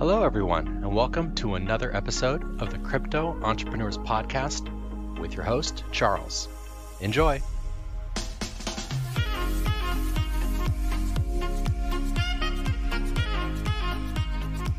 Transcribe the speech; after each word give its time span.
Hello, 0.00 0.24
everyone, 0.24 0.66
and 0.66 0.96
welcome 0.96 1.34
to 1.34 1.56
another 1.56 1.94
episode 1.94 2.58
of 2.62 2.70
the 2.70 2.78
Crypto 2.78 3.38
Entrepreneurs 3.42 3.98
Podcast 3.98 4.66
with 5.18 5.34
your 5.34 5.44
host, 5.44 5.84
Charles. 5.92 6.48
Enjoy. 7.02 7.38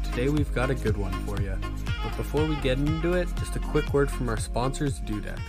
Today 0.05 0.29
we've 0.29 0.51
got 0.55 0.71
a 0.71 0.75
good 0.75 0.97
one 0.97 1.13
for 1.27 1.39
you. 1.39 1.55
But 2.03 2.17
before 2.17 2.43
we 2.47 2.55
get 2.55 2.79
into 2.79 3.13
it, 3.13 3.27
just 3.35 3.55
a 3.55 3.59
quick 3.59 3.93
word 3.93 4.09
from 4.09 4.27
our 4.27 4.37
sponsors, 4.37 5.01
DueDEX. 5.01 5.39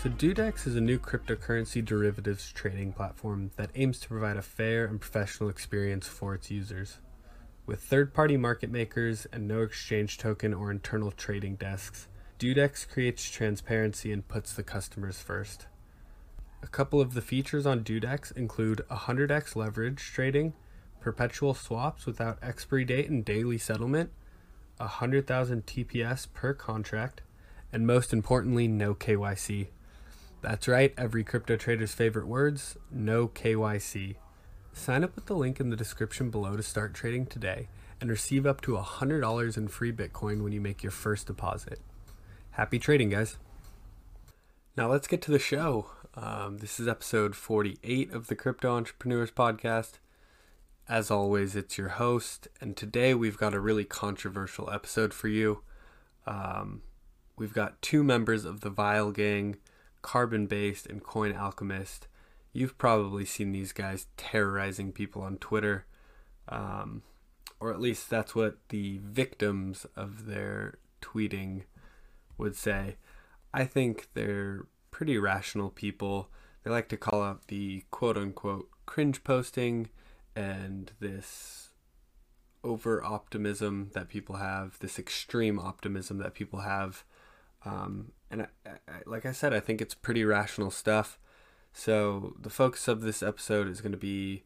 So, 0.00 0.10
DueDEX 0.10 0.68
is 0.68 0.76
a 0.76 0.80
new 0.80 1.00
cryptocurrency 1.00 1.84
derivatives 1.84 2.52
trading 2.52 2.92
platform 2.92 3.50
that 3.56 3.70
aims 3.74 3.98
to 3.98 4.06
provide 4.06 4.36
a 4.36 4.42
fair 4.42 4.84
and 4.84 5.00
professional 5.00 5.50
experience 5.50 6.06
for 6.06 6.36
its 6.36 6.52
users. 6.52 6.98
With 7.70 7.82
third 7.82 8.12
party 8.12 8.36
market 8.36 8.68
makers 8.68 9.28
and 9.32 9.46
no 9.46 9.62
exchange 9.62 10.18
token 10.18 10.52
or 10.52 10.72
internal 10.72 11.12
trading 11.12 11.54
desks, 11.54 12.08
DueDEX 12.40 12.88
creates 12.88 13.30
transparency 13.30 14.10
and 14.10 14.26
puts 14.26 14.52
the 14.52 14.64
customers 14.64 15.20
first. 15.20 15.68
A 16.64 16.66
couple 16.66 17.00
of 17.00 17.14
the 17.14 17.22
features 17.22 17.66
on 17.66 17.84
DueDEX 17.84 18.36
include 18.36 18.84
100x 18.90 19.54
leverage 19.54 20.02
trading, 20.02 20.54
perpetual 20.98 21.54
swaps 21.54 22.06
without 22.06 22.40
expiry 22.42 22.84
date 22.84 23.08
and 23.08 23.24
daily 23.24 23.56
settlement, 23.56 24.10
100,000 24.78 25.64
TPS 25.64 26.26
per 26.34 26.52
contract, 26.52 27.22
and 27.72 27.86
most 27.86 28.12
importantly, 28.12 28.66
no 28.66 28.96
KYC. 28.96 29.68
That's 30.42 30.66
right, 30.66 30.92
every 30.98 31.22
crypto 31.22 31.54
trader's 31.54 31.94
favorite 31.94 32.26
words 32.26 32.76
no 32.90 33.28
KYC. 33.28 34.16
Sign 34.72 35.04
up 35.04 35.14
with 35.14 35.26
the 35.26 35.34
link 35.34 35.60
in 35.60 35.70
the 35.70 35.76
description 35.76 36.30
below 36.30 36.56
to 36.56 36.62
start 36.62 36.94
trading 36.94 37.26
today 37.26 37.68
and 38.00 38.08
receive 38.08 38.46
up 38.46 38.60
to 38.62 38.72
$100 38.72 39.56
in 39.56 39.68
free 39.68 39.92
Bitcoin 39.92 40.42
when 40.42 40.52
you 40.52 40.60
make 40.60 40.82
your 40.82 40.92
first 40.92 41.26
deposit. 41.26 41.80
Happy 42.52 42.78
trading, 42.78 43.10
guys. 43.10 43.36
Now 44.76 44.90
let's 44.90 45.06
get 45.06 45.20
to 45.22 45.30
the 45.30 45.38
show. 45.38 45.90
Um, 46.14 46.58
this 46.58 46.80
is 46.80 46.88
episode 46.88 47.36
48 47.36 48.12
of 48.12 48.28
the 48.28 48.34
Crypto 48.34 48.74
Entrepreneurs 48.74 49.30
Podcast. 49.30 49.98
As 50.88 51.10
always, 51.10 51.54
it's 51.54 51.78
your 51.78 51.90
host, 51.90 52.48
and 52.60 52.76
today 52.76 53.14
we've 53.14 53.36
got 53.36 53.54
a 53.54 53.60
really 53.60 53.84
controversial 53.84 54.70
episode 54.70 55.14
for 55.14 55.28
you. 55.28 55.62
Um, 56.26 56.82
we've 57.36 57.54
got 57.54 57.80
two 57.82 58.02
members 58.02 58.44
of 58.44 58.60
the 58.60 58.70
Vile 58.70 59.12
Gang, 59.12 59.56
Carbon 60.02 60.46
Based 60.46 60.86
and 60.86 61.02
Coin 61.02 61.36
Alchemist. 61.36 62.08
You've 62.52 62.78
probably 62.78 63.24
seen 63.24 63.52
these 63.52 63.72
guys 63.72 64.06
terrorizing 64.16 64.92
people 64.92 65.22
on 65.22 65.38
Twitter, 65.38 65.86
um, 66.48 67.02
or 67.60 67.72
at 67.72 67.80
least 67.80 68.10
that's 68.10 68.34
what 68.34 68.56
the 68.70 68.98
victims 69.04 69.86
of 69.94 70.26
their 70.26 70.78
tweeting 71.00 71.62
would 72.38 72.56
say. 72.56 72.96
I 73.54 73.64
think 73.64 74.08
they're 74.14 74.66
pretty 74.90 75.18
rational 75.18 75.70
people. 75.70 76.28
They 76.64 76.70
like 76.70 76.88
to 76.88 76.96
call 76.96 77.22
out 77.22 77.48
the 77.48 77.84
quote 77.90 78.16
unquote 78.16 78.68
cringe 78.86 79.22
posting 79.22 79.88
and 80.34 80.90
this 81.00 81.70
over 82.62 83.02
optimism 83.02 83.90
that 83.94 84.08
people 84.08 84.36
have, 84.36 84.78
this 84.80 84.98
extreme 84.98 85.58
optimism 85.58 86.18
that 86.18 86.34
people 86.34 86.60
have. 86.60 87.04
Um, 87.64 88.12
and 88.30 88.42
I, 88.42 88.70
I, 88.88 88.92
like 89.06 89.24
I 89.24 89.32
said, 89.32 89.54
I 89.54 89.60
think 89.60 89.80
it's 89.80 89.94
pretty 89.94 90.24
rational 90.24 90.70
stuff. 90.70 91.18
So 91.72 92.34
the 92.40 92.50
focus 92.50 92.88
of 92.88 93.02
this 93.02 93.22
episode 93.22 93.68
is 93.68 93.80
going 93.80 93.92
to 93.92 93.98
be, 93.98 94.42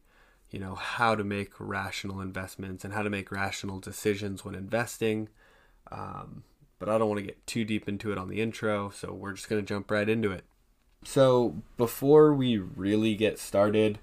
you 0.51 0.59
know, 0.59 0.75
how 0.75 1.15
to 1.15 1.23
make 1.23 1.51
rational 1.59 2.21
investments 2.21 2.85
and 2.85 2.93
how 2.93 3.03
to 3.03 3.09
make 3.09 3.31
rational 3.31 3.79
decisions 3.79 4.45
when 4.45 4.55
investing. 4.55 5.29
Um, 5.91 6.43
but 6.79 6.89
I 6.89 6.97
don't 6.97 7.09
want 7.09 7.19
to 7.19 7.25
get 7.25 7.45
too 7.47 7.65
deep 7.65 7.87
into 7.87 8.11
it 8.11 8.17
on 8.17 8.29
the 8.29 8.41
intro, 8.41 8.89
so 8.89 9.13
we're 9.13 9.33
just 9.33 9.49
going 9.49 9.61
to 9.61 9.67
jump 9.67 9.89
right 9.89 10.07
into 10.07 10.31
it. 10.31 10.43
So 11.03 11.55
before 11.77 12.33
we 12.33 12.57
really 12.57 13.15
get 13.15 13.39
started, 13.39 13.99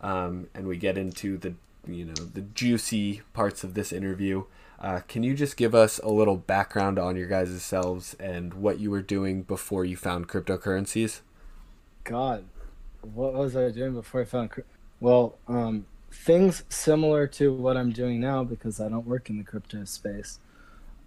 um, 0.00 0.48
and 0.54 0.66
we 0.66 0.76
get 0.76 0.98
into 0.98 1.38
the 1.38 1.54
you 1.86 2.04
know 2.04 2.14
the 2.14 2.40
juicy 2.40 3.22
parts 3.32 3.64
of 3.64 3.74
this 3.74 3.92
interview. 3.92 4.44
Uh, 4.78 5.00
can 5.08 5.22
you 5.22 5.34
just 5.34 5.56
give 5.56 5.74
us 5.74 5.98
a 6.00 6.08
little 6.08 6.36
background 6.36 6.98
on 6.98 7.16
your 7.16 7.28
guys' 7.28 7.62
selves 7.62 8.14
and 8.20 8.52
what 8.52 8.78
you 8.78 8.90
were 8.90 9.02
doing 9.02 9.42
before 9.42 9.84
you 9.84 9.96
found 9.96 10.28
cryptocurrencies? 10.28 11.20
God, 12.04 12.44
what 13.14 13.34
was 13.34 13.56
I 13.56 13.70
doing 13.70 13.94
before 13.94 14.22
I 14.22 14.24
found? 14.24 14.50
Well, 15.00 15.38
um, 15.48 15.86
things 16.10 16.64
similar 16.68 17.26
to 17.26 17.52
what 17.52 17.76
I'm 17.76 17.92
doing 17.92 18.20
now 18.20 18.44
because 18.44 18.80
I 18.80 18.88
don't 18.88 19.06
work 19.06 19.30
in 19.30 19.38
the 19.38 19.44
crypto 19.44 19.84
space. 19.84 20.38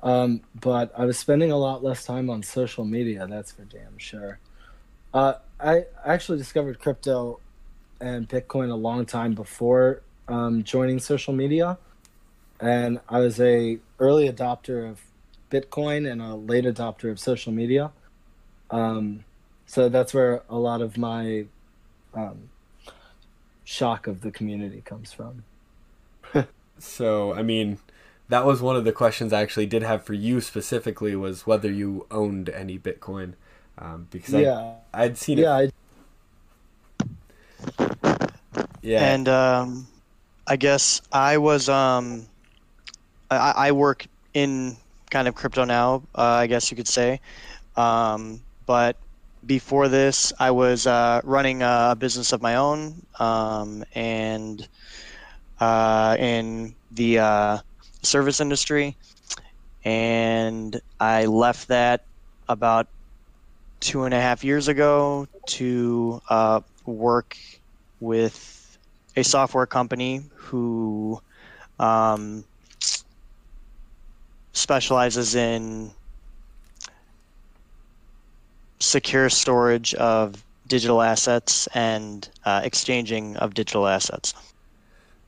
Um, 0.02 0.42
but 0.56 0.92
I 0.98 1.06
was 1.06 1.18
spending 1.18 1.52
a 1.52 1.58
lot 1.58 1.84
less 1.84 2.06
time 2.06 2.30
on 2.30 2.44
social 2.44 2.86
media. 2.86 3.28
That's 3.30 3.52
for 3.52 3.64
damn 3.64 3.98
sure. 3.98 4.40
Uh, 5.14 5.34
I 5.60 5.86
actually 6.06 6.38
discovered 6.38 6.80
crypto 6.80 7.40
and 8.00 8.30
Bitcoin 8.30 8.72
a 8.72 8.76
long 8.76 9.06
time 9.06 9.34
before 9.34 10.02
um, 10.28 10.64
joining 10.64 11.00
social 11.00 11.34
media, 11.34 11.78
and 12.62 13.00
I 13.10 13.20
was 13.20 13.42
a 13.42 13.80
early 14.00 14.32
adopter 14.32 14.90
of 14.90 15.02
Bitcoin 15.52 16.10
and 16.10 16.22
a 16.22 16.36
late 16.36 16.66
adopter 16.66 17.12
of 17.12 17.20
social 17.20 17.52
media. 17.52 17.92
Um, 18.70 19.26
so 19.66 19.90
that's 19.90 20.14
where 20.14 20.44
a 20.50 20.58
lot 20.58 20.82
of 20.82 20.98
my 20.98 21.46
um, 22.14 22.50
shock 23.64 24.08
of 24.08 24.22
the 24.22 24.32
community 24.32 24.82
comes 24.86 25.14
from. 25.14 25.44
so, 26.80 27.34
I 27.34 27.44
mean, 27.44 27.80
that 28.30 28.46
was 28.46 28.62
one 28.62 28.76
of 28.76 28.86
the 28.86 28.92
questions 28.92 29.34
I 29.34 29.42
actually 29.42 29.66
did 29.66 29.84
have 29.84 30.04
for 30.04 30.14
you 30.14 30.42
specifically 30.42 31.16
was 31.16 31.48
whether 31.48 31.72
you 31.72 32.06
owned 32.12 32.50
any 32.50 32.78
Bitcoin, 32.78 33.34
um, 33.78 34.08
because 34.12 34.34
yeah, 34.34 34.76
I, 34.94 35.08
would 35.08 35.18
seen 35.18 35.40
yeah, 35.40 35.60
it. 35.60 35.74
Yeah. 38.82 39.14
And 39.14 39.28
um, 39.28 39.88
I 40.48 40.56
guess 40.56 41.02
I 41.12 41.38
was 41.38 41.70
um, 41.70 42.26
I, 43.30 43.54
I 43.56 43.72
work 43.72 44.06
in 44.34 44.78
kind 45.10 45.28
of 45.28 45.36
crypto 45.36 45.64
now, 45.64 46.04
uh, 46.16 46.22
I 46.22 46.48
guess 46.48 46.72
you 46.72 46.78
could 46.78 46.88
say. 46.88 47.20
Um, 47.76 48.42
but 48.66 48.98
before 49.46 49.88
this, 49.88 50.34
I 50.40 50.52
was 50.52 50.88
uh, 50.88 51.22
running 51.24 51.62
a 51.62 51.96
business 51.98 52.34
of 52.34 52.42
my 52.42 52.56
own 52.56 53.06
um, 53.20 53.84
and 53.94 54.68
uh, 55.60 56.16
in 56.20 56.76
the 56.92 57.20
uh, 57.20 57.58
service 58.04 58.40
industry. 58.40 58.98
And 59.84 60.80
I 61.00 61.26
left 61.26 61.70
that 61.70 62.06
about 62.48 62.88
two 63.80 64.04
and 64.04 64.14
a 64.14 64.20
half 64.20 64.44
years 64.44 64.68
ago 64.68 65.28
to 65.48 66.22
uh, 66.30 66.62
work 66.86 67.38
with 68.00 68.78
a 69.16 69.24
software 69.24 69.66
company 69.66 70.24
who 70.36 71.20
um, 71.80 72.46
specializes 74.54 75.36
in 75.36 75.92
secure 78.90 79.30
storage 79.30 79.94
of 79.96 80.44
digital 80.68 81.02
assets 81.02 81.68
and 81.74 82.30
uh, 82.46 82.62
exchanging 82.64 83.38
of 83.38 83.54
digital 83.54 83.88
assets. 83.88 84.34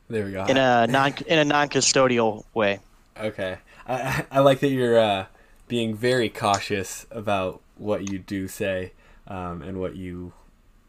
There 0.10 0.26
we 0.26 0.32
go. 0.32 0.46
In 0.46 0.58
a 0.58 0.88
non 0.88 1.14
in 1.28 1.40
a 1.40 1.46
non 1.46 1.70
custodial 1.70 2.44
way. 2.54 2.80
Okay, 3.20 3.58
I 3.88 4.26
I 4.32 4.40
like 4.40 4.60
that 4.60 4.70
you're 4.70 5.00
uh, 5.00 5.26
being 5.68 5.96
very 5.96 6.28
cautious 6.30 7.06
about 7.12 7.62
what 7.78 8.12
you 8.12 8.20
do 8.20 8.48
say 8.48 8.92
um, 9.28 9.62
and 9.62 9.80
what 9.80 9.96
you 9.96 10.34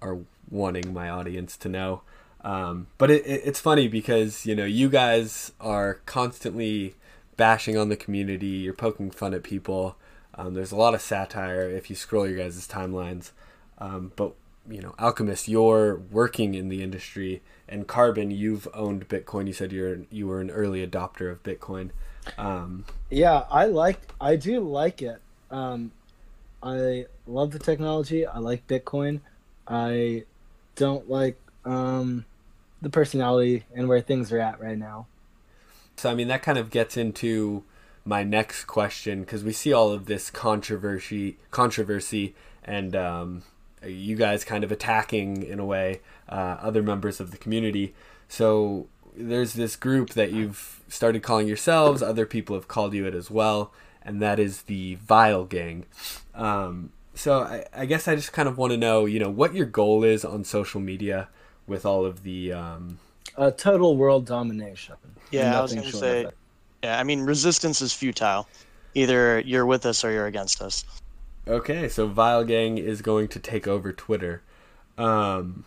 are 0.00 0.18
wanting 0.50 0.92
my 0.92 1.08
audience 1.08 1.56
to 1.58 1.68
know. 1.68 2.02
Um, 2.44 2.88
but 2.98 3.10
it, 3.10 3.24
it, 3.24 3.42
it's 3.44 3.60
funny 3.60 3.86
because 3.86 4.44
you 4.44 4.56
know 4.56 4.64
you 4.64 4.88
guys 4.88 5.52
are 5.60 6.00
constantly 6.06 6.96
bashing 7.36 7.76
on 7.76 7.88
the 7.88 7.96
community. 7.96 8.46
You're 8.46 8.74
poking 8.74 9.10
fun 9.10 9.34
at 9.34 9.44
people. 9.44 9.96
Um, 10.34 10.54
there's 10.54 10.72
a 10.72 10.76
lot 10.76 10.94
of 10.94 11.00
satire 11.00 11.68
if 11.68 11.90
you 11.90 11.96
scroll 11.96 12.26
your 12.26 12.38
guys' 12.38 12.66
timelines. 12.66 13.32
Um, 13.78 14.12
but 14.16 14.34
you 14.68 14.80
know, 14.80 14.94
Alchemist, 14.98 15.48
you're 15.48 15.96
working 15.96 16.54
in 16.54 16.68
the 16.68 16.82
industry, 16.82 17.42
and 17.68 17.86
Carbon, 17.86 18.30
you've 18.30 18.68
owned 18.74 19.08
Bitcoin. 19.08 19.46
You 19.46 19.52
said 19.52 19.72
you're 19.72 20.00
you 20.10 20.26
were 20.26 20.40
an 20.40 20.50
early 20.50 20.86
adopter 20.86 21.30
of 21.30 21.42
Bitcoin. 21.42 21.90
Um, 22.38 22.84
yeah, 23.10 23.44
I 23.50 23.66
like 23.66 24.00
I 24.20 24.36
do 24.36 24.60
like 24.60 25.02
it. 25.02 25.20
Um, 25.50 25.90
I 26.62 27.06
love 27.26 27.50
the 27.50 27.58
technology. 27.58 28.26
I 28.26 28.38
like 28.38 28.66
Bitcoin. 28.66 29.20
I 29.66 30.24
don't 30.76 31.10
like 31.10 31.38
um, 31.64 32.24
the 32.80 32.90
personality 32.90 33.64
and 33.74 33.88
where 33.88 34.00
things 34.00 34.32
are 34.32 34.38
at 34.38 34.60
right 34.60 34.78
now. 34.78 35.06
So 35.96 36.10
I 36.10 36.14
mean 36.14 36.28
that 36.28 36.42
kind 36.42 36.58
of 36.58 36.70
gets 36.70 36.96
into 36.96 37.64
my 38.04 38.22
next 38.22 38.64
question 38.64 39.20
because 39.20 39.44
we 39.44 39.52
see 39.52 39.72
all 39.72 39.92
of 39.92 40.06
this 40.06 40.30
controversy, 40.30 41.38
controversy, 41.50 42.34
and 42.64 42.96
um, 42.96 43.42
you 43.86 44.16
guys 44.16 44.44
kind 44.44 44.64
of 44.64 44.72
attacking 44.72 45.42
in 45.42 45.58
a 45.58 45.64
way 45.64 46.00
uh, 46.28 46.56
other 46.60 46.82
members 46.82 47.20
of 47.20 47.30
the 47.30 47.36
community. 47.36 47.94
So 48.28 48.88
there's 49.16 49.54
this 49.54 49.76
group 49.76 50.10
that 50.10 50.32
you've 50.32 50.80
started 50.88 51.22
calling 51.22 51.46
yourselves. 51.46 52.02
Other 52.02 52.26
people 52.26 52.56
have 52.56 52.68
called 52.68 52.94
you 52.94 53.06
it 53.06 53.14
as 53.14 53.30
well, 53.30 53.72
and 54.02 54.20
that 54.20 54.38
is 54.38 54.62
the 54.62 54.96
Vile 54.96 55.44
Gang. 55.44 55.86
Um, 56.34 56.90
so 57.14 57.40
I, 57.40 57.66
I, 57.74 57.86
guess 57.86 58.08
I 58.08 58.16
just 58.16 58.32
kind 58.32 58.48
of 58.48 58.56
want 58.56 58.72
to 58.72 58.76
know, 58.76 59.04
you 59.04 59.20
know, 59.20 59.30
what 59.30 59.54
your 59.54 59.66
goal 59.66 60.02
is 60.02 60.24
on 60.24 60.44
social 60.44 60.80
media 60.80 61.28
with 61.66 61.84
all 61.84 62.06
of 62.06 62.22
the 62.22 62.52
um... 62.52 62.98
uh, 63.36 63.50
total 63.50 63.96
world 63.96 64.26
domination. 64.26 64.96
Yeah, 65.30 65.58
I 65.58 65.62
was 65.62 65.74
going 65.74 65.90
to 65.90 65.96
say. 65.96 66.26
Yeah, 66.82 66.98
I 66.98 67.04
mean, 67.04 67.22
resistance 67.22 67.80
is 67.80 67.92
futile. 67.92 68.48
Either 68.94 69.40
you're 69.40 69.66
with 69.66 69.86
us 69.86 70.04
or 70.04 70.10
you're 70.10 70.26
against 70.26 70.60
us. 70.60 70.84
Okay, 71.46 71.88
so 71.88 72.06
Vile 72.06 72.44
Gang 72.44 72.78
is 72.78 73.02
going 73.02 73.28
to 73.28 73.38
take 73.38 73.66
over 73.66 73.92
Twitter. 73.92 74.42
Um, 74.98 75.64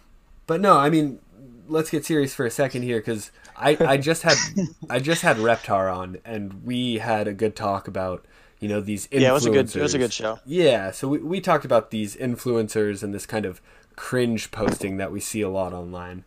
but 0.48 0.62
no, 0.62 0.78
I 0.78 0.90
mean, 0.90 1.20
let's 1.68 1.90
get 1.90 2.06
serious 2.06 2.34
for 2.34 2.46
a 2.46 2.52
second 2.52 2.84
here 2.84 3.00
because 3.00 3.32
I, 3.58 3.78
I 3.80 3.98
just 3.98 4.24
had 4.24 4.38
I 4.90 5.00
just 5.00 5.22
had 5.22 5.38
Reptar 5.38 5.94
on 5.94 6.18
and 6.24 6.64
we 6.64 7.00
had 7.00 7.28
a 7.28 7.34
good 7.34 7.56
talk 7.56 7.88
about 7.88 8.26
you 8.60 8.70
know 8.70 8.82
these 8.82 9.08
influencers. 9.08 9.22
Yeah, 9.22 9.30
it 9.30 9.34
was 9.34 9.46
a 9.46 9.50
good 9.50 9.76
it 9.76 9.82
was 9.82 9.94
a 9.94 9.98
good 9.98 10.14
show. 10.14 10.40
Yeah, 10.46 10.92
so 10.92 11.08
we, 11.08 11.18
we 11.20 11.42
talked 11.42 11.66
about 11.66 11.92
these 11.92 12.16
influencers 12.16 13.04
and 13.04 13.14
this 13.14 13.26
kind 13.26 13.46
of 13.46 13.62
cringe 13.96 14.52
posting 14.52 14.98
that 14.98 15.12
we 15.12 15.20
see 15.20 15.42
a 15.42 15.50
lot 15.50 15.74
online. 15.74 16.24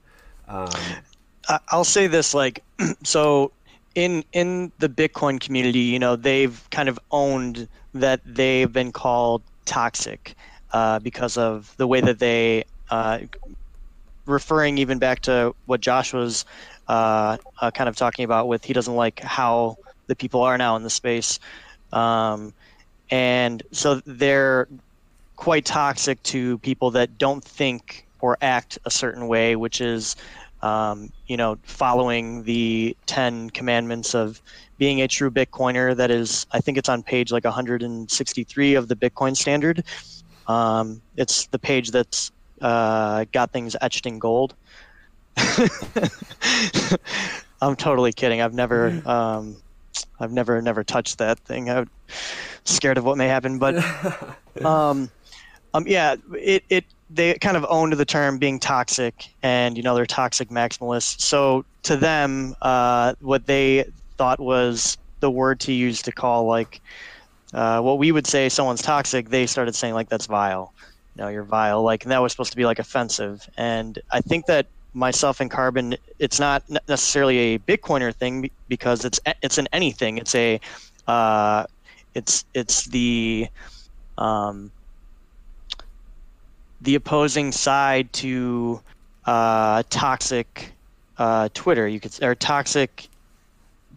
Um, 0.47 0.71
I'll 1.69 1.85
say 1.85 2.07
this 2.07 2.35
like 2.35 2.63
so 3.03 3.53
in 3.99 4.23
in 4.33 4.71
the 4.79 4.89
Bitcoin 4.89 5.41
community, 5.41 5.81
you 5.81 5.99
know, 5.99 6.15
they've 6.15 6.69
kind 6.71 6.89
of 6.89 7.01
owned 7.11 7.69
that 7.95 8.21
they've 8.25 8.73
been 8.73 8.93
called 8.93 9.43
toxic 9.67 10.37
uh, 10.73 11.01
because 11.01 11.37
of 11.37 11.75
the 11.79 11.87
way 11.89 12.01
that 12.01 12.21
they 12.21 12.63
uh, 12.91 13.19
referring 14.25 14.79
even 14.79 15.01
back 15.01 15.21
to 15.23 15.53
what 15.67 15.81
Josh 15.81 16.13
was 16.13 16.45
uh, 16.87 17.39
uh, 17.61 17.73
kind 17.73 17.89
of 17.89 17.97
talking 17.97 18.25
about 18.25 18.47
with 18.47 18.65
he 18.65 18.73
doesn't 18.73 18.95
like 18.95 19.19
how 19.19 19.75
the 20.07 20.15
people 20.15 20.43
are 20.43 20.57
now 20.57 20.77
in 20.77 20.85
the 20.85 20.91
space. 20.91 21.41
Um, 21.93 22.55
and 23.11 23.65
so 23.73 24.01
they're 24.07 24.69
quite 25.35 25.65
toxic 25.65 26.23
to 26.23 26.59
people 26.59 26.93
that 26.93 27.19
don't 27.19 27.43
think 27.43 28.07
or 28.21 28.39
act 28.43 28.79
a 28.85 28.93
certain 28.93 29.27
way, 29.27 29.57
which 29.57 29.81
is, 29.81 30.15
um, 30.63 31.11
you 31.27 31.37
know, 31.37 31.59
following 31.63 32.43
the 32.45 32.97
10 33.07 33.51
commandments 33.51 34.15
of 34.15 34.43
being 34.79 35.03
a 35.03 35.09
true 35.09 35.31
Bitcoiner. 35.31 35.97
That 35.97 36.11
is, 36.11 36.47
I 36.53 36.61
think 36.61 36.79
it's 36.79 36.89
on 36.89 37.03
page 37.03 37.31
like 37.31 37.45
163 37.45 38.75
of 38.75 38.89
the 38.89 38.97
Bitcoin 38.97 39.37
standard. 39.37 39.85
Um, 40.47 41.03
it's 41.17 41.47
the 41.49 41.59
page 41.59 41.91
that's 41.91 42.33
uh, 42.61 43.25
got 43.33 43.53
things 43.53 43.77
etched 43.81 44.07
in 44.07 44.19
gold. 44.19 44.57
I'm 47.61 47.77
totally 47.77 48.13
kidding. 48.13 48.41
I've 48.41 48.55
never, 48.55 49.01
um, 49.09 49.63
I've 50.19 50.33
never, 50.33 50.61
never 50.63 50.83
touched 50.83 51.19
that 51.19 51.39
thing. 51.41 51.71
I'm 51.71 51.91
scared 52.65 52.99
of 52.99 53.05
what 53.05 53.17
may 53.17 53.29
happen, 53.29 53.59
but, 53.59 53.77
um, 54.65 55.11
um, 55.75 55.87
yeah, 55.87 56.17
it, 56.33 56.65
it, 56.69 56.85
they 57.11 57.35
kind 57.35 57.57
of 57.57 57.65
owned 57.69 57.93
the 57.95 58.05
term 58.05 58.39
being 58.39 58.59
toxic, 58.59 59.15
and 59.43 59.77
you 59.77 59.83
know 59.83 59.95
they're 59.95 60.07
toxic 60.07 60.49
maximalists. 60.49 61.21
So 61.21 61.65
to 61.85 61.97
them, 61.97 62.55
uh, 62.63 63.15
what 63.21 63.47
they 63.47 63.85
thought 64.17 64.41
was 64.41 64.99
the 65.21 65.31
word 65.31 65.61
to 65.61 65.73
use 65.73 66.03
to 66.03 66.13
call 66.13 66.45
like 66.45 66.81
uh, 67.55 67.81
what 67.81 67.99
we 67.99 68.13
would 68.13 68.27
say 68.27 68.49
someone's 68.49 68.83
toxic, 68.83 69.31
they 69.31 69.47
started 69.47 69.75
saying 69.75 69.95
like 69.95 70.09
that's 70.09 70.27
vile. 70.27 70.73
You 71.17 71.23
know 71.23 71.29
you're 71.29 71.45
vile. 71.45 71.83
Like 71.83 72.05
that 72.05 72.19
was 72.19 72.33
supposed 72.33 72.51
to 72.51 72.57
be 72.57 72.65
like 72.65 72.79
offensive. 72.79 73.49
And 73.57 73.99
i 74.13 74.21
think 74.21 74.47
that 74.47 74.67
myself 74.95 75.41
and 75.41 75.51
carbon 75.51 75.95
it's 76.19 76.41
not 76.41 76.63
necessarily 76.89 77.39
a 77.39 77.59
bitcoiner 77.61 78.15
thing 78.15 78.51
because 78.69 79.05
it's 79.05 79.21
it's 79.43 79.59
an 79.59 79.69
anything. 79.73 80.19
It's 80.19 80.35
a 80.35 80.61
uh, 81.07 81.65
it's 82.15 82.45
it's 82.55 82.85
the 82.87 83.47
um, 84.19 84.71
the 86.81 86.95
opposing 86.95 87.53
side 87.53 88.13
to 88.15 88.81
uh, 89.27 89.83
toxic 89.91 90.73
uh, 91.19 91.49
Twitter, 91.55 91.89
you 91.89 92.01
could 92.01 92.23
or 92.23 92.35
toxic 92.35 93.09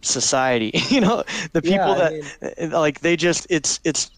society. 0.02 0.72
you 0.88 1.00
know, 1.00 1.24
the 1.52 1.62
people 1.62 1.96
yeah, 1.96 2.10
that 2.10 2.58
mean, 2.60 2.70
like 2.70 3.00
they 3.00 3.16
just 3.16 3.46
it's 3.50 3.80
it's 3.84 4.10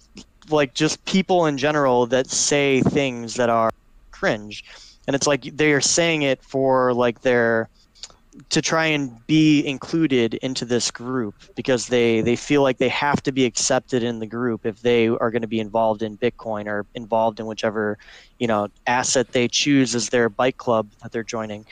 like 0.51 0.75
just 0.75 1.05
people 1.05 1.47
in 1.47 1.59
general 1.59 2.07
that 2.07 2.29
say 2.29 2.81
things 2.81 3.35
that 3.35 3.49
are 3.49 3.71
cringe 4.11 4.65
and 5.07 5.15
it's 5.15 5.27
like 5.27 5.43
they 5.43 5.73
are 5.73 5.81
saying 5.81 6.23
it 6.23 6.43
for 6.43 6.93
like 6.93 7.21
their 7.23 7.69
to 8.51 8.61
try 8.61 8.87
and 8.87 9.25
be 9.27 9.65
included 9.67 10.35
into 10.35 10.65
this 10.65 10.91
group 10.91 11.35
because 11.57 11.87
they 11.87 12.21
they 12.21 12.37
feel 12.37 12.63
like 12.63 12.79
they 12.79 12.89
have 12.89 13.23
to 13.23 13.33
be 13.33 13.45
accepted 13.45 14.03
in 14.03 14.19
the 14.19 14.27
group 14.27 14.67
if 14.67 14.81
they 14.81 15.09
are 15.09 15.31
going 15.31 15.43
to 15.43 15.49
be 15.49 15.61
involved 15.61 16.03
in 16.03 16.19
bitcoin 16.19 16.67
or 16.67 16.87
involved 16.95 17.39
in 17.39 17.47
whichever 17.47 17.97
you 18.39 18.47
know 18.47 18.69
asset 18.87 19.33
they 19.33 19.47
choose 19.47 19.95
as 19.95 20.09
their 20.09 20.29
bike 20.29 20.57
club 20.57 20.91
that 21.03 21.13
they're 21.13 21.23
joining 21.23 21.65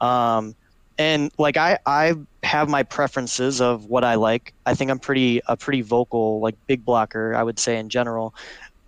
um, 0.00 0.54
and 0.98 1.30
like 1.38 1.56
I 1.56 1.78
I 1.86 2.14
have 2.42 2.68
my 2.68 2.82
preferences 2.82 3.60
of 3.60 3.86
what 3.86 4.04
I 4.04 4.14
like. 4.14 4.54
I 4.66 4.74
think 4.74 4.90
I'm 4.90 4.98
pretty 4.98 5.40
a 5.48 5.56
pretty 5.56 5.82
vocal 5.82 6.40
like 6.40 6.56
big 6.66 6.84
blocker 6.84 7.34
I 7.34 7.42
would 7.42 7.58
say 7.58 7.78
in 7.78 7.88
general, 7.88 8.34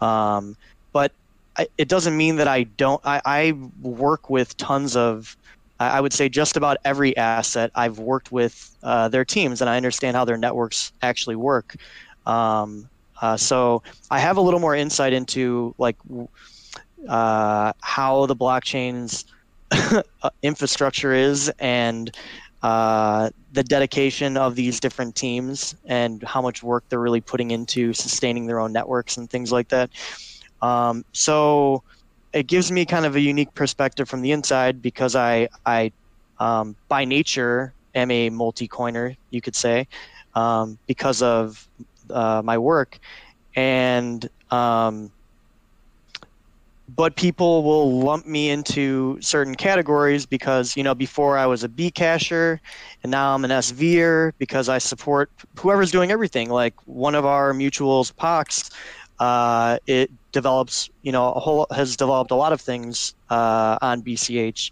um, 0.01 0.57
but 0.93 1.13
I, 1.59 1.67
it 1.79 1.89
doesn't 1.89 2.17
mean 2.17 2.37
that 2.37 2.49
I 2.49 2.65
don't. 2.65 3.01
I, 3.05 3.21
I 3.25 3.53
work 3.81 4.31
with 4.31 4.57
tons 4.57 4.97
of. 4.97 5.37
I 5.79 6.01
would 6.01 6.13
say 6.13 6.29
just 6.29 6.57
about 6.57 6.79
every 6.85 7.17
asset 7.17 7.71
I've 7.75 7.99
worked 7.99 8.33
with 8.33 8.77
uh, 8.83 9.09
their 9.09 9.25
teams, 9.25 9.61
and 9.61 9.69
I 9.69 9.77
understand 9.77 10.17
how 10.17 10.25
their 10.25 10.39
networks 10.39 10.93
actually 11.03 11.37
work. 11.37 11.77
Um, 12.25 12.89
uh, 13.21 13.37
so 13.37 13.83
I 14.11 14.19
have 14.19 14.37
a 14.37 14.41
little 14.41 14.61
more 14.61 14.75
insight 14.75 15.13
into 15.13 15.75
like 15.79 15.97
uh, 17.09 17.73
how 17.81 18.27
the 18.27 18.37
blockchains 18.37 19.25
infrastructure 20.43 21.13
is 21.13 21.51
and 21.59 22.15
uh, 22.63 23.31
the 23.53 23.63
dedication 23.63 24.37
of 24.37 24.55
these 24.55 24.81
different 24.81 25.15
teams 25.15 25.75
and 25.87 26.23
how 26.23 26.41
much 26.41 26.63
work 26.63 26.85
they're 26.89 27.01
really 27.01 27.21
putting 27.21 27.51
into 27.51 27.93
sustaining 27.93 28.47
their 28.47 28.61
own 28.61 28.73
networks 28.73 29.19
and 29.19 29.31
things 29.31 29.53
like 29.53 29.69
that. 29.69 29.91
Um, 30.63 31.05
so 31.13 31.83
it 32.37 32.47
gives 32.47 32.71
me 32.71 32.85
kind 32.85 33.07
of 33.07 33.17
a 33.17 33.21
unique 33.21 33.53
perspective 33.55 34.09
from 34.09 34.21
the 34.21 34.31
inside 34.31 34.83
because 34.83 35.17
I, 35.17 35.49
I 35.65 35.91
um, 36.39 36.77
by 36.89 37.07
nature, 37.07 37.73
am 37.95 38.11
a 38.11 38.29
multi-coiner, 38.29 39.17
you 39.31 39.41
could 39.41 39.57
say, 39.57 39.89
um, 40.35 40.79
because 40.87 41.23
of 41.23 41.67
uh, 42.11 42.43
my 42.45 42.59
work. 42.59 42.99
And 43.57 44.29
um, 44.51 45.11
but 46.95 47.17
people 47.17 47.65
will 47.65 48.01
lump 48.01 48.27
me 48.27 48.51
into 48.51 49.19
certain 49.23 49.55
categories 49.55 50.27
because 50.27 50.77
you 50.77 50.83
know 50.83 50.95
before 50.95 51.39
I 51.39 51.47
was 51.47 51.65
a 51.65 51.69
Bcasher 51.71 52.61
and 53.03 53.11
now 53.11 53.35
I'm 53.35 53.45
an 53.47 53.51
SVer 53.51 54.33
because 54.39 54.69
I 54.69 54.77
support 54.77 55.31
whoever's 55.59 55.91
doing 55.91 56.11
everything. 56.11 56.51
Like 56.51 56.75
one 56.87 57.15
of 57.15 57.25
our 57.25 57.55
mutuals, 57.55 58.15
Pox, 58.15 58.71
uh, 59.19 59.79
it 59.87 60.11
develops 60.37 60.91
you 61.03 61.13
know 61.13 61.33
a 61.33 61.41
whole 61.41 61.67
has 61.71 61.97
developed 61.97 62.31
a 62.31 62.35
lot 62.35 62.53
of 62.53 62.61
things 62.61 63.15
uh, 63.31 63.79
on 63.81 64.03
BCH, 64.03 64.71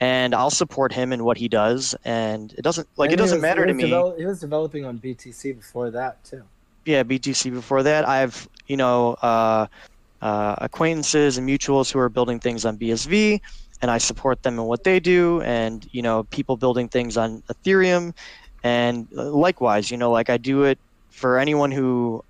and 0.00 0.34
I'll 0.34 0.50
support 0.62 0.92
him 0.92 1.12
in 1.12 1.22
what 1.22 1.36
he 1.38 1.48
does. 1.48 1.94
And 2.04 2.52
it 2.58 2.62
doesn't 2.62 2.88
like 2.96 3.10
and 3.10 3.14
it 3.14 3.22
doesn't 3.22 3.38
was, 3.38 3.42
matter 3.42 3.64
to 3.64 3.72
me. 3.72 3.84
Develop, 3.84 4.18
he 4.18 4.26
was 4.26 4.40
developing 4.40 4.84
on 4.84 4.98
BTC 4.98 5.56
before 5.56 5.90
that 5.92 6.22
too. 6.24 6.42
Yeah, 6.84 7.04
BTC 7.04 7.52
before 7.52 7.82
that. 7.84 8.08
I've 8.08 8.48
you 8.66 8.76
know. 8.76 9.14
Uh, 9.22 9.66
uh, 10.22 10.54
acquaintances 10.62 11.36
and 11.36 11.46
mutuals 11.46 11.92
who 11.92 11.98
are 11.98 12.08
building 12.08 12.40
things 12.40 12.64
on 12.64 12.78
BSV, 12.78 13.42
and 13.82 13.90
I 13.90 13.98
support 13.98 14.42
them 14.42 14.54
in 14.54 14.64
what 14.64 14.82
they 14.82 14.98
do. 14.98 15.42
And 15.42 15.86
you 15.92 16.00
know, 16.00 16.22
people 16.24 16.56
building 16.56 16.88
things 16.88 17.18
on 17.18 17.42
Ethereum, 17.52 18.14
and 18.62 19.06
likewise, 19.12 19.90
you 19.90 19.98
know, 19.98 20.10
like 20.10 20.30
I 20.30 20.38
do 20.38 20.62
it 20.62 20.78
for 21.10 21.38
anyone 21.38 21.70
who 21.70 22.24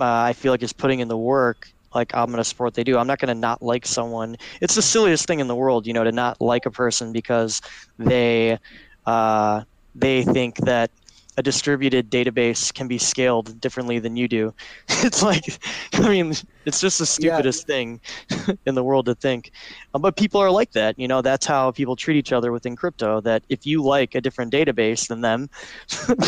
uh, 0.00 0.04
I 0.04 0.32
feel 0.32 0.52
like 0.52 0.62
is 0.62 0.72
putting 0.72 1.00
in 1.00 1.08
the 1.08 1.16
work. 1.16 1.68
Like 1.96 2.14
I'm 2.14 2.26
going 2.26 2.36
to 2.36 2.44
support 2.44 2.66
what 2.66 2.74
they 2.74 2.84
do. 2.84 2.98
I'm 2.98 3.06
not 3.06 3.18
going 3.18 3.34
to 3.34 3.40
not 3.40 3.62
like 3.62 3.86
someone. 3.86 4.36
It's 4.60 4.74
the 4.74 4.82
silliest 4.82 5.26
thing 5.26 5.40
in 5.40 5.48
the 5.48 5.56
world, 5.56 5.86
you 5.86 5.94
know, 5.94 6.04
to 6.04 6.12
not 6.12 6.40
like 6.40 6.66
a 6.66 6.70
person 6.70 7.10
because 7.10 7.62
they 7.98 8.58
uh, 9.06 9.62
they 9.94 10.22
think 10.22 10.58
that 10.58 10.90
a 11.38 11.42
distributed 11.42 12.10
database 12.10 12.72
can 12.72 12.88
be 12.88 12.98
scaled 12.98 13.60
differently 13.60 13.98
than 13.98 14.16
you 14.16 14.26
do. 14.26 14.54
it's 14.88 15.22
like, 15.22 15.44
I 15.94 16.08
mean, 16.08 16.34
it's 16.64 16.80
just 16.80 16.98
the 16.98 17.06
stupidest 17.06 17.64
yeah. 17.68 17.74
thing 17.74 18.00
in 18.66 18.74
the 18.74 18.82
world 18.82 19.06
to 19.06 19.14
think. 19.14 19.52
Um, 19.94 20.02
but 20.02 20.16
people 20.16 20.40
are 20.40 20.50
like 20.50 20.72
that. 20.72 20.98
You 20.98 21.08
know, 21.08 21.22
that's 21.22 21.46
how 21.46 21.70
people 21.70 21.96
treat 21.96 22.16
each 22.16 22.32
other 22.32 22.52
within 22.52 22.76
crypto. 22.76 23.20
That 23.20 23.42
if 23.48 23.66
you 23.66 23.82
like 23.82 24.14
a 24.14 24.20
different 24.20 24.52
database 24.52 25.08
than 25.08 25.20
them, 25.20 25.50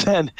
then 0.04 0.30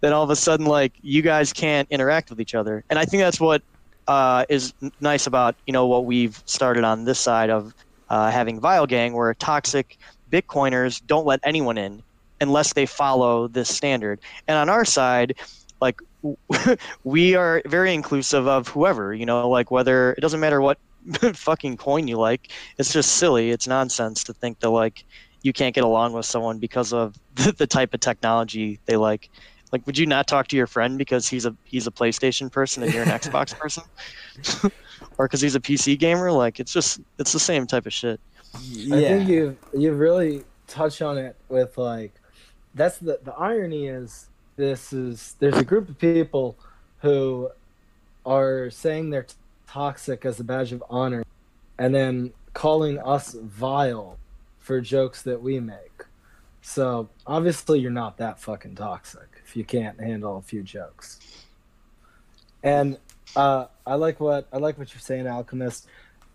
then 0.00 0.12
all 0.12 0.24
of 0.24 0.30
a 0.30 0.36
sudden, 0.36 0.66
like 0.66 0.92
you 1.02 1.22
guys 1.22 1.52
can't 1.52 1.88
interact 1.90 2.30
with 2.30 2.40
each 2.40 2.54
other. 2.54 2.84
And 2.90 2.98
I 2.98 3.04
think 3.04 3.22
that's 3.22 3.40
what 3.40 3.62
uh, 4.06 4.44
is 4.48 4.74
nice 5.00 5.26
about 5.26 5.56
you 5.66 5.72
know 5.72 5.86
what 5.86 6.04
we've 6.04 6.42
started 6.46 6.84
on 6.84 7.04
this 7.04 7.18
side 7.18 7.50
of 7.50 7.74
uh, 8.10 8.30
having 8.30 8.60
Vile 8.60 8.86
Gang, 8.86 9.14
where 9.14 9.32
toxic 9.34 9.98
Bitcoiners 10.30 11.00
don't 11.06 11.26
let 11.26 11.40
anyone 11.44 11.78
in 11.78 12.02
unless 12.40 12.72
they 12.72 12.86
follow 12.86 13.48
this 13.48 13.68
standard. 13.74 14.20
And 14.48 14.56
on 14.58 14.68
our 14.68 14.84
side, 14.84 15.36
like 15.80 16.00
we 17.04 17.34
are 17.34 17.62
very 17.66 17.94
inclusive 17.94 18.46
of 18.46 18.68
whoever, 18.68 19.14
you 19.14 19.26
know, 19.26 19.48
like 19.48 19.70
whether 19.70 20.12
it 20.12 20.20
doesn't 20.20 20.40
matter 20.40 20.60
what 20.60 20.78
fucking 21.34 21.76
coin 21.76 22.08
you 22.08 22.16
like. 22.16 22.50
It's 22.78 22.92
just 22.92 23.16
silly. 23.16 23.50
It's 23.50 23.66
nonsense 23.66 24.24
to 24.24 24.32
think 24.32 24.60
that 24.60 24.70
like 24.70 25.04
you 25.42 25.52
can't 25.52 25.74
get 25.74 25.84
along 25.84 26.14
with 26.14 26.26
someone 26.26 26.58
because 26.58 26.92
of 26.92 27.14
the, 27.34 27.52
the 27.58 27.66
type 27.66 27.94
of 27.94 28.00
technology 28.00 28.80
they 28.86 28.96
like. 28.96 29.30
Like, 29.72 29.86
would 29.86 29.98
you 29.98 30.06
not 30.06 30.26
talk 30.26 30.48
to 30.48 30.56
your 30.56 30.66
friend 30.66 30.98
because 30.98 31.28
he's 31.28 31.46
a 31.46 31.56
he's 31.64 31.86
a 31.86 31.90
PlayStation 31.90 32.50
person 32.50 32.82
and 32.82 32.92
you're 32.92 33.02
an 33.02 33.08
Xbox 33.20 33.58
person, 33.58 33.82
or 35.18 35.26
because 35.26 35.40
he's 35.40 35.54
a 35.54 35.60
PC 35.60 35.98
gamer? 35.98 36.30
Like, 36.30 36.60
it's 36.60 36.72
just 36.72 37.00
it's 37.18 37.32
the 37.32 37.40
same 37.40 37.66
type 37.66 37.86
of 37.86 37.92
shit. 37.92 38.20
Yeah. 38.62 38.96
I 38.96 39.00
think 39.00 39.28
you 39.28 39.56
you 39.72 39.92
really 39.92 40.44
touch 40.66 41.02
on 41.02 41.18
it 41.18 41.36
with 41.48 41.76
like 41.76 42.12
that's 42.74 42.98
the 42.98 43.18
the 43.22 43.32
irony 43.32 43.86
is 43.88 44.28
this 44.56 44.92
is 44.92 45.34
there's 45.38 45.56
a 45.56 45.64
group 45.64 45.88
of 45.88 45.98
people 45.98 46.56
who 47.00 47.50
are 48.24 48.70
saying 48.70 49.10
they're 49.10 49.24
t- 49.24 49.34
toxic 49.66 50.24
as 50.24 50.40
a 50.40 50.44
badge 50.44 50.72
of 50.72 50.82
honor 50.88 51.24
and 51.78 51.94
then 51.94 52.32
calling 52.52 52.98
us 53.00 53.34
vile 53.34 54.18
for 54.58 54.80
jokes 54.80 55.22
that 55.22 55.42
we 55.42 55.60
make. 55.60 56.04
So 56.62 57.08
obviously 57.26 57.80
you're 57.80 57.90
not 57.90 58.16
that 58.18 58.38
fucking 58.38 58.76
toxic 58.76 59.33
if 59.44 59.56
you 59.56 59.64
can't 59.64 60.00
handle 60.00 60.36
a 60.36 60.42
few 60.42 60.62
jokes. 60.62 61.20
And 62.62 62.98
uh, 63.36 63.66
I 63.86 63.94
like 63.94 64.20
what 64.20 64.48
I 64.52 64.58
like 64.58 64.78
what 64.78 64.92
you're 64.92 65.00
saying, 65.00 65.26
Alchemist, 65.26 65.86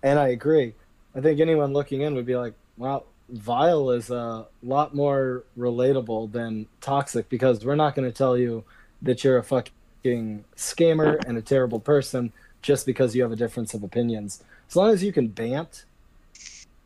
and 0.04 0.20
I 0.20 0.30
agree. 0.30 0.76
I 1.16 1.22
think 1.22 1.40
anyone 1.40 1.74
looking 1.74 2.02
in 2.02 2.14
would 2.16 2.26
be 2.26 2.36
like, 2.36 2.54
"Wow, 2.78 3.06
vile 3.30 3.92
is 3.92 4.10
a 4.10 4.48
lot 4.64 4.96
more 4.96 5.44
relatable 5.58 6.32
than 6.32 6.68
toxic 6.82 7.30
because 7.30 7.66
we're 7.66 7.76
not 7.76 7.96
going 7.96 8.10
to 8.10 8.16
tell 8.16 8.38
you 8.38 8.64
that 9.02 9.24
you're 9.24 9.38
a 9.38 9.44
fucking 9.44 10.44
scammer 10.56 11.24
and 11.26 11.38
a 11.38 11.42
terrible 11.42 11.80
person 11.80 12.32
just 12.62 12.86
because 12.86 13.16
you 13.16 13.22
have 13.24 13.32
a 13.32 13.36
difference 13.36 13.74
of 13.74 13.84
opinions. 13.84 14.44
As 14.68 14.76
long 14.76 14.92
as 14.92 15.04
you 15.04 15.14
can 15.14 15.28
bant, 15.28 15.86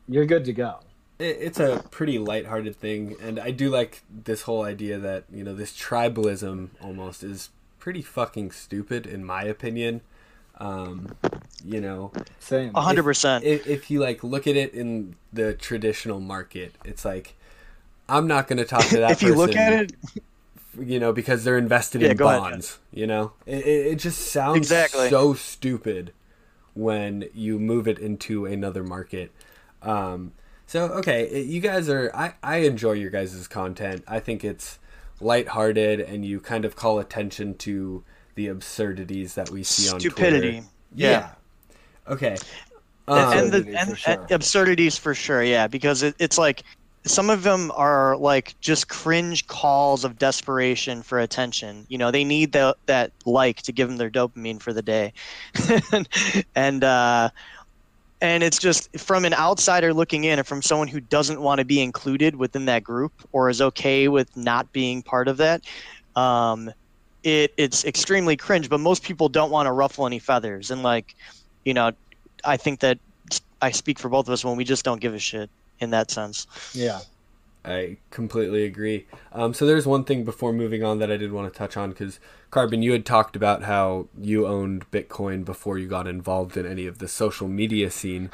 you're 0.08 0.26
good 0.26 0.46
to 0.46 0.54
go. 0.54 0.80
It's 1.20 1.60
a 1.60 1.86
pretty 1.92 2.18
lighthearted 2.18 2.76
thing, 2.76 3.16
and 3.22 3.40
I 3.40 3.52
do 3.52 3.70
like 3.70 4.02
this 4.10 4.44
whole 4.44 4.64
idea 4.64 4.98
that 4.98 5.26
you 5.32 5.44
know 5.44 5.54
this 5.54 5.72
tribalism 5.72 6.70
almost 6.82 7.24
is 7.24 7.50
pretty 7.80 8.02
fucking 8.02 8.52
stupid 8.52 9.06
in 9.06 9.24
my 9.24 9.44
opinion. 9.44 10.02
Um, 10.58 11.16
you 11.64 11.80
know, 11.82 12.12
same, 12.40 12.74
hundred 12.74 13.04
percent. 13.04 13.44
If 13.44 13.92
you 13.92 14.00
like 14.00 14.24
look 14.24 14.48
at 14.48 14.56
it 14.56 14.74
in 14.74 15.16
the 15.32 15.54
traditional 15.54 16.20
market, 16.20 16.76
it's 16.84 17.06
like 17.06 17.36
I'm 18.10 18.28
not 18.28 18.48
going 18.48 18.58
to 18.58 18.66
talk 18.66 18.86
to 18.86 18.98
that. 19.00 19.12
if 19.12 19.22
you 19.22 19.36
look 19.36 19.56
at 19.56 19.74
it, 19.74 19.94
you 20.80 21.00
know, 21.00 21.14
because 21.14 21.44
they're 21.44 21.58
invested 21.58 22.02
yeah, 22.02 22.12
in 22.12 22.18
bonds. 22.18 22.80
Ahead. 22.92 23.00
You 23.00 23.08
know, 23.08 23.34
it, 23.46 23.66
it 23.66 23.96
just 23.96 24.32
sounds 24.32 24.58
exactly. 24.58 25.10
so 25.10 25.34
stupid 25.34 26.14
when 26.74 27.26
you 27.34 27.60
move 27.60 27.88
it 27.88 28.00
into 28.00 28.46
another 28.46 28.84
market. 28.84 29.32
Um, 29.82 30.32
so 30.68 30.86
okay, 30.86 31.44
you 31.44 31.60
guys 31.60 31.90
are. 31.90 32.12
I 32.14 32.34
I 32.42 32.58
enjoy 32.58 32.94
your 32.94 33.10
guys' 33.10 33.48
content. 33.48 34.04
I 34.08 34.20
think 34.20 34.44
it's 34.44 34.80
lighthearted 35.20 36.00
and 36.00 36.26
you 36.26 36.40
kind 36.40 36.66
of 36.66 36.76
call 36.76 37.00
attention 37.00 37.56
to 37.56 38.04
the 38.36 38.48
absurdities 38.48 39.36
that 39.36 39.50
we 39.50 39.64
see 39.64 39.92
on 39.92 40.00
stupidity. 40.00 40.64
Yeah. 40.94 41.10
yeah. 41.10 41.30
Okay. 42.08 42.38
Um, 43.08 43.38
and 43.38 43.52
the 43.52 43.78
and, 43.78 43.98
sure. 43.98 44.14
and 44.14 44.32
absurdities 44.32 44.98
for 44.98 45.14
sure, 45.14 45.44
yeah, 45.44 45.68
because 45.68 46.04
it, 46.04 46.16
it's 46.20 46.38
like 46.38 46.64
some 47.06 47.30
of 47.30 47.44
them 47.44 47.72
are 47.76 48.16
like 48.16 48.60
just 48.62 48.88
cringe 48.88 49.46
calls 49.48 50.06
of 50.06 50.18
desperation 50.18 51.04
for 51.04 51.20
attention. 51.20 51.86
You 51.90 51.98
know, 51.98 52.12
they 52.12 52.24
need 52.24 52.54
the, 52.54 52.78
that 52.86 53.12
like 53.26 53.62
to 53.64 53.74
give 53.74 53.90
them 53.90 53.98
their 53.98 54.10
dopamine 54.10 54.62
for 54.62 54.72
the 54.72 54.82
day, 54.82 55.14
and 56.56 56.84
uh, 56.84 57.30
and 58.24 58.42
it's 58.42 58.58
just 58.58 58.90
from 58.98 59.26
an 59.26 59.34
outsider 59.34 59.94
looking 59.94 60.24
in, 60.24 60.40
and 60.40 60.48
from 60.48 60.62
someone 60.62 60.88
who 60.88 61.02
doesn't 61.02 61.42
want 61.42 61.60
to 61.60 61.66
be 61.66 61.82
included 61.82 62.38
within 62.38 62.66
that 62.66 62.82
group 62.82 63.12
or 63.34 63.50
is 63.50 63.62
okay 63.62 64.08
with 64.08 64.36
not 64.38 64.72
being 64.72 65.04
part 65.04 65.28
of 65.28 65.38
that. 65.38 65.62
Um, 66.16 66.72
it 67.24 67.54
it's 67.58 67.84
extremely 67.84 68.38
cringe, 68.38 68.70
but 68.70 68.80
most 68.80 69.04
people 69.04 69.28
don't 69.28 69.52
want 69.52 69.68
to 69.68 69.74
ruffle 69.74 70.08
any 70.08 70.20
feathers. 70.20 70.72
And 70.72 70.84
like, 70.84 71.16
you 71.66 71.74
know, 71.74 71.92
I 72.46 72.56
think 72.56 72.80
that 72.80 72.98
I 73.62 73.72
speak 73.72 74.00
for 74.00 74.08
both 74.08 74.28
of 74.28 74.32
us 74.32 74.46
when 74.46 74.56
we 74.56 74.64
just 74.64 74.86
don't 74.86 75.02
give 75.02 75.14
a 75.14 75.20
shit 75.20 75.50
in 75.80 75.90
that 75.90 76.10
sense. 76.10 76.48
Yeah. 76.74 77.02
I 77.66 77.98
completely 78.12 78.66
agree. 78.66 79.08
Um, 79.32 79.54
so 79.54 79.66
there's 79.66 79.86
one 79.88 80.04
thing 80.04 80.24
before 80.24 80.52
moving 80.52 80.84
on 80.84 81.00
that 81.00 81.12
I 81.12 81.18
did 81.18 81.32
want 81.32 81.52
to 81.52 81.58
touch 81.58 81.78
on 81.78 81.90
because 81.90 82.20
Carbon, 82.52 82.84
you 82.84 82.92
had 82.92 83.06
talked 83.06 83.36
about 83.36 83.64
how 83.64 84.08
you 84.20 84.46
owned 84.46 84.90
Bitcoin 84.92 85.46
before 85.46 85.78
you 85.78 85.88
got 85.88 86.08
involved 86.08 86.58
in 86.58 86.66
any 86.66 86.86
of 86.86 87.00
the 87.00 87.08
social 87.08 87.48
media 87.48 87.90
scene. 87.90 88.30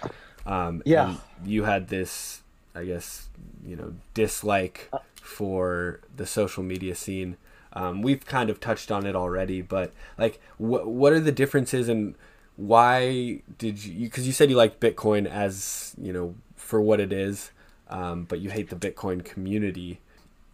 Um, 0.45 0.81
yeah. 0.85 1.15
You 1.45 1.63
had 1.65 1.89
this, 1.89 2.41
I 2.73 2.85
guess, 2.85 3.29
you 3.65 3.75
know, 3.75 3.93
dislike 4.13 4.91
for 5.21 6.01
the 6.15 6.25
social 6.25 6.63
media 6.63 6.95
scene. 6.95 7.37
Um, 7.73 8.01
we've 8.01 8.25
kind 8.25 8.49
of 8.49 8.59
touched 8.59 8.91
on 8.91 9.05
it 9.05 9.15
already, 9.15 9.61
but 9.61 9.93
like, 10.17 10.41
what 10.57 10.87
what 10.87 11.13
are 11.13 11.19
the 11.19 11.31
differences 11.31 11.87
and 11.87 12.15
why 12.55 13.41
did 13.57 13.85
you? 13.85 14.07
Because 14.07 14.25
you 14.27 14.33
said 14.33 14.49
you 14.49 14.57
liked 14.57 14.81
Bitcoin 14.81 15.27
as 15.27 15.95
you 16.01 16.11
know 16.11 16.35
for 16.55 16.81
what 16.81 16.99
it 16.99 17.13
is, 17.13 17.51
um, 17.89 18.23
but 18.23 18.39
you 18.39 18.49
hate 18.49 18.69
the 18.69 18.75
Bitcoin 18.75 19.23
community. 19.23 19.99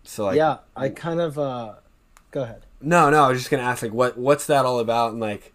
So 0.04 0.26
like, 0.26 0.38
yeah, 0.38 0.60
I 0.76 0.90
kind 0.90 1.20
of 1.20 1.38
uh, 1.38 1.74
go 2.32 2.44
ahead. 2.44 2.64
No, 2.82 3.10
no, 3.10 3.24
I 3.24 3.30
was 3.30 3.40
just 3.40 3.50
gonna 3.50 3.64
ask 3.64 3.82
like, 3.84 3.94
what 3.94 4.18
what's 4.18 4.46
that 4.48 4.66
all 4.66 4.80
about? 4.80 5.12
And 5.12 5.20
like, 5.20 5.54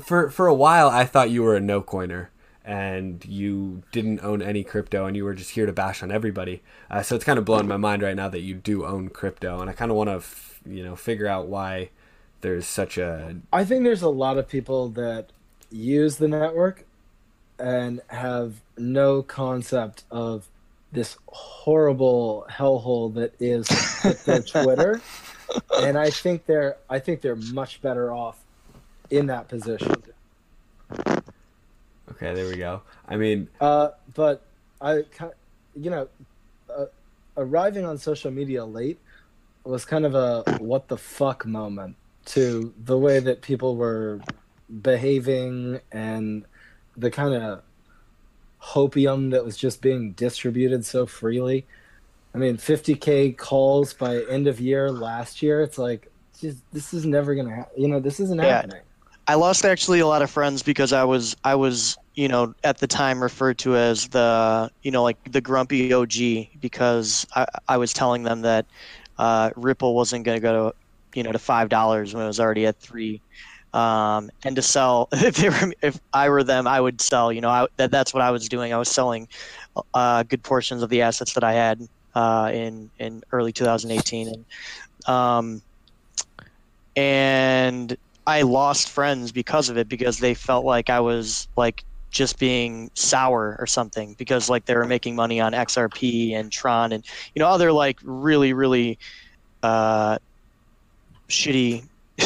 for 0.00 0.30
for 0.30 0.46
a 0.46 0.54
while, 0.54 0.88
I 0.88 1.04
thought 1.04 1.30
you 1.30 1.42
were 1.42 1.56
a 1.56 1.60
no 1.60 1.80
coiner 1.80 2.30
and 2.64 3.24
you 3.24 3.82
didn't 3.90 4.20
own 4.20 4.40
any 4.40 4.62
crypto 4.62 5.06
and 5.06 5.16
you 5.16 5.24
were 5.24 5.34
just 5.34 5.50
here 5.50 5.66
to 5.66 5.72
bash 5.72 6.02
on 6.02 6.12
everybody. 6.12 6.62
Uh, 6.90 7.02
so 7.02 7.16
it's 7.16 7.24
kind 7.24 7.38
of 7.38 7.44
blowing 7.44 7.66
my 7.66 7.76
mind 7.76 8.02
right 8.02 8.14
now 8.14 8.28
that 8.28 8.40
you 8.40 8.54
do 8.54 8.84
own 8.84 9.08
crypto, 9.08 9.60
and 9.60 9.68
I 9.68 9.72
kind 9.72 9.90
of 9.90 9.96
want 9.96 10.10
to 10.10 10.16
f- 10.16 10.60
you 10.66 10.82
know 10.82 10.96
figure 10.96 11.26
out 11.26 11.46
why 11.46 11.90
there's 12.40 12.66
such 12.66 12.98
a 12.98 13.36
I 13.52 13.64
think 13.64 13.84
there's 13.84 14.02
a 14.02 14.08
lot 14.08 14.38
of 14.38 14.48
people 14.48 14.88
that 14.90 15.30
use 15.70 16.16
the 16.16 16.28
network 16.28 16.84
and 17.58 18.00
have 18.08 18.60
no 18.76 19.22
concept 19.22 20.04
of 20.10 20.48
this 20.92 21.16
horrible 21.26 22.46
hellhole 22.50 23.14
that 23.14 23.34
is 23.40 23.66
their 24.24 24.42
Twitter. 24.64 25.00
and 25.80 25.98
I 25.98 26.10
think 26.10 26.46
they're 26.46 26.76
I 26.88 26.98
think 26.98 27.20
they're 27.20 27.36
much 27.36 27.82
better 27.82 28.12
off 28.12 28.38
in 29.10 29.26
that 29.26 29.48
position. 29.48 29.94
Okay, 30.98 32.34
there 32.34 32.46
we 32.46 32.56
go. 32.56 32.82
I 33.08 33.16
mean, 33.16 33.48
uh, 33.60 33.88
but 34.14 34.42
I, 34.80 35.04
you 35.74 35.90
know, 35.90 36.08
uh, 36.74 36.86
arriving 37.36 37.84
on 37.84 37.98
social 37.98 38.30
media 38.30 38.64
late 38.64 38.98
was 39.64 39.84
kind 39.84 40.04
of 40.04 40.14
a 40.14 40.58
what 40.58 40.88
the 40.88 40.96
fuck 40.96 41.46
moment 41.46 41.96
to 42.24 42.72
the 42.84 42.98
way 42.98 43.18
that 43.20 43.42
people 43.42 43.76
were 43.76 44.20
behaving 44.82 45.80
and 45.90 46.44
the 46.96 47.10
kind 47.10 47.34
of 47.34 47.62
hopium 48.62 49.30
that 49.32 49.44
was 49.44 49.56
just 49.56 49.80
being 49.80 50.12
distributed 50.12 50.84
so 50.84 51.06
freely. 51.06 51.66
I 52.34 52.38
mean, 52.38 52.56
50k 52.56 53.36
calls 53.36 53.92
by 53.92 54.22
end 54.30 54.46
of 54.46 54.60
year 54.60 54.90
last 54.90 55.42
year. 55.42 55.62
It's 55.62 55.78
like, 55.78 56.10
just, 56.40 56.58
this 56.72 56.94
is 56.94 57.04
never 57.04 57.34
gonna 57.34 57.54
happen. 57.54 57.80
You 57.80 57.88
know, 57.88 58.00
this 58.00 58.20
isn't 58.20 58.38
yeah. 58.38 58.56
happening. 58.56 58.80
I 59.28 59.34
lost 59.34 59.64
actually 59.64 60.00
a 60.00 60.06
lot 60.06 60.22
of 60.22 60.30
friends 60.30 60.62
because 60.62 60.92
I 60.92 61.04
was 61.04 61.36
I 61.44 61.54
was 61.54 61.96
you 62.14 62.28
know 62.28 62.54
at 62.64 62.78
the 62.78 62.86
time 62.86 63.22
referred 63.22 63.58
to 63.58 63.76
as 63.76 64.08
the 64.08 64.70
you 64.82 64.90
know 64.90 65.02
like 65.02 65.16
the 65.30 65.40
grumpy 65.40 65.92
OG 65.92 66.48
because 66.60 67.26
I 67.36 67.46
I 67.68 67.76
was 67.76 67.92
telling 67.92 68.24
them 68.24 68.42
that 68.42 68.66
uh, 69.18 69.50
Ripple 69.56 69.94
wasn't 69.94 70.24
going 70.24 70.36
to 70.36 70.42
go 70.42 70.70
to 70.70 70.76
you 71.16 71.22
know 71.22 71.32
to 71.32 71.38
five 71.38 71.68
dollars 71.68 72.14
when 72.14 72.24
it 72.24 72.26
was 72.26 72.40
already 72.40 72.66
at 72.66 72.78
three. 72.80 73.20
Um, 73.74 74.30
and 74.44 74.54
to 74.56 74.62
sell 74.62 75.08
if 75.12 75.36
they 75.36 75.48
were 75.48 75.72
if 75.82 76.00
I 76.12 76.28
were 76.28 76.44
them, 76.44 76.66
I 76.66 76.80
would 76.80 77.00
sell. 77.00 77.32
You 77.32 77.40
know, 77.40 77.48
I, 77.48 77.66
that 77.76 77.90
that's 77.90 78.12
what 78.12 78.22
I 78.22 78.30
was 78.30 78.48
doing. 78.48 78.72
I 78.72 78.78
was 78.78 78.88
selling 78.88 79.28
uh, 79.94 80.22
good 80.24 80.42
portions 80.42 80.82
of 80.82 80.90
the 80.90 81.02
assets 81.02 81.34
that 81.34 81.44
I 81.44 81.54
had 81.54 81.88
uh, 82.14 82.50
in 82.52 82.90
in 82.98 83.22
early 83.32 83.52
2018, 83.52 84.28
and 84.28 85.08
um, 85.08 85.62
and 86.96 87.96
I 88.26 88.42
lost 88.42 88.90
friends 88.90 89.32
because 89.32 89.68
of 89.68 89.76
it 89.78 89.88
because 89.88 90.18
they 90.18 90.34
felt 90.34 90.64
like 90.64 90.90
I 90.90 91.00
was 91.00 91.48
like 91.56 91.84
just 92.10 92.38
being 92.38 92.90
sour 92.94 93.56
or 93.58 93.66
something 93.66 94.14
because 94.14 94.50
like 94.50 94.66
they 94.66 94.76
were 94.76 94.84
making 94.84 95.16
money 95.16 95.40
on 95.40 95.52
XRP 95.52 96.34
and 96.34 96.52
Tron 96.52 96.92
and 96.92 97.04
you 97.34 97.40
know 97.40 97.48
other 97.48 97.72
like 97.72 97.98
really 98.02 98.52
really 98.52 98.98
uh, 99.62 100.18
shitty 101.28 101.84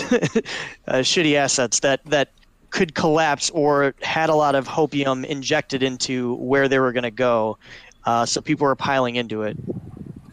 uh, 0.88 1.00
shitty 1.00 1.34
assets 1.34 1.80
that 1.80 2.00
that 2.06 2.28
could 2.70 2.94
collapse 2.94 3.50
or 3.50 3.94
had 4.02 4.28
a 4.28 4.34
lot 4.34 4.54
of 4.54 4.66
hopium 4.66 5.24
injected 5.24 5.82
into 5.82 6.34
where 6.36 6.68
they 6.68 6.78
were 6.78 6.92
going 6.92 7.04
to 7.04 7.10
go. 7.10 7.56
Uh, 8.04 8.26
so 8.26 8.40
people 8.40 8.66
were 8.66 8.76
piling 8.76 9.16
into 9.16 9.42
it. 9.42 9.56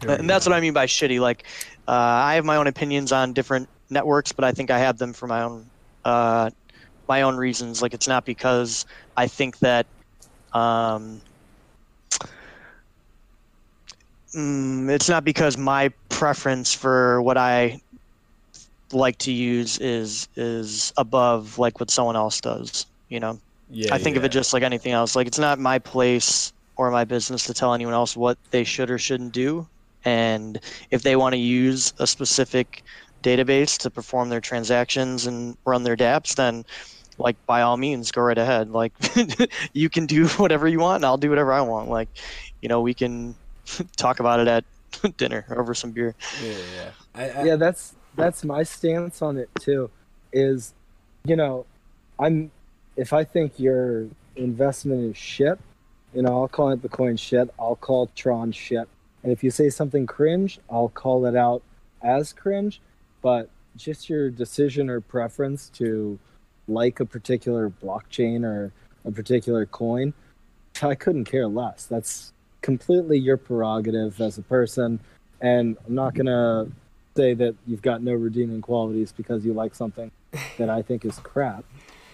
and 0.06 0.28
that's 0.28 0.46
what 0.46 0.52
I 0.52 0.60
mean 0.60 0.72
by 0.72 0.86
shitty. 0.86 1.20
Like, 1.20 1.46
uh, 1.88 1.92
I 1.92 2.34
have 2.34 2.44
my 2.44 2.56
own 2.56 2.66
opinions 2.66 3.12
on 3.12 3.32
different 3.32 3.68
networks, 3.90 4.32
but 4.32 4.44
I 4.44 4.52
think 4.52 4.70
I 4.70 4.78
have 4.78 4.98
them 4.98 5.12
for 5.12 5.26
my 5.26 5.42
own 5.42 5.70
uh, 6.04 6.50
my 7.08 7.22
own 7.22 7.36
reasons. 7.36 7.80
Like, 7.82 7.94
it's 7.94 8.08
not 8.08 8.24
because 8.24 8.84
I 9.16 9.26
think 9.26 9.58
that. 9.58 9.86
Um, 10.52 11.20
mm, 14.34 14.90
it's 14.90 15.08
not 15.08 15.24
because 15.24 15.56
my 15.56 15.90
preference 16.08 16.72
for 16.74 17.20
what 17.22 17.36
I 17.36 17.80
like 18.94 19.18
to 19.18 19.32
use 19.32 19.78
is 19.78 20.28
is 20.36 20.92
above 20.96 21.58
like 21.58 21.80
what 21.80 21.90
someone 21.90 22.16
else 22.16 22.40
does. 22.40 22.86
You 23.08 23.20
know. 23.20 23.40
Yeah. 23.70 23.94
I 23.94 23.98
think 23.98 24.14
yeah. 24.14 24.20
of 24.20 24.24
it 24.24 24.28
just 24.30 24.52
like 24.52 24.62
anything 24.62 24.92
else. 24.92 25.16
Like 25.16 25.26
it's 25.26 25.38
not 25.38 25.58
my 25.58 25.78
place 25.78 26.52
or 26.76 26.90
my 26.90 27.04
business 27.04 27.44
to 27.46 27.54
tell 27.54 27.74
anyone 27.74 27.94
else 27.94 28.16
what 28.16 28.38
they 28.50 28.64
should 28.64 28.90
or 28.90 28.98
shouldn't 28.98 29.32
do. 29.32 29.66
And 30.04 30.60
if 30.90 31.02
they 31.02 31.16
want 31.16 31.32
to 31.32 31.38
use 31.38 31.94
a 31.98 32.06
specific 32.06 32.82
database 33.22 33.78
to 33.78 33.90
perform 33.90 34.28
their 34.28 34.40
transactions 34.40 35.26
and 35.26 35.56
run 35.64 35.82
their 35.82 35.96
dApps, 35.96 36.36
then 36.36 36.64
like 37.16 37.36
by 37.46 37.62
all 37.62 37.76
means 37.76 38.12
go 38.12 38.22
right 38.22 38.38
ahead. 38.38 38.70
Like 38.70 38.92
you 39.72 39.88
can 39.88 40.06
do 40.06 40.28
whatever 40.36 40.68
you 40.68 40.80
want 40.80 40.96
and 40.96 41.06
I'll 41.06 41.16
do 41.16 41.30
whatever 41.30 41.52
I 41.52 41.60
want. 41.62 41.88
Like, 41.88 42.08
you 42.60 42.68
know, 42.68 42.80
we 42.80 42.94
can 42.94 43.34
talk 43.96 44.20
about 44.20 44.40
it 44.40 44.48
at 44.48 44.64
dinner 45.16 45.46
over 45.50 45.74
some 45.74 45.90
beer. 45.90 46.14
Yeah, 46.42 46.52
yeah. 46.76 46.90
I, 47.14 47.30
I, 47.30 47.44
yeah 47.44 47.56
that's 47.56 47.94
that's 48.16 48.44
my 48.44 48.62
stance 48.62 49.22
on 49.22 49.36
it 49.36 49.48
too 49.60 49.90
is 50.32 50.74
you 51.24 51.36
know 51.36 51.64
i'm 52.18 52.50
if 52.96 53.12
i 53.12 53.24
think 53.24 53.58
your 53.58 54.06
investment 54.36 55.10
is 55.10 55.16
shit 55.16 55.58
you 56.14 56.22
know 56.22 56.40
i'll 56.42 56.48
call 56.48 56.70
it 56.70 56.82
the 56.82 56.88
coin 56.88 57.16
shit 57.16 57.48
i'll 57.58 57.76
call 57.76 58.10
tron 58.14 58.52
shit. 58.52 58.88
And 59.22 59.32
if 59.32 59.42
you 59.42 59.50
say 59.50 59.70
something 59.70 60.06
cringe 60.06 60.58
i'll 60.70 60.88
call 60.88 61.26
it 61.26 61.36
out 61.36 61.62
as 62.02 62.32
cringe 62.32 62.80
but 63.22 63.48
just 63.76 64.08
your 64.08 64.30
decision 64.30 64.88
or 64.88 65.00
preference 65.00 65.68
to 65.70 66.18
like 66.68 67.00
a 67.00 67.04
particular 67.04 67.70
blockchain 67.70 68.44
or 68.44 68.72
a 69.04 69.10
particular 69.10 69.66
coin 69.66 70.12
i 70.82 70.94
couldn't 70.94 71.24
care 71.24 71.46
less. 71.46 71.86
That's 71.86 72.32
completely 72.60 73.18
your 73.18 73.36
prerogative 73.36 74.20
as 74.20 74.38
a 74.38 74.42
person 74.42 74.98
and 75.40 75.76
i'm 75.86 75.94
not 75.94 76.14
gonna 76.14 76.66
say 77.16 77.34
that 77.34 77.54
you've 77.66 77.82
got 77.82 78.02
no 78.02 78.12
redeeming 78.12 78.60
qualities 78.60 79.12
because 79.12 79.44
you 79.44 79.52
like 79.52 79.74
something 79.74 80.10
that 80.58 80.68
I 80.68 80.82
think 80.82 81.04
is 81.04 81.18
crap. 81.18 81.64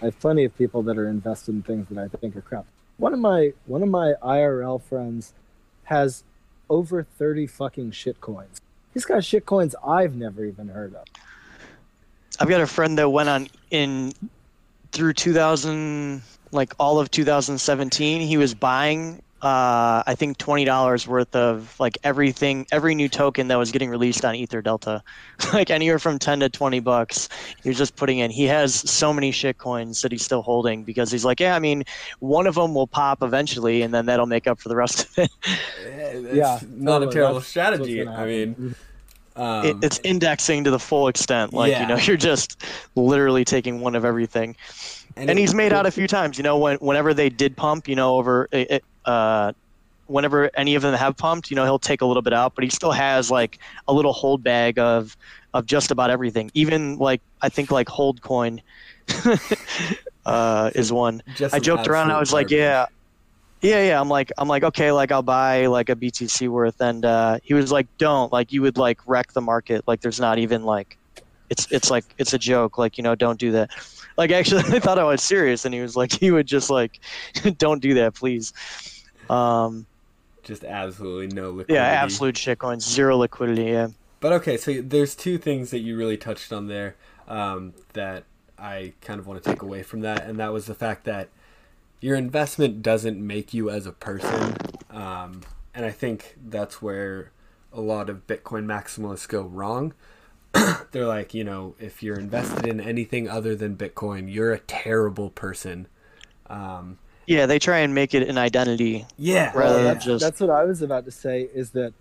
I 0.01 0.05
have 0.05 0.19
plenty 0.19 0.43
of 0.45 0.55
people 0.57 0.81
that 0.83 0.97
are 0.97 1.07
invested 1.07 1.55
in 1.55 1.63
things 1.63 1.87
that 1.89 1.97
I 1.99 2.07
think 2.17 2.35
are 2.35 2.41
crap. 2.41 2.65
One 2.97 3.13
of 3.13 3.19
my 3.19 3.53
one 3.65 3.83
of 3.83 3.89
my 3.89 4.13
IRL 4.21 4.81
friends 4.81 5.33
has 5.85 6.23
over 6.69 7.03
30 7.03 7.47
fucking 7.47 7.91
shit 7.91 8.21
coins. 8.21 8.61
He's 8.93 9.05
got 9.05 9.23
shit 9.23 9.45
coins 9.45 9.75
I've 9.85 10.15
never 10.15 10.45
even 10.45 10.69
heard 10.69 10.95
of. 10.95 11.05
I've 12.39 12.49
got 12.49 12.61
a 12.61 12.67
friend 12.67 12.97
that 12.97 13.09
went 13.09 13.29
on 13.29 13.47
in 13.69 14.13
through 14.91 15.13
2000 15.13 16.21
like 16.51 16.73
all 16.79 16.99
of 16.99 17.09
2017 17.11 18.21
he 18.21 18.37
was 18.37 18.53
buying 18.53 19.21
uh, 19.41 20.03
I 20.05 20.13
think 20.15 20.37
twenty 20.37 20.65
dollars 20.65 21.07
worth 21.07 21.35
of 21.35 21.79
like 21.79 21.97
everything, 22.03 22.67
every 22.71 22.93
new 22.95 23.09
token 23.09 23.47
that 23.47 23.57
was 23.57 23.71
getting 23.71 23.89
released 23.89 24.23
on 24.23 24.35
Ether 24.35 24.61
Delta, 24.61 25.01
like 25.53 25.69
anywhere 25.69 25.97
from 25.99 26.19
ten 26.19 26.39
to 26.41 26.49
twenty 26.49 26.79
bucks. 26.79 27.27
You're 27.63 27.73
just 27.73 27.95
putting 27.95 28.19
in. 28.19 28.29
He 28.31 28.45
has 28.45 28.75
so 28.75 29.11
many 29.11 29.31
shit 29.31 29.57
coins 29.57 30.01
that 30.03 30.11
he's 30.11 30.23
still 30.23 30.41
holding 30.43 30.83
because 30.83 31.11
he's 31.11 31.25
like, 31.25 31.39
yeah, 31.39 31.55
I 31.55 31.59
mean, 31.59 31.83
one 32.19 32.45
of 32.47 32.55
them 32.55 32.73
will 32.75 32.87
pop 32.87 33.23
eventually, 33.23 33.81
and 33.81 33.93
then 33.93 34.05
that'll 34.05 34.27
make 34.27 34.47
up 34.47 34.59
for 34.59 34.69
the 34.69 34.75
rest 34.75 35.05
of 35.05 35.17
it. 35.19 35.31
it's 35.85 36.35
Yeah, 36.35 36.59
not 36.69 36.99
totally. 36.99 37.09
a 37.09 37.13
terrible 37.13 37.33
That's- 37.35 37.47
strategy. 37.49 38.07
I 38.07 38.25
mean, 38.25 38.75
um, 39.35 39.65
it, 39.65 39.77
it's 39.81 39.99
indexing 40.03 40.65
to 40.65 40.71
the 40.71 40.79
full 40.79 41.07
extent. 41.07 41.53
Like 41.53 41.71
Yeah. 41.71 41.81
you 41.81 41.87
know, 41.87 41.95
you're 42.03 42.17
just 42.17 42.63
literally 42.95 43.45
taking 43.45 43.79
one 43.79 43.95
of 43.95 44.05
everything. 44.05 44.55
And 45.15 45.29
it- 45.29 45.37
he's 45.37 45.53
made 45.53 45.73
out 45.73 45.85
a 45.85 45.91
few 45.91 46.07
times. 46.07 46.37
You 46.37 46.43
know, 46.43 46.57
when 46.57 46.77
whenever 46.77 47.13
they 47.13 47.29
did 47.29 47.55
pump, 47.57 47.87
you 47.87 47.95
know, 47.95 48.15
over 48.15 48.47
it, 48.51 48.83
uh, 49.05 49.51
whenever 50.07 50.49
any 50.55 50.75
of 50.75 50.81
them 50.81 50.93
have 50.93 51.15
pumped, 51.17 51.49
you 51.49 51.55
know, 51.55 51.63
he'll 51.63 51.79
take 51.79 52.01
a 52.01 52.05
little 52.05 52.21
bit 52.21 52.33
out, 52.33 52.53
but 52.55 52.63
he 52.63 52.69
still 52.69 52.91
has 52.91 53.31
like 53.31 53.59
a 53.87 53.93
little 53.93 54.13
hold 54.13 54.43
bag 54.43 54.77
of 54.79 55.15
of 55.53 55.65
just 55.65 55.91
about 55.91 56.09
everything. 56.09 56.51
Even 56.53 56.97
like 56.97 57.21
I 57.41 57.49
think 57.49 57.71
like 57.71 57.89
hold 57.89 58.21
coin 58.21 58.61
uh, 60.25 60.71
is 60.75 60.91
one. 60.93 61.21
just 61.35 61.53
I 61.53 61.59
joked 61.59 61.87
around. 61.87 62.11
I 62.11 62.19
was 62.19 62.33
like, 62.33 62.49
yeah. 62.49 62.85
Yeah, 63.61 63.83
yeah. 63.83 64.01
I'm 64.01 64.09
like, 64.09 64.31
I'm 64.39 64.47
like, 64.47 64.63
okay, 64.63 64.91
like 64.91 65.11
I'll 65.11 65.21
buy 65.21 65.67
like 65.67 65.89
a 65.89 65.95
BTC 65.95 66.47
worth, 66.49 66.81
and 66.81 67.05
uh, 67.05 67.37
he 67.43 67.53
was 67.53 67.71
like, 67.71 67.87
don't, 67.99 68.33
like 68.33 68.51
you 68.51 68.63
would 68.63 68.75
like 68.77 68.99
wreck 69.05 69.33
the 69.33 69.41
market. 69.41 69.83
Like 69.87 70.01
there's 70.01 70.19
not 70.19 70.39
even 70.39 70.63
like, 70.63 70.97
it's 71.51 71.71
it's 71.71 71.91
like 71.91 72.03
it's 72.17 72.33
a 72.33 72.39
joke. 72.39 72.79
Like 72.79 72.97
you 72.97 73.03
know, 73.03 73.13
don't 73.13 73.39
do 73.39 73.51
that. 73.51 73.69
Like 74.21 74.29
actually, 74.29 74.61
I 74.67 74.79
thought 74.79 74.99
I 74.99 75.03
was 75.03 75.23
serious, 75.23 75.65
and 75.65 75.73
he 75.73 75.81
was 75.81 75.95
like, 75.95 76.11
he 76.19 76.29
would 76.29 76.45
just 76.45 76.69
like, 76.69 76.99
don't 77.57 77.81
do 77.81 77.95
that, 77.95 78.13
please. 78.13 78.53
Um, 79.31 79.87
just 80.43 80.63
absolutely 80.63 81.35
no 81.35 81.49
liquidity. 81.49 81.73
yeah, 81.73 81.85
absolute 81.85 82.35
shitcoins, 82.35 82.81
zero 82.81 83.17
liquidity. 83.17 83.63
Yeah. 83.63 83.87
But 84.19 84.33
okay, 84.33 84.57
so 84.57 84.79
there's 84.79 85.15
two 85.15 85.39
things 85.39 85.71
that 85.71 85.79
you 85.79 85.97
really 85.97 86.17
touched 86.17 86.53
on 86.53 86.67
there 86.67 86.95
um, 87.27 87.73
that 87.93 88.25
I 88.59 88.93
kind 89.01 89.19
of 89.19 89.25
want 89.25 89.43
to 89.43 89.49
take 89.49 89.63
away 89.63 89.81
from 89.81 90.01
that, 90.01 90.27
and 90.27 90.37
that 90.37 90.53
was 90.53 90.67
the 90.67 90.75
fact 90.75 91.05
that 91.05 91.29
your 91.99 92.15
investment 92.15 92.83
doesn't 92.83 93.25
make 93.25 93.55
you 93.55 93.71
as 93.71 93.87
a 93.87 93.91
person, 93.91 94.55
um, 94.91 95.41
and 95.73 95.83
I 95.83 95.91
think 95.91 96.35
that's 96.45 96.79
where 96.79 97.31
a 97.73 97.81
lot 97.81 98.07
of 98.07 98.27
Bitcoin 98.27 98.65
maximalists 98.65 99.27
go 99.27 99.41
wrong. 99.41 99.95
They're 100.91 101.05
like, 101.07 101.33
you 101.33 101.43
know, 101.43 101.75
if 101.79 102.03
you're 102.03 102.19
invested 102.19 102.67
in 102.67 102.79
anything 102.81 103.29
other 103.29 103.55
than 103.55 103.75
Bitcoin, 103.77 104.31
you're 104.33 104.51
a 104.53 104.59
terrible 104.59 105.29
person. 105.29 105.87
Um, 106.47 106.97
Yeah, 107.27 107.45
they 107.45 107.59
try 107.59 107.79
and 107.79 107.95
make 107.95 108.13
it 108.13 108.27
an 108.27 108.37
identity. 108.37 109.05
yeah, 109.17 109.45
Rather 109.55 109.59
Well, 109.59 109.73
than 109.75 109.83
that's, 109.85 110.05
just- 110.05 110.23
that's 110.23 110.39
what 110.41 110.49
I 110.49 110.65
was 110.65 110.81
about 110.81 111.05
to 111.05 111.11
say. 111.11 111.49
Is 111.53 111.69
that, 111.71 111.93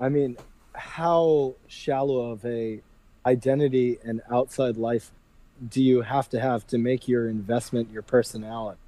I 0.00 0.08
mean, 0.08 0.36
how 0.74 1.54
shallow 1.68 2.32
of 2.32 2.44
a 2.44 2.80
identity 3.26 3.98
and 4.04 4.20
outside 4.32 4.76
life 4.76 5.12
do 5.70 5.80
you 5.82 6.00
have 6.02 6.28
to 6.30 6.40
have 6.40 6.66
to 6.68 6.78
make 6.78 7.06
your 7.06 7.28
investment 7.28 7.88
your 7.92 8.02
personality? 8.02 8.78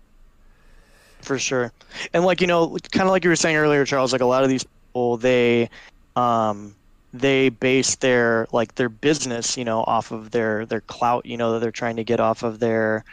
for 1.23 1.39
sure 1.39 1.73
and 2.13 2.23
like 2.27 2.43
you 2.43 2.47
know 2.47 2.77
kind 2.93 3.05
of 3.09 3.11
like 3.11 3.25
you 3.25 3.31
were 3.31 3.37
saying 3.37 3.57
earlier 3.57 3.87
charles 3.87 4.13
like 4.13 4.21
a 4.21 4.27
lot 4.27 4.43
of 4.43 4.51
these 4.51 4.63
people 4.65 5.17
they 5.17 5.71
um 6.17 6.75
they 7.15 7.49
base 7.49 7.95
their 7.97 8.47
like 8.53 8.75
their 8.75 8.89
business 8.89 9.57
you 9.57 9.65
know 9.65 9.85
off 9.85 10.11
of 10.11 10.33
their 10.33 10.67
their 10.67 10.81
clout 10.83 11.25
you 11.25 11.37
know 11.37 11.53
that 11.53 11.61
they're 11.61 11.71
trying 11.71 11.97
to 11.97 12.05
get 12.05 12.19
off 12.19 12.43
of 12.43 12.59
their 12.59 13.05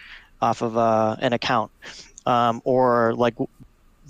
off 0.42 0.62
of 0.62 0.78
uh, 0.78 1.16
an 1.20 1.34
account. 1.34 1.72
Um, 2.26 2.62
or 2.66 3.16
like 3.16 3.36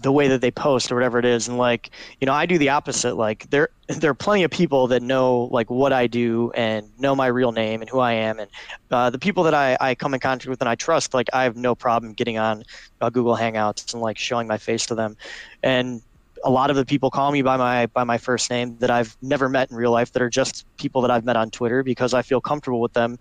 the 0.02 0.12
way 0.12 0.28
that 0.28 0.42
they 0.42 0.52
post 0.52 0.92
or 0.92 0.96
whatever 0.96 1.20
it 1.20 1.26
is. 1.26 1.48
And 1.48 1.58
like 1.58 1.92
you 2.20 2.26
know 2.26 2.34
i 2.34 2.46
do 2.46 2.58
the 2.58 2.70
opposite. 2.70 3.16
Like 3.16 3.50
there 3.50 3.70
there 3.88 4.12
are 4.12 4.16
plenty 4.16 4.44
of 4.44 4.52
people 4.52 4.88
that 4.88 5.02
know 5.02 5.44
like 5.52 5.70
what 5.70 5.94
i 5.94 6.08
do 6.08 6.52
and 6.56 6.90
know 7.00 7.16
my 7.16 7.28
real 7.28 7.52
name 7.52 7.82
and 7.82 7.90
who 7.90 8.00
i 8.00 8.14
am. 8.14 8.40
And 8.40 8.50
uh, 8.90 9.10
the 9.10 9.20
people 9.20 9.44
that 9.44 9.54
I, 9.54 9.78
I 9.80 9.96
come 9.96 10.14
in 10.14 10.20
contact 10.20 10.50
with 10.50 10.62
and 10.62 10.68
i 10.70 10.76
trust 10.76 11.14
like 11.14 11.30
i 11.34 11.44
have 11.44 11.56
no 11.56 11.76
problem 11.76 12.14
getting 12.14 12.38
on 12.38 12.64
uh, 13.00 13.10
google 13.10 13.38
hangouts 13.38 13.94
and 13.94 14.02
like 14.02 14.18
showing 14.18 14.48
my 14.48 14.58
face 14.58 14.86
to 14.88 14.96
them. 14.96 15.16
And 15.64 16.02
a 16.44 16.50
lot 16.50 16.70
of 16.70 16.76
the 16.76 16.86
people 16.86 17.10
call 17.10 17.32
me 17.32 17.42
by 17.42 17.58
my 17.58 17.86
by 17.88 18.04
my 18.04 18.18
first 18.18 18.50
name 18.50 18.78
that 18.80 18.90
i've 18.90 19.16
never 19.22 19.50
met 19.50 19.70
in 19.70 19.78
real 19.78 19.92
life 19.92 20.12
that 20.12 20.22
are 20.22 20.30
just 20.30 20.66
people 20.78 21.02
that 21.02 21.12
i've 21.12 21.26
met 21.26 21.36
on 21.36 21.50
twitter 21.50 21.84
because 21.84 22.14
i 22.14 22.22
feel 22.22 22.42
comfortable 22.42 22.82
with 22.82 22.94
them 22.94 23.18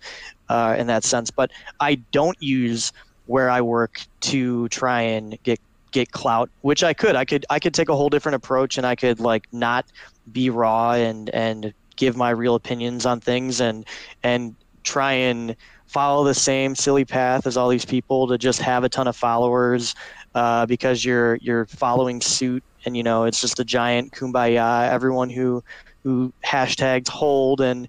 uh, 0.48 0.74
in 0.78 0.86
that 0.86 1.04
sense. 1.04 1.30
But 1.30 1.50
i 1.80 1.94
don't 2.12 2.40
use 2.42 2.92
where 3.26 3.50
i 3.50 3.60
work 3.60 4.00
to 4.20 4.68
try 4.68 5.02
and 5.02 5.40
get 5.42 5.60
get 5.92 6.12
clout 6.12 6.50
which 6.60 6.84
i 6.84 6.92
could. 6.92 7.16
I 7.16 7.24
could 7.24 7.44
i 7.50 7.58
could 7.58 7.74
take 7.74 7.88
a 7.88 7.96
whole 7.96 8.08
different 8.08 8.36
approach 8.36 8.78
and 8.78 8.86
i 8.86 8.94
could 8.94 9.20
like 9.20 9.46
not 9.52 9.86
be 10.32 10.50
raw 10.50 10.92
and 10.92 11.30
and 11.30 11.72
give 11.96 12.16
my 12.16 12.30
real 12.30 12.54
opinions 12.54 13.06
on 13.06 13.20
things 13.20 13.60
and 13.60 13.84
and 14.22 14.54
try 14.84 15.12
and 15.12 15.56
follow 15.86 16.24
the 16.24 16.34
same 16.34 16.74
silly 16.74 17.04
path 17.04 17.46
as 17.46 17.56
all 17.56 17.68
these 17.68 17.84
people 17.84 18.28
to 18.28 18.38
just 18.38 18.60
have 18.60 18.84
a 18.84 18.88
ton 18.88 19.08
of 19.08 19.16
followers 19.16 19.94
uh, 20.34 20.64
because 20.66 21.04
you're 21.04 21.36
you're 21.36 21.66
following 21.66 22.20
suit 22.20 22.62
and 22.84 22.96
you 22.96 23.02
know 23.02 23.24
it's 23.24 23.40
just 23.40 23.60
a 23.60 23.64
giant 23.64 24.12
kumbaya. 24.12 24.88
Everyone 24.90 25.30
who 25.30 25.62
who 26.02 26.32
hashtags 26.44 27.08
hold 27.08 27.60
and 27.60 27.88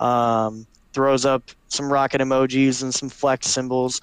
um, 0.00 0.66
throws 0.92 1.24
up 1.24 1.50
some 1.68 1.92
rocket 1.92 2.20
emojis 2.20 2.82
and 2.82 2.94
some 2.94 3.08
flex 3.08 3.46
symbols 3.48 4.00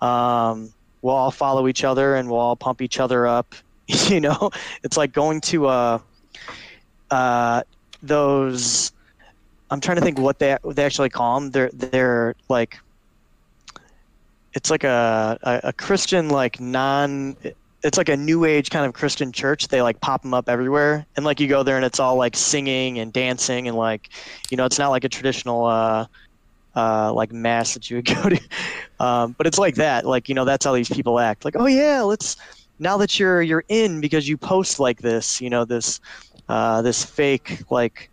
um, 0.00 0.72
we'll 1.02 1.14
all 1.14 1.30
follow 1.30 1.68
each 1.68 1.84
other 1.84 2.16
and 2.16 2.28
we'll 2.28 2.38
all 2.40 2.56
pump 2.56 2.82
each 2.82 3.00
other 3.00 3.26
up. 3.26 3.54
You 4.10 4.20
know 4.20 4.50
it's 4.82 4.98
like 4.98 5.14
going 5.14 5.40
to 5.52 5.66
uh, 5.66 5.98
uh, 7.10 7.62
those 8.02 8.92
i'm 9.70 9.80
trying 9.80 9.96
to 9.96 10.02
think 10.02 10.18
what 10.18 10.38
they 10.38 10.56
what 10.62 10.76
they 10.76 10.84
actually 10.84 11.08
call 11.08 11.40
them 11.40 11.50
they're 11.50 11.70
they're 11.72 12.34
like 12.48 12.78
it's 14.54 14.70
like 14.70 14.84
a, 14.84 15.38
a, 15.42 15.68
a 15.68 15.72
christian 15.72 16.28
like 16.28 16.60
non 16.60 17.36
it's 17.82 17.96
like 17.96 18.08
a 18.08 18.16
new 18.16 18.44
age 18.44 18.70
kind 18.70 18.84
of 18.86 18.92
Christian 18.92 19.32
church. 19.32 19.68
They 19.68 19.82
like 19.82 20.00
pop 20.00 20.22
them 20.22 20.34
up 20.34 20.48
everywhere, 20.48 21.06
and 21.16 21.24
like 21.24 21.40
you 21.40 21.48
go 21.48 21.62
there 21.62 21.76
and 21.76 21.84
it's 21.84 22.00
all 22.00 22.16
like 22.16 22.36
singing 22.36 22.98
and 22.98 23.12
dancing 23.12 23.68
and 23.68 23.76
like, 23.76 24.10
you 24.50 24.56
know, 24.56 24.64
it's 24.64 24.78
not 24.78 24.88
like 24.88 25.04
a 25.04 25.08
traditional 25.08 25.64
uh, 25.64 26.06
uh, 26.74 27.12
like 27.12 27.32
mass 27.32 27.74
that 27.74 27.88
you 27.90 27.96
would 27.96 28.04
go 28.22 28.28
to, 28.28 28.40
um, 29.00 29.34
but 29.38 29.46
it's 29.46 29.58
like 29.58 29.76
that. 29.76 30.04
Like 30.04 30.28
you 30.28 30.34
know, 30.34 30.44
that's 30.44 30.64
how 30.64 30.74
these 30.74 30.88
people 30.88 31.18
act. 31.18 31.44
Like, 31.44 31.54
oh 31.56 31.66
yeah, 31.66 32.02
let's 32.02 32.36
now 32.78 32.96
that 32.98 33.18
you're 33.18 33.42
you're 33.42 33.64
in 33.68 34.00
because 34.00 34.28
you 34.28 34.36
post 34.36 34.80
like 34.80 35.00
this, 35.00 35.40
you 35.40 35.50
know, 35.50 35.64
this 35.64 36.00
uh, 36.48 36.82
this 36.82 37.04
fake 37.04 37.62
like 37.70 38.10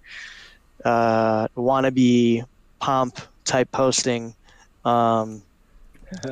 uh, 0.83 1.47
wannabe 1.49 2.45
pomp 2.79 3.19
type 3.45 3.71
posting. 3.71 4.35
Um, 4.83 5.41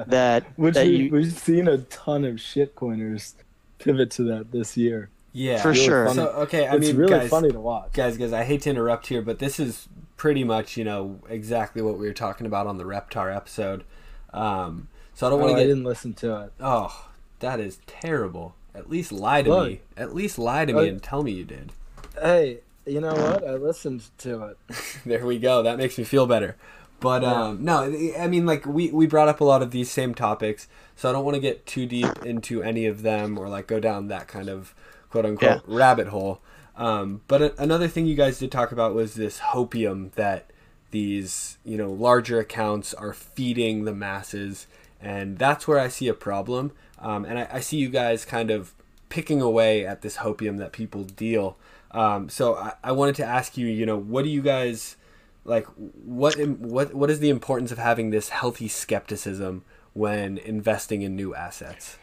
that 0.08 0.46
Which 0.58 0.76
that 0.76 0.86
we, 0.88 0.96
you 0.96 1.12
we've 1.12 1.32
seen 1.34 1.68
a 1.68 1.78
ton 1.80 2.26
of 2.26 2.36
shitcoiners 2.36 3.34
pivot 3.80 4.12
to 4.12 4.24
that 4.24 4.52
this 4.52 4.78
year. 4.78 5.10
Yeah, 5.36 5.62
For 5.62 5.70
Really 5.70 5.86
sure. 5.86 6.06
funny. 6.08 6.16
So 6.18 6.28
okay, 6.44 6.68
I 6.68 6.76
it's 6.76 6.88
mean, 6.88 6.96
really 6.98 7.10
guys, 7.20 7.30
funny 7.30 7.52
to 7.52 7.60
watch. 7.60 7.94
guys, 7.94 8.18
guys, 8.18 8.34
I 8.34 8.44
hate 8.44 8.62
to 8.64 8.70
interrupt 8.70 9.08
here, 9.08 9.22
but 9.22 9.40
this 9.40 9.60
is 9.60 9.88
pretty 10.18 10.44
much 10.44 10.78
you 10.78 10.84
know 10.84 11.20
exactly 11.30 11.82
what 11.82 11.98
we 11.98 12.06
were 12.08 12.14
talking 12.14 12.46
about 12.46 12.68
on 12.68 12.78
the 12.78 12.84
Reptar 12.84 13.36
episode. 13.36 13.84
Um, 14.32 14.88
so 15.16 15.28
I 15.28 15.30
don't 15.30 15.40
Oh, 15.40 15.44
want 15.46 15.56
I 15.56 15.60
to 15.60 15.62
get. 15.64 15.68
didn't 15.70 15.84
listen 15.86 16.14
to 16.16 16.42
it. 16.44 16.54
Oh, 16.60 17.08
that 17.40 17.60
is 17.60 17.80
terrible. 17.88 18.56
At 18.76 18.90
least 18.90 19.12
lie 19.12 19.42
to 19.44 19.50
Look. 19.50 19.68
me. 19.70 19.82
At 19.98 20.16
least 20.16 20.38
lie 20.40 20.66
to 20.66 20.74
Uh, 20.78 20.82
me 20.82 20.90
and 20.90 21.02
tell 21.04 21.24
me 21.24 21.32
you 21.32 21.46
did. 21.46 21.72
Hey, 22.20 22.60
you 22.86 23.00
know 23.02 23.14
what? 23.14 23.44
I 23.48 23.54
listened 23.56 24.04
to 24.20 24.44
it. 24.46 24.58
There 25.06 25.26
we 25.26 25.38
go. 25.40 25.62
That 25.64 25.78
makes 25.78 25.98
me 25.98 26.04
feel 26.04 26.26
better. 26.26 26.56
But 27.04 27.22
Yeah. 27.24 27.48
um, 27.48 27.66
no, 27.66 27.82
I 28.18 28.28
mean, 28.28 28.46
like 28.46 28.66
we 28.66 28.90
we 28.90 29.08
brought 29.08 29.28
up 29.28 29.42
a 29.42 29.44
lot 29.44 29.62
of 29.62 29.72
these 29.72 29.92
same 29.92 30.16
topics, 30.16 30.70
so 30.96 31.10
I 31.10 31.12
don't 31.12 31.26
want 31.26 31.36
to 31.36 31.42
get 31.42 31.66
too 31.66 31.86
deep 31.86 32.26
into 32.26 32.64
any 32.64 32.86
of 32.86 33.02
them 33.02 33.38
or 33.38 33.50
like 33.50 33.68
go 33.68 33.82
down 33.82 34.08
that 34.08 34.30
kind 34.30 34.48
of 34.48 34.74
quote 35.10 35.26
unquote 35.26 35.64
rabbit 35.68 36.08
hole. 36.08 36.40
Um, 36.78 37.20
but 37.28 37.42
a- 37.42 37.62
another 37.62 37.90
thing 37.90 38.06
you 38.06 38.16
guys 38.16 38.40
did 38.40 38.54
talk 38.54 38.72
about 38.72 38.96
was 38.96 39.16
this 39.16 39.40
hopium 39.52 40.12
that 40.14 40.50
these 40.92 41.58
you 41.66 41.76
know 41.78 41.92
larger 41.92 42.40
accounts 42.40 42.94
are 42.94 43.12
feeding 43.12 43.84
the 43.84 43.94
masses, 43.94 44.66
and 45.02 45.38
that's 45.38 45.68
where 45.68 45.80
I 45.80 45.90
see 45.90 46.08
a 46.08 46.14
problem. 46.14 46.72
Um, 47.00 47.26
and 47.26 47.38
I, 47.38 47.48
I 47.52 47.60
see 47.60 47.76
you 47.78 47.90
guys 47.90 48.24
kind 48.24 48.50
of 48.50 48.74
picking 49.10 49.42
away 49.42 49.86
at 49.86 50.04
this 50.04 50.18
hopium 50.18 50.58
that 50.60 50.72
people 50.72 51.04
deal. 51.04 51.58
Um, 51.92 52.30
so 52.30 52.56
I, 52.56 52.74
I 52.82 52.92
wanted 52.94 53.16
to 53.16 53.26
ask 53.26 53.58
you, 53.58 53.68
you 53.68 53.86
know, 53.86 53.98
what 53.98 54.24
do 54.24 54.30
you 54.30 54.42
guys 54.42 54.96
like? 55.46 55.66
What 55.68 56.36
what 56.36 56.94
what 56.94 57.10
is 57.10 57.20
the 57.20 57.30
importance 57.30 57.72
of 57.72 57.78
having 57.78 58.10
this 58.10 58.30
healthy 58.30 58.68
skepticism 58.68 59.64
when 59.94 60.38
investing 60.38 61.02
in 61.02 61.16
new 61.16 61.36
assets? 61.36 61.98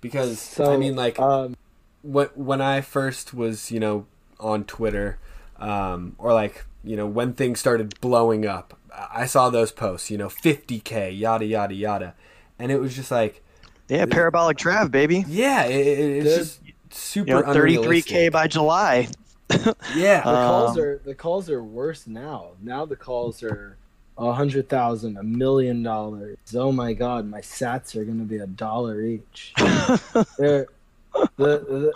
Because 0.00 0.38
So 0.40 0.72
I 0.72 0.76
mean, 0.76 0.96
like 0.96 1.18
um, 1.18 1.56
when 2.02 2.28
when 2.34 2.60
I 2.60 2.80
first 2.80 3.34
was, 3.34 3.70
you 3.70 3.80
know, 3.80 4.06
on 4.38 4.64
Twitter, 4.64 5.18
um, 5.58 6.14
or 6.18 6.32
like 6.32 6.64
you 6.84 6.96
know 6.96 7.06
when 7.06 7.32
things 7.32 7.60
started 7.60 8.00
blowing 8.00 8.46
up, 8.46 8.78
I 8.92 9.22
I 9.22 9.26
saw 9.26 9.50
those 9.50 9.72
posts, 9.72 10.10
you 10.10 10.18
know, 10.18 10.28
50k, 10.28 11.18
yada 11.18 11.44
yada 11.44 11.74
yada, 11.74 12.14
and 12.58 12.70
it 12.70 12.80
was 12.80 12.94
just 12.94 13.10
like, 13.10 13.42
yeah, 13.88 14.06
parabolic 14.06 14.58
trav, 14.58 14.90
baby. 14.90 15.24
yeah, 15.28 15.64
it, 15.64 15.86
it, 15.86 15.98
it's 15.98 16.24
Dude. 16.24 16.38
just 16.38 16.60
super 16.90 17.30
You 17.30 17.42
know, 17.42 17.52
33k 17.52 18.30
by 18.32 18.46
July. 18.46 19.08
Yeah, 19.94 20.18
the 20.18 20.46
calls 20.46 20.76
Um, 20.76 20.82
are 20.84 20.98
the 20.98 21.14
calls 21.14 21.50
are 21.50 21.62
worse 21.62 22.06
now. 22.06 22.50
Now 22.62 22.84
the 22.84 22.96
calls 22.96 23.42
are 23.42 23.76
a 24.18 24.32
hundred 24.32 24.68
thousand, 24.68 25.16
a 25.16 25.22
million 25.22 25.82
dollars. 25.82 26.36
Oh 26.54 26.72
my 26.72 26.92
god, 26.92 27.26
my 27.26 27.40
Sats 27.40 27.94
are 27.96 28.04
going 28.04 28.18
to 28.18 28.24
be 28.24 28.38
a 28.38 28.46
dollar 28.46 29.02
each. 29.02 29.52
They're, 30.38 30.66
the, 31.36 31.58
the 31.58 31.92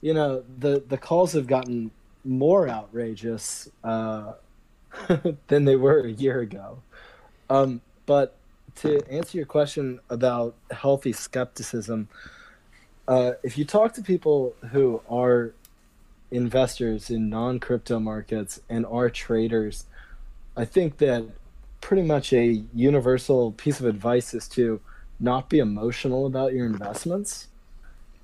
you 0.00 0.14
know 0.14 0.44
the 0.58 0.82
the 0.88 0.98
calls 0.98 1.32
have 1.32 1.46
gotten 1.46 1.90
more 2.24 2.68
outrageous 2.68 3.68
uh, 3.82 4.32
than 5.48 5.64
they 5.64 5.76
were 5.76 6.00
a 6.00 6.10
year 6.10 6.40
ago. 6.40 6.78
Um, 7.50 7.80
but 8.06 8.34
to 8.76 9.00
answer 9.10 9.36
your 9.36 9.46
question 9.46 10.00
about 10.10 10.54
healthy 10.70 11.12
skepticism, 11.12 12.08
uh, 13.06 13.32
if 13.42 13.56
you 13.58 13.64
talk 13.64 13.92
to 13.94 14.02
people 14.02 14.54
who 14.72 15.00
are 15.08 15.52
investors 16.34 17.10
in 17.10 17.30
non 17.30 17.60
crypto 17.60 17.98
markets 18.00 18.60
and 18.68 18.84
are 18.86 19.08
traders, 19.08 19.86
I 20.56 20.64
think 20.64 20.98
that 20.98 21.24
pretty 21.80 22.02
much 22.02 22.32
a 22.32 22.64
universal 22.74 23.52
piece 23.52 23.78
of 23.78 23.86
advice 23.86 24.34
is 24.34 24.48
to 24.48 24.80
not 25.20 25.48
be 25.48 25.58
emotional 25.58 26.26
about 26.26 26.52
your 26.52 26.66
investments. 26.66 27.48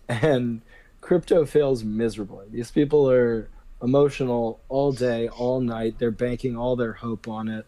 And 0.08 0.62
crypto 1.00 1.46
fails 1.46 1.84
miserably. 1.84 2.46
These 2.50 2.72
people 2.72 3.08
are 3.08 3.48
emotional 3.80 4.60
all 4.68 4.90
day, 4.90 5.28
all 5.28 5.60
night. 5.60 5.98
They're 5.98 6.10
banking 6.10 6.56
all 6.56 6.74
their 6.74 6.94
hope 6.94 7.28
on 7.28 7.48
it. 7.48 7.66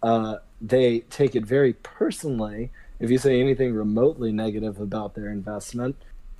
Uh, 0.00 0.36
they 0.60 1.00
take 1.10 1.34
it 1.34 1.44
very 1.44 1.72
personally 1.72 2.70
if 3.00 3.10
you 3.10 3.18
say 3.18 3.40
anything 3.40 3.74
remotely 3.74 4.30
negative 4.30 4.80
about 4.80 5.16
their 5.16 5.28
investment, 5.28 5.96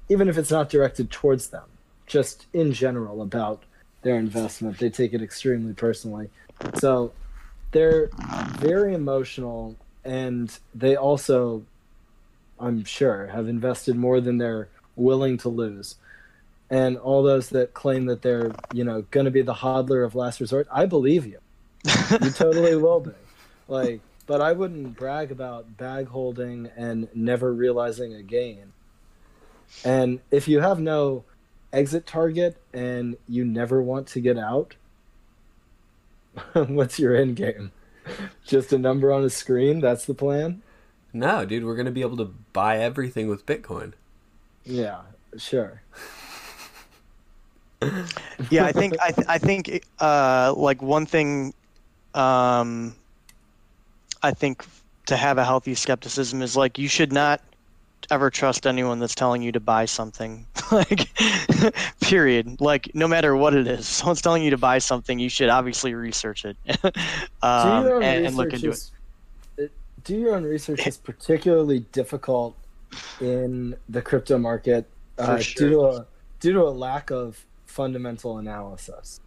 even 0.09 0.29
if 0.29 0.39
it's 0.39 0.51
not 0.53 0.69
directed 0.69 1.11
towards 1.11 1.49
them 1.49 1.72
just 2.07 2.47
in 2.53 2.73
general 2.73 3.23
about 3.23 3.63
their 4.03 4.17
investment. 4.17 4.79
They 4.79 4.91
take 4.91 5.13
it 5.13 5.23
extremely 5.23 5.73
personally. 5.73 6.31
So 6.79 7.13
they're 7.71 8.11
very 8.59 8.95
emotional 8.95 9.77
and 10.05 10.57
they 10.75 10.97
also, 10.97 11.65
I'm 12.59 12.85
sure, 12.85 13.29
have 13.29 13.49
invested 13.49 13.97
more 13.97 14.21
than 14.21 14.39
they're 14.39 14.69
willing 14.97 15.39
to 15.39 15.49
lose. 15.49 15.97
And 16.71 16.97
all 16.97 17.23
those 17.23 17.51
that 17.51 17.75
claim 17.75 18.07
that 18.07 18.23
they're, 18.23 18.53
you 18.73 18.85
know, 18.85 19.03
going 19.11 19.27
to 19.27 19.31
be 19.31 19.43
the 19.43 19.55
hodler 19.55 20.05
of 20.05 20.15
last 20.15 20.41
resort, 20.41 20.67
I 20.73 20.87
believe 20.87 21.27
you. 21.27 21.39
You 22.21 22.31
totally 22.35 22.77
will 22.77 23.01
be. 23.01 23.13
Like, 23.69 24.01
but 24.27 24.41
I 24.41 24.53
wouldn't 24.53 24.97
brag 24.97 25.31
about 25.31 25.77
bag 25.77 26.09
holding 26.09 26.71
and 26.77 27.09
never 27.15 27.53
realizing 27.53 28.15
a 28.15 28.23
gain. 28.23 28.73
And 29.85 30.21
if 30.31 30.49
you 30.49 30.61
have 30.61 30.81
no 30.81 31.25
exit 31.73 32.07
target 32.07 32.57
and 32.73 33.17
you 33.29 33.45
never 33.45 33.83
want 33.83 34.07
to 34.09 34.21
get 34.21 34.39
out, 34.39 34.77
what's 36.53 36.99
your 36.99 37.17
end 37.17 37.37
game? 37.37 37.73
Just 38.45 38.73
a 38.73 38.79
number 38.79 39.13
on 39.13 39.25
a 39.25 39.31
screen? 39.31 39.81
That's 39.81 40.07
the 40.07 40.15
plan? 40.15 40.63
No, 41.13 41.45
dude, 41.45 41.65
we're 41.65 41.77
gonna 41.77 41.91
be 41.91 42.01
able 42.01 42.17
to 42.17 42.33
buy 42.53 42.79
everything 42.79 43.29
with 43.29 43.47
Bitcoin. 43.47 43.93
Yeah, 44.65 45.03
sure. 45.37 45.83
yeah, 48.51 48.65
I 48.65 48.73
think 48.73 48.95
I, 49.03 49.11
th- 49.11 49.27
I 49.29 49.39
think 49.39 49.85
uh, 50.01 50.55
like 50.57 50.81
one 50.81 51.05
thing, 51.05 51.53
um, 52.15 52.95
I 54.23 54.31
think 54.33 54.65
to 55.07 55.17
have 55.17 55.39
a 55.39 55.45
healthy 55.45 55.75
skepticism 55.75 56.43
is 56.43 56.57
like 56.57 56.79
you 56.79 56.89
should 56.89 57.13
not 57.13 57.41
ever 58.11 58.31
trust 58.31 58.67
anyone 58.67 58.99
that's 58.99 59.15
telling 59.15 59.43
you 59.43 59.53
to 59.53 59.61
buy 59.61 59.85
something. 59.85 60.47
Like, 60.73 61.09
period. 62.01 62.61
Like 62.61 62.95
no 62.95 63.07
matter 63.07 63.37
what 63.37 63.55
it 63.55 63.67
is, 63.67 63.87
someone's 63.99 64.23
telling 64.23 64.43
you 64.43 64.51
to 64.51 64.59
buy 64.59 64.79
something, 64.79 65.19
you 65.19 65.29
should 65.29 65.49
obviously 65.49 65.95
research 65.95 66.45
it 66.45 66.57
um, 67.43 67.83
do 67.83 67.89
your 67.89 67.97
own 67.97 68.03
and, 68.03 68.27
and 68.27 68.37
look 68.37 68.53
into 68.53 68.69
it. 68.69 68.73
is, 68.73 68.93
it- 69.59 69.73
Do 70.05 70.17
your 70.17 70.35
own 70.35 70.45
research 70.45 70.87
is 70.87 70.97
particularly 70.97 71.81
difficult 71.93 72.57
in 73.21 73.77
the 73.89 74.03
crypto 74.03 74.39
market 74.39 74.87
uh, 75.19 75.39
sure. 75.39 75.69
due 75.69 75.75
to 75.75 75.81
a 75.85 76.07
due 76.41 76.53
to 76.53 76.63
a 76.63 76.71
lack 76.71 77.11
of 77.11 77.45
fundamental 77.67 78.39
analysis. 78.39 79.21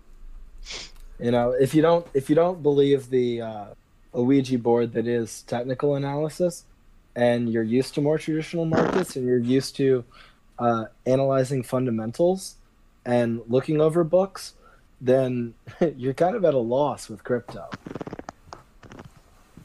You 1.20 1.32
know, 1.32 1.52
if 1.52 1.74
you 1.74 1.82
don't 1.82 2.06
if 2.14 2.30
you 2.30 2.36
don't 2.36 2.62
believe 2.62 3.10
the 3.10 3.42
uh, 3.42 3.66
Ouija 4.14 4.58
board 4.60 4.94
that 4.94 5.08
is 5.08 5.44
technical 5.44 5.96
analysis, 5.96 6.66
and 7.16 7.50
you're 7.52 7.64
used 7.64 7.96
to 7.96 8.02
more 8.02 8.18
traditional 8.18 8.66
markets, 8.66 9.16
and 9.16 9.26
you're 9.26 9.38
used 9.40 9.76
to 9.78 10.04
uh, 10.60 10.86
analyzing 11.06 11.64
fundamentals 11.64 12.56
and 13.06 13.42
looking 13.48 13.80
over 13.82 14.04
books, 14.04 14.54
then 15.02 15.54
you're 15.98 16.14
kind 16.14 16.36
of 16.36 16.44
at 16.46 16.54
a 16.54 16.60
loss 16.60 17.10
with 17.10 17.24
crypto. 17.24 17.70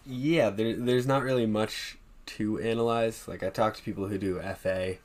Yeah, 0.06 0.50
there, 0.50 0.74
there's 0.74 1.06
not 1.06 1.22
really 1.22 1.46
much 1.46 1.96
to 2.26 2.58
analyze. 2.60 3.28
Like 3.28 3.42
I 3.42 3.50
talk 3.50 3.76
to 3.76 3.82
people 3.82 4.08
who 4.08 4.18
do 4.18 4.40
FA, 4.56 4.96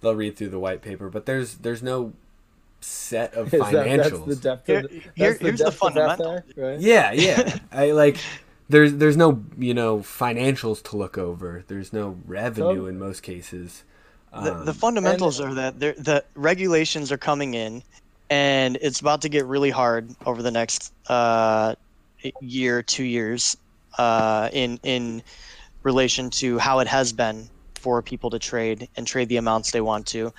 they'll 0.00 0.14
read 0.14 0.36
through 0.36 0.50
the 0.50 0.60
white 0.60 0.82
paper, 0.82 1.08
but 1.08 1.26
there's 1.26 1.56
there's 1.56 1.82
no 1.82 2.12
set 2.80 3.34
of 3.34 3.46
Is 3.52 3.60
that, 3.60 3.72
that's 3.72 4.10
financials. 4.10 4.26
the 4.26 4.36
depth 4.36 4.66
Here- 4.66 4.78
of 4.78 4.82
the, 4.84 4.88
here- 4.88 5.02
that's 5.16 5.38
the 5.38 5.44
here's 5.44 5.58
the 5.58 5.64
depth 5.64 5.68
of 5.68 5.74
fundamental. 5.76 6.42
FA, 6.54 6.60
right? 6.60 6.80
yeah, 6.80 7.12
yeah. 7.12 7.58
I 7.72 7.90
like 7.90 8.18
there's 8.68 8.94
there's 8.94 9.16
no 9.16 9.42
you 9.58 9.74
know 9.74 9.98
financials 9.98 10.82
to 10.84 10.96
look 10.96 11.18
over. 11.18 11.64
There's 11.66 11.92
no 11.92 12.18
revenue 12.26 12.68
Totally. 12.68 12.90
in 12.90 12.98
most 12.98 13.22
cases. 13.22 13.82
The, 14.32 14.54
Um, 14.54 14.64
the 14.64 14.74
fundamentals 14.74 15.40
are 15.40 15.54
that 15.54 15.78
the 15.80 16.24
regulations 16.34 17.10
are 17.10 17.18
coming 17.18 17.54
in 17.54 17.82
and 18.30 18.76
it's 18.80 19.00
about 19.00 19.22
to 19.22 19.28
get 19.28 19.46
really 19.46 19.70
hard 19.70 20.14
over 20.26 20.42
the 20.42 20.50
next 20.50 20.92
uh, 21.08 21.74
year 22.40 22.82
two 22.82 23.04
years 23.04 23.56
uh, 23.96 24.48
in 24.52 24.78
in 24.82 25.22
relation 25.82 26.30
to 26.30 26.58
how 26.58 26.80
it 26.80 26.88
has 26.88 27.12
been 27.12 27.48
for 27.74 28.02
people 28.02 28.30
to 28.30 28.38
trade 28.38 28.88
and 28.96 29.06
trade 29.06 29.28
the 29.28 29.36
amounts 29.36 29.70
they 29.70 29.80
want 29.80 30.06
to. 30.06 30.32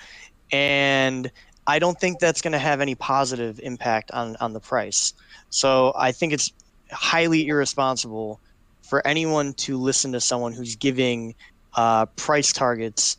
And 0.52 1.30
I 1.66 1.78
don't 1.78 1.98
think 1.98 2.18
that's 2.18 2.42
going 2.42 2.52
to 2.52 2.58
have 2.58 2.80
any 2.80 2.94
positive 2.94 3.58
impact 3.60 4.10
on, 4.12 4.36
on 4.40 4.52
the 4.52 4.60
price. 4.60 5.14
So 5.48 5.92
I 5.96 6.12
think 6.12 6.32
it's 6.32 6.52
highly 6.92 7.46
irresponsible 7.48 8.40
for 8.82 9.06
anyone 9.06 9.54
to 9.54 9.78
listen 9.78 10.12
to 10.12 10.20
someone 10.20 10.52
who's 10.52 10.76
giving 10.76 11.34
uh, 11.74 12.06
price 12.16 12.52
targets 12.52 13.16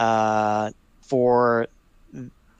uh, 0.00 0.70
for 1.02 1.68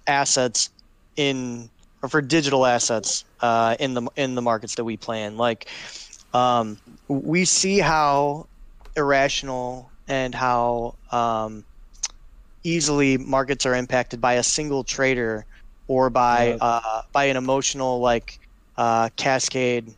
assets 0.07 0.70
in 1.16 1.70
or 2.03 2.09
for 2.09 2.22
digital 2.22 2.64
assets 2.66 3.24
uh, 3.40 3.76
in 3.81 3.94
the 3.94 4.03
in 4.16 4.35
the 4.35 4.42
markets 4.42 4.76
that 4.76 4.85
we 4.85 4.96
play 4.96 5.24
in. 5.24 5.37
Like 5.37 5.68
um, 6.33 6.79
we 7.09 7.44
see 7.44 7.79
how 7.79 8.46
irrational 8.96 9.90
and 10.07 10.35
how 10.35 10.94
um, 11.12 11.64
easily 12.62 13.16
markets 13.18 13.66
are 13.66 13.74
impacted 13.74 14.20
by 14.20 14.35
a 14.35 14.42
single 14.42 14.85
trader 14.85 15.46
or 15.88 16.11
by 16.11 16.57
uh, 16.61 17.03
by 17.12 17.24
an 17.24 17.37
emotional 17.37 18.00
like 18.00 18.38
uh, 18.76 19.09
cascade 19.16 19.94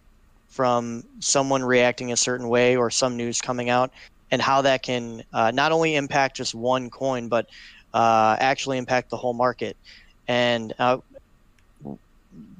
from 0.48 1.02
someone 1.20 1.64
reacting 1.64 2.12
a 2.12 2.16
certain 2.16 2.48
way 2.48 2.76
or 2.76 2.90
some 2.90 3.16
news 3.16 3.40
coming 3.40 3.70
out 3.70 3.90
and 4.32 4.42
how 4.42 4.62
that 4.62 4.82
can 4.82 5.22
uh, 5.32 5.52
not 5.52 5.70
only 5.70 5.94
impact 5.94 6.36
just 6.36 6.54
one 6.54 6.90
coin 6.90 7.28
but 7.28 7.46
uh, 7.94 8.36
actually 8.40 8.78
impact 8.78 9.10
the 9.10 9.16
whole 9.16 9.34
market 9.34 9.76
and 10.26 10.74
uh, 10.80 10.98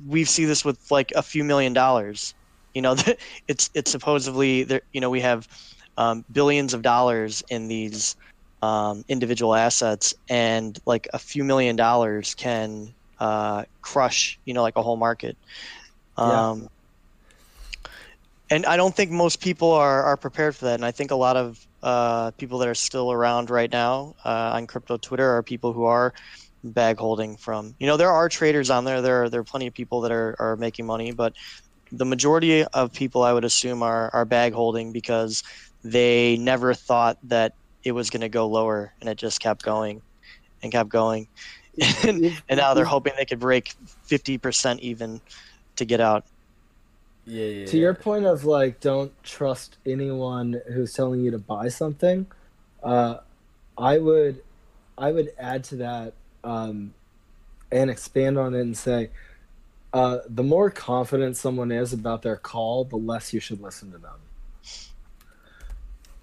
we 0.06 0.24
see 0.24 0.44
this 0.44 0.64
with 0.64 0.78
like 0.90 1.10
a 1.16 1.22
few 1.22 1.42
million 1.42 1.72
dollars 1.72 2.34
you 2.74 2.82
know 2.82 2.94
it's 3.48 3.68
it's 3.74 3.90
supposedly 3.90 4.62
there 4.62 4.82
you 4.92 5.00
know 5.00 5.10
we 5.10 5.20
have 5.20 5.48
um, 5.98 6.24
billions 6.32 6.74
of 6.74 6.82
dollars 6.82 7.42
in 7.50 7.68
these 7.68 8.16
um, 8.62 9.04
individual 9.08 9.54
assets, 9.54 10.14
and 10.28 10.78
like 10.86 11.08
a 11.12 11.18
few 11.18 11.44
million 11.44 11.76
dollars 11.76 12.34
can 12.34 12.94
uh, 13.18 13.64
crush, 13.82 14.38
you 14.44 14.54
know, 14.54 14.62
like 14.62 14.76
a 14.76 14.82
whole 14.82 14.96
market. 14.96 15.36
Um, 16.16 16.62
yeah. 16.62 16.68
And 18.52 18.66
I 18.66 18.76
don't 18.76 18.94
think 18.94 19.10
most 19.10 19.40
people 19.40 19.72
are, 19.72 20.02
are 20.02 20.18
prepared 20.18 20.54
for 20.54 20.66
that. 20.66 20.74
And 20.74 20.84
I 20.84 20.90
think 20.90 21.10
a 21.10 21.16
lot 21.16 21.38
of 21.38 21.66
uh, 21.82 22.32
people 22.32 22.58
that 22.58 22.68
are 22.68 22.74
still 22.74 23.10
around 23.10 23.48
right 23.48 23.72
now 23.72 24.14
uh, 24.26 24.50
on 24.52 24.66
crypto 24.66 24.98
Twitter 24.98 25.26
are 25.26 25.42
people 25.42 25.72
who 25.72 25.84
are 25.84 26.12
bag 26.62 26.98
holding 26.98 27.38
from, 27.38 27.74
you 27.78 27.86
know, 27.86 27.96
there 27.96 28.10
are 28.10 28.28
traders 28.28 28.68
on 28.68 28.84
there. 28.84 29.00
There 29.00 29.22
are, 29.22 29.30
there 29.30 29.40
are 29.40 29.44
plenty 29.44 29.68
of 29.68 29.72
people 29.72 30.02
that 30.02 30.12
are, 30.12 30.36
are 30.38 30.56
making 30.56 30.84
money, 30.84 31.12
but 31.12 31.32
the 31.92 32.04
majority 32.04 32.62
of 32.62 32.92
people 32.92 33.22
I 33.22 33.32
would 33.32 33.46
assume 33.46 33.82
are, 33.82 34.10
are 34.12 34.26
bag 34.26 34.52
holding 34.52 34.92
because 34.92 35.42
they 35.82 36.36
never 36.36 36.74
thought 36.74 37.16
that 37.24 37.54
it 37.84 37.92
was 37.92 38.10
going 38.10 38.20
to 38.20 38.28
go 38.28 38.46
lower, 38.46 38.92
and 39.00 39.08
it 39.08 39.16
just 39.16 39.40
kept 39.40 39.62
going 39.62 40.02
and 40.62 40.70
kept 40.70 40.90
going. 40.90 41.26
and, 42.06 42.38
and 42.50 42.58
now 42.58 42.74
they're 42.74 42.84
hoping 42.84 43.14
they 43.16 43.24
could 43.24 43.40
break 43.40 43.74
50% 44.06 44.78
even 44.80 45.22
to 45.76 45.86
get 45.86 46.02
out. 46.02 46.26
Yeah, 47.24 47.44
yeah, 47.44 47.66
to 47.66 47.78
your 47.78 47.94
point 47.94 48.24
of 48.24 48.44
like, 48.44 48.80
don't 48.80 49.12
trust 49.22 49.76
anyone 49.86 50.60
who's 50.72 50.92
telling 50.92 51.20
you 51.20 51.30
to 51.30 51.38
buy 51.38 51.68
something. 51.68 52.26
Uh, 52.82 53.18
I 53.78 53.98
would, 53.98 54.42
I 54.98 55.12
would 55.12 55.32
add 55.38 55.64
to 55.64 55.76
that 55.76 56.14
um, 56.42 56.94
and 57.70 57.90
expand 57.90 58.38
on 58.38 58.54
it 58.54 58.60
and 58.60 58.76
say, 58.76 59.10
uh, 59.92 60.18
the 60.28 60.42
more 60.42 60.70
confident 60.70 61.36
someone 61.36 61.70
is 61.70 61.92
about 61.92 62.22
their 62.22 62.36
call, 62.36 62.84
the 62.84 62.96
less 62.96 63.32
you 63.32 63.40
should 63.40 63.60
listen 63.60 63.92
to 63.92 63.98
them 63.98 64.18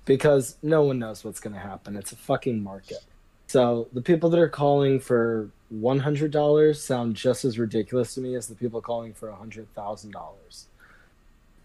because 0.06 0.58
no 0.64 0.82
one 0.82 0.98
knows 0.98 1.24
what's 1.24 1.40
going 1.40 1.54
to 1.54 1.60
happen. 1.60 1.96
It's 1.96 2.12
a 2.12 2.16
fucking 2.16 2.64
market. 2.64 2.98
So 3.46 3.88
the 3.94 4.02
people 4.02 4.32
that 4.32 4.40
are 4.40 4.50
calling 4.50 5.00
for 5.00 5.50
one 5.70 6.00
hundred 6.00 6.32
dollars 6.32 6.82
sound 6.82 7.16
just 7.16 7.46
as 7.46 7.60
ridiculous 7.60 8.16
to 8.16 8.22
me 8.22 8.36
as 8.36 8.48
the 8.48 8.56
people 8.56 8.82
calling 8.82 9.14
for 9.14 9.30
a 9.30 9.36
hundred 9.36 9.72
thousand 9.76 10.12
dollars. 10.12 10.66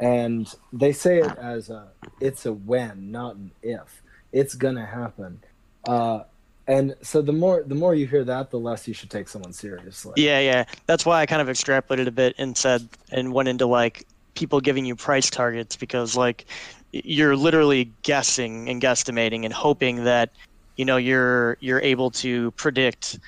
And 0.00 0.52
they 0.72 0.92
say 0.92 1.18
it 1.18 1.36
as 1.38 1.70
a 1.70 1.88
it's 2.20 2.46
a 2.46 2.52
when, 2.52 3.10
not 3.10 3.36
an 3.36 3.50
if. 3.62 4.02
It's 4.32 4.54
gonna 4.54 4.86
happen. 4.86 5.42
Uh, 5.86 6.24
and 6.66 6.96
so 7.02 7.20
the 7.20 7.32
more 7.32 7.62
the 7.62 7.74
more 7.74 7.94
you 7.94 8.06
hear 8.06 8.24
that, 8.24 8.50
the 8.50 8.58
less 8.58 8.88
you 8.88 8.94
should 8.94 9.10
take 9.10 9.28
someone 9.28 9.52
seriously. 9.52 10.14
Yeah, 10.16 10.40
yeah. 10.40 10.64
That's 10.86 11.04
why 11.04 11.20
I 11.20 11.26
kind 11.26 11.42
of 11.42 11.48
extrapolated 11.48 12.06
a 12.06 12.10
bit 12.10 12.34
and 12.38 12.56
said 12.56 12.88
and 13.12 13.32
went 13.32 13.48
into 13.48 13.66
like 13.66 14.06
people 14.34 14.60
giving 14.60 14.84
you 14.84 14.96
price 14.96 15.30
targets 15.30 15.76
because 15.76 16.16
like 16.16 16.46
you're 16.92 17.36
literally 17.36 17.90
guessing 18.02 18.68
and 18.68 18.80
guesstimating 18.80 19.44
and 19.44 19.52
hoping 19.52 20.04
that 20.04 20.30
you 20.76 20.84
know 20.84 20.96
you're 20.96 21.56
you're 21.60 21.80
able 21.80 22.10
to 22.10 22.50
predict 22.52 23.18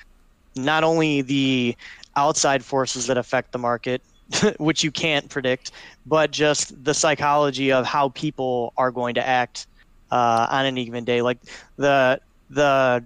not 0.55 0.83
only 0.85 1.23
the 1.23 1.77
outside 2.17 2.65
forces 2.65 3.07
that 3.07 3.19
affect 3.19 3.53
the 3.53 3.59
market 3.59 4.03
which 4.59 4.83
you 4.83 4.91
can't 4.91 5.29
predict 5.29 5.71
but 6.07 6.31
just 6.31 6.85
the 6.85 6.95
psychology 6.95 7.73
of 7.73 7.85
how 7.85 8.09
people 8.11 8.73
are 8.77 8.91
going 8.91 9.15
to 9.15 9.27
act 9.27 9.67
uh, 10.11 10.47
on 10.51 10.67
an 10.67 10.79
even 10.79 11.05
day. 11.05 11.23
Like 11.23 11.39
the 11.77 12.21
the 12.51 13.05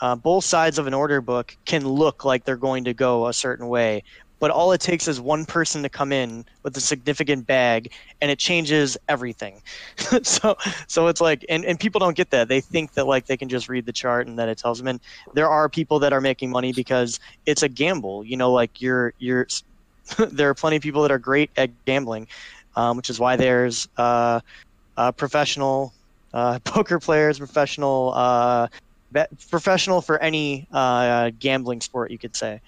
uh, 0.00 0.16
both 0.16 0.44
sides 0.44 0.78
of 0.78 0.86
an 0.86 0.94
order 0.94 1.20
book 1.20 1.56
can 1.64 1.86
look 1.86 2.24
like 2.24 2.44
they're 2.44 2.56
going 2.56 2.84
to 2.84 2.94
go 2.94 3.28
a 3.28 3.32
certain 3.32 3.68
way 3.68 4.02
but 4.42 4.50
all 4.50 4.72
it 4.72 4.80
takes 4.80 5.06
is 5.06 5.20
one 5.20 5.44
person 5.44 5.84
to 5.84 5.88
come 5.88 6.10
in 6.10 6.44
with 6.64 6.76
a 6.76 6.80
significant 6.80 7.46
bag 7.46 7.92
and 8.20 8.28
it 8.28 8.40
changes 8.40 8.98
everything. 9.08 9.62
So 10.24 10.56
so 10.88 11.06
it's 11.06 11.20
like 11.20 11.44
and, 11.48 11.64
and 11.64 11.78
people 11.78 12.00
don't 12.00 12.16
get 12.16 12.30
that. 12.30 12.48
They 12.48 12.60
think 12.60 12.94
that 12.94 13.06
like 13.06 13.26
they 13.26 13.36
can 13.36 13.48
just 13.48 13.68
read 13.68 13.86
the 13.86 13.92
chart 13.92 14.26
and 14.26 14.36
that 14.40 14.48
it 14.48 14.58
tells 14.58 14.78
them. 14.78 14.88
And 14.88 14.98
there 15.34 15.48
are 15.48 15.68
people 15.68 16.00
that 16.00 16.12
are 16.12 16.20
making 16.20 16.50
money 16.50 16.72
because 16.72 17.20
it's 17.46 17.62
a 17.62 17.68
gamble. 17.68 18.24
You 18.24 18.36
know 18.36 18.52
like 18.52 18.80
you're 18.80 19.14
you're 19.20 19.46
there 20.30 20.48
are 20.48 20.54
plenty 20.54 20.76
of 20.76 20.82
people 20.82 21.02
that 21.02 21.10
are 21.10 21.18
great 21.18 21.50
at 21.56 21.70
gambling 21.84 22.26
um, 22.76 22.96
which 22.96 23.10
is 23.10 23.18
why 23.18 23.36
there's 23.36 23.88
uh, 23.96 24.40
uh, 24.96 25.12
professional 25.12 25.92
uh, 26.32 26.58
poker 26.64 26.98
players 26.98 27.38
professional 27.38 28.12
uh, 28.14 28.66
professional 29.50 30.00
for 30.00 30.18
any 30.22 30.66
uh, 30.72 31.30
gambling 31.38 31.80
sport 31.80 32.10
you 32.10 32.18
could 32.18 32.36
say 32.36 32.60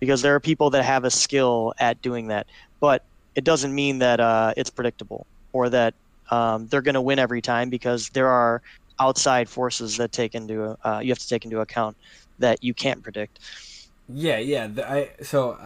because 0.00 0.22
there 0.22 0.34
are 0.34 0.40
people 0.40 0.70
that 0.70 0.84
have 0.84 1.04
a 1.04 1.10
skill 1.10 1.72
at 1.78 2.02
doing 2.02 2.26
that, 2.26 2.48
but 2.80 3.04
it 3.36 3.44
doesn't 3.44 3.72
mean 3.72 4.00
that 4.00 4.18
uh, 4.18 4.52
it's 4.56 4.68
predictable 4.68 5.28
or 5.52 5.68
that 5.68 5.94
um, 6.32 6.66
they're 6.66 6.82
going 6.82 6.96
to 6.96 7.00
win 7.00 7.20
every 7.20 7.40
time 7.40 7.70
because 7.70 8.08
there 8.08 8.26
are 8.26 8.60
outside 8.98 9.48
forces 9.48 9.96
that 9.98 10.10
take 10.10 10.34
into 10.34 10.76
you 11.02 11.08
have 11.08 11.18
to 11.18 11.28
take 11.28 11.44
into 11.44 11.60
account 11.60 11.96
that 12.40 12.64
you 12.64 12.74
can't 12.74 13.00
predict. 13.00 13.38
Yeah, 14.08 14.38
yeah. 14.38 14.68
I 14.78 15.10
so 15.22 15.56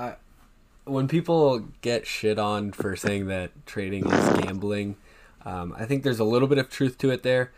when 0.87 1.09
people 1.09 1.61
get 1.83 2.07
shit 2.07 2.39
on 2.39 2.73
for 2.73 2.97
saying 2.97 3.27
that 3.27 3.51
trading 3.67 4.11
is 4.11 4.41
gambling, 4.41 4.97
um, 5.45 5.75
I 5.77 5.85
think 5.85 6.03
there's 6.03 6.21
a 6.21 6.25
little 6.25 6.49
bit 6.49 6.59
of 6.59 6.71
truth 6.71 6.97
to 6.99 7.11
it 7.11 7.23
there, 7.23 7.53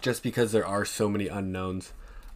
just 0.00 0.22
because 0.22 0.52
there 0.52 0.66
are 0.66 0.84
so 0.84 1.08
many 1.08 1.28
unknowns. 1.28 1.92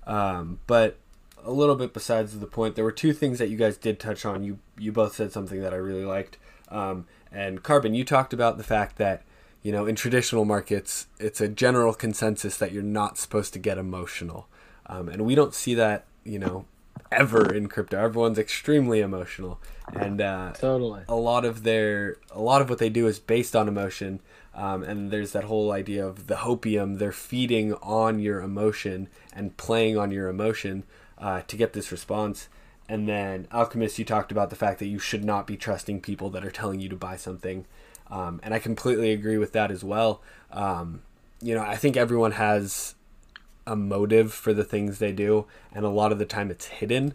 Um, 0.07 0.61
but 0.67 0.99
a 1.45 1.51
little 1.51 1.75
bit 1.75 1.95
besides 1.95 2.39
the 2.39 2.47
point. 2.47 2.75
There 2.75 2.85
were 2.85 2.93
two 2.93 3.13
things 3.13 3.39
that 3.39 3.49
you 3.49 3.57
guys 3.57 3.77
did 3.77 3.99
touch 3.99 4.25
on. 4.27 4.45
You 4.45 4.59
you 4.79 4.93
both 4.93 5.15
said 5.15 5.33
something 5.33 5.61
that 5.63 5.73
I 5.73 5.77
really 5.77 6.05
liked. 6.05 6.37
Um, 6.69 7.07
and 7.33 7.63
Carbon, 7.63 7.95
you 7.95 8.05
talked 8.05 8.33
about 8.33 8.59
the 8.59 8.65
fact 8.65 8.97
that 8.99 9.23
you 9.63 9.73
know 9.73 9.87
in 9.87 9.95
traditional 9.95 10.45
markets, 10.45 11.07
it's 11.19 11.41
a 11.41 11.49
general 11.49 11.95
consensus 11.95 12.57
that 12.59 12.73
you're 12.73 12.83
not 12.83 13.17
supposed 13.17 13.53
to 13.55 13.59
get 13.59 13.79
emotional, 13.79 14.49
um, 14.87 15.09
and 15.09 15.25
we 15.25 15.35
don't 15.35 15.55
see 15.55 15.75
that 15.75 16.05
you 16.25 16.39
know 16.39 16.67
ever 17.11 17.53
in 17.53 17.69
crypto. 17.69 17.99
Everyone's 17.99 18.39
extremely 18.39 19.01
emotional, 19.01 19.61
and 19.95 20.21
uh, 20.21 20.53
totally 20.53 21.03
a 21.09 21.15
lot 21.15 21.45
of 21.45 21.63
their 21.63 22.17
a 22.31 22.41
lot 22.41 22.61
of 22.61 22.69
what 22.69 22.79
they 22.79 22.91
do 22.91 23.07
is 23.07 23.19
based 23.19 23.55
on 23.55 23.69
emotion. 23.69 24.21
Um, 24.55 24.83
and 24.83 25.11
there's 25.11 25.33
that 25.33 25.45
whole 25.45 25.71
idea 25.71 26.07
of 26.07 26.29
the 26.29 26.37
hopium. 26.37 26.99
They're 26.99 27.13
feeding 27.13 27.75
on 27.75 28.19
your 28.19 28.41
emotion 28.41 29.09
and 29.35 29.55
playing 29.59 29.99
on 29.99 30.11
your 30.11 30.29
emotion 30.29 30.85
uh, 31.19 31.43
to 31.43 31.57
get 31.59 31.75
this 31.75 31.93
response. 31.93 32.49
And 32.89 33.07
then 33.07 33.49
Alchemist, 33.53 33.99
you 33.99 34.05
talked 34.07 34.33
about 34.33 34.49
the 34.49 34.57
fact 34.57 34.79
that 34.79 34.87
you 34.87 34.99
should 34.99 35.25
not 35.25 35.47
be 35.47 35.59
trusting 35.59 36.01
people 36.01 36.31
that 36.31 36.45
are 36.45 36.51
telling 36.51 36.81
you 36.81 36.89
to 36.89 36.97
buy 36.97 37.17
something. 37.17 37.67
Um, 38.11 38.41
and 38.43 38.55
I 38.55 38.59
completely 38.59 39.13
agree 39.13 39.37
with 39.37 39.53
that 39.53 39.71
as 39.71 39.85
well. 39.85 40.23
Um, 40.51 41.03
you 41.43 41.55
know, 41.55 41.63
I 41.63 41.77
think 41.77 41.97
everyone 41.97 42.33
has 42.33 42.95
a 43.67 43.77
motive 43.77 44.33
for 44.33 44.55
the 44.55 44.65
things 44.65 44.99
they 44.99 45.13
do, 45.13 45.47
and 45.73 45.85
a 45.85 45.91
lot 45.91 46.13
of 46.13 46.19
the 46.19 46.25
time 46.25 46.51
it's 46.51 46.67
hidden. 46.67 47.15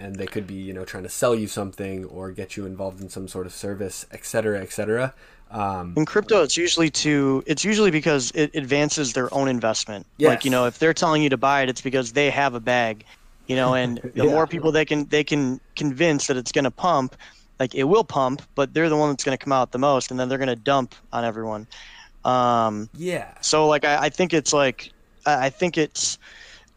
And 0.00 0.16
they 0.16 0.26
could 0.26 0.46
be, 0.46 0.54
you 0.54 0.72
know, 0.72 0.84
trying 0.84 1.02
to 1.02 1.08
sell 1.10 1.34
you 1.34 1.46
something 1.46 2.06
or 2.06 2.32
get 2.32 2.56
you 2.56 2.64
involved 2.66 3.00
in 3.00 3.08
some 3.08 3.28
sort 3.28 3.46
of 3.46 3.52
service, 3.52 4.06
et 4.10 4.24
cetera, 4.24 4.60
et 4.60 4.72
cetera. 4.72 5.14
Um, 5.50 5.94
in 5.96 6.06
crypto, 6.06 6.42
it's 6.42 6.56
usually 6.56 6.90
to 6.90 7.42
it's 7.46 7.64
usually 7.64 7.90
because 7.90 8.32
it 8.34 8.54
advances 8.54 9.12
their 9.12 9.32
own 9.34 9.48
investment. 9.48 10.06
Yes. 10.16 10.28
Like 10.28 10.44
you 10.44 10.50
know, 10.50 10.66
if 10.66 10.78
they're 10.78 10.94
telling 10.94 11.22
you 11.22 11.28
to 11.28 11.36
buy 11.36 11.62
it, 11.62 11.68
it's 11.68 11.80
because 11.82 12.12
they 12.12 12.30
have 12.30 12.54
a 12.54 12.60
bag 12.60 13.04
you 13.50 13.56
know 13.56 13.74
and 13.74 13.98
the 14.14 14.24
yeah. 14.24 14.30
more 14.30 14.46
people 14.46 14.70
they 14.72 14.84
can 14.84 15.04
they 15.06 15.24
can 15.24 15.60
convince 15.74 16.28
that 16.28 16.36
it's 16.36 16.52
going 16.52 16.64
to 16.64 16.70
pump 16.70 17.16
like 17.58 17.74
it 17.74 17.84
will 17.84 18.04
pump 18.04 18.40
but 18.54 18.72
they're 18.72 18.88
the 18.88 18.96
one 18.96 19.10
that's 19.10 19.24
going 19.24 19.36
to 19.36 19.44
come 19.44 19.52
out 19.52 19.72
the 19.72 19.78
most 19.78 20.10
and 20.10 20.18
then 20.18 20.28
they're 20.28 20.38
going 20.38 20.48
to 20.48 20.56
dump 20.56 20.94
on 21.12 21.24
everyone 21.24 21.66
um, 22.24 22.88
yeah 22.96 23.34
so 23.40 23.66
like 23.66 23.84
I, 23.84 24.04
I 24.04 24.08
think 24.08 24.32
it's 24.32 24.52
like 24.52 24.92
I 25.26 25.50
think 25.50 25.76
it's 25.76 26.18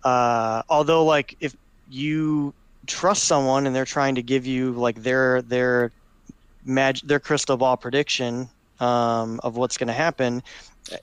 uh, 0.04 0.64
although 0.68 1.06
like 1.06 1.38
if 1.40 1.56
you 1.90 2.54
trust 2.88 3.24
someone 3.24 3.66
and 3.66 3.76
they're 3.76 3.86
trying 3.86 4.16
to 4.16 4.24
give 4.24 4.46
you 4.46 4.72
like 4.72 5.02
their 5.04 5.42
their 5.42 5.92
mag 6.66 6.98
their 7.04 7.20
crystal 7.20 7.58
ball 7.58 7.78
prediction 7.78 8.50
um, 8.80 9.40
of 9.44 9.56
what's 9.56 9.78
going 9.78 9.88
to 9.88 9.94
happen, 9.94 10.44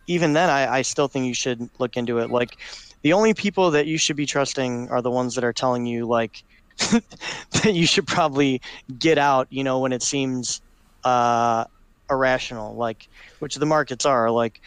even 0.06 0.32
then 0.32 0.50
I, 0.50 0.78
I 0.78 0.82
still 0.82 1.08
think 1.08 1.26
you 1.26 1.34
should 1.34 1.68
look 1.78 1.96
into 1.96 2.18
it. 2.18 2.30
Like 2.30 2.58
the 3.02 3.12
only 3.12 3.34
people 3.34 3.70
that 3.70 3.86
you 3.86 3.98
should 3.98 4.16
be 4.16 4.26
trusting 4.26 4.90
are 4.90 5.02
the 5.02 5.10
ones 5.10 5.34
that 5.34 5.44
are 5.44 5.52
telling 5.52 5.86
you 5.86 6.06
like 6.06 6.42
that 6.78 7.72
you 7.72 7.86
should 7.86 8.06
probably 8.06 8.60
get 8.98 9.18
out. 9.18 9.46
You 9.50 9.64
know 9.64 9.78
when 9.78 9.92
it 9.92 10.02
seems 10.02 10.60
uh, 11.04 11.64
irrational, 12.10 12.74
like 12.74 13.08
which 13.38 13.54
the 13.56 13.66
markets 13.66 14.04
are 14.04 14.30
like. 14.30 14.60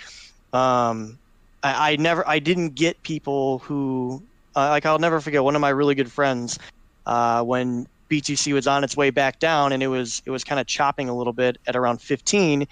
Um, 0.54 1.18
I, 1.64 1.94
I 1.94 1.96
never, 1.96 2.28
I 2.28 2.38
didn't 2.38 2.76
get 2.76 3.02
people 3.02 3.60
who, 3.60 4.22
uh, 4.56 4.70
like, 4.70 4.86
I'll 4.86 5.00
never 5.00 5.20
forget 5.20 5.44
one 5.44 5.56
of 5.56 5.62
my 5.62 5.70
really 5.70 5.96
good 5.96 6.12
friends 6.12 6.60
uh, 7.06 7.44
when 7.44 7.88
BTC 8.10 8.54
was 8.54 8.68
on 8.68 8.84
its 8.84 8.96
way 8.96 9.10
back 9.10 9.40
down 9.40 9.72
and 9.72 9.82
it 9.82 9.88
was, 9.88 10.22
it 10.26 10.32
was 10.32 10.44
kind 10.44 10.60
of 10.60 10.68
chopping 10.68 11.10
a 11.10 11.16
little 11.16 11.34
bit 11.34 11.58
at 11.68 11.76
around 11.76 12.02
15. 12.02 12.68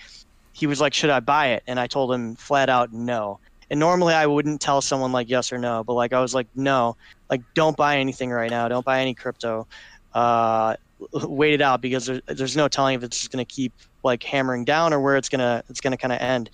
He 0.54 0.68
was 0.68 0.82
like, 0.82 0.94
"Should 0.94 1.10
I 1.10 1.22
buy 1.22 1.48
it?" 1.48 1.64
And 1.66 1.80
I 1.80 1.88
told 1.88 2.14
him 2.14 2.36
flat 2.36 2.70
out, 2.70 2.92
"No." 2.92 3.40
And 3.70 3.80
normally 3.80 4.14
I 4.14 4.28
wouldn't 4.28 4.60
tell 4.60 4.82
someone 4.82 5.14
like 5.14 5.30
yes 5.30 5.54
or 5.54 5.58
no, 5.58 5.84
but 5.84 5.94
like 5.94 6.12
I 6.12 6.20
was 6.20 6.36
like, 6.36 6.48
"No, 6.56 6.98
like 7.30 7.42
don't 7.54 7.78
buy 7.78 7.98
anything 8.00 8.32
right 8.32 8.50
now. 8.50 8.68
Don't 8.68 8.86
buy 8.86 9.00
any 9.00 9.14
crypto. 9.14 9.66
Uh, 10.14 10.76
wait 11.14 11.54
it 11.54 11.62
out 11.62 11.82
because 11.82 12.06
there, 12.06 12.22
there's 12.28 12.58
no 12.58 12.68
telling 12.68 12.96
if 12.96 13.04
it's 13.04 13.18
just 13.18 13.32
going 13.32 13.44
to 13.44 13.50
keep 13.50 13.74
like 14.04 14.22
hammering 14.24 14.66
down 14.66 14.94
or 14.94 15.00
where 15.00 15.16
it's 15.16 15.30
gonna 15.30 15.64
it's 15.70 15.80
gonna 15.80 15.98
kind 15.98 16.12
of 16.12 16.20
end." 16.20 16.50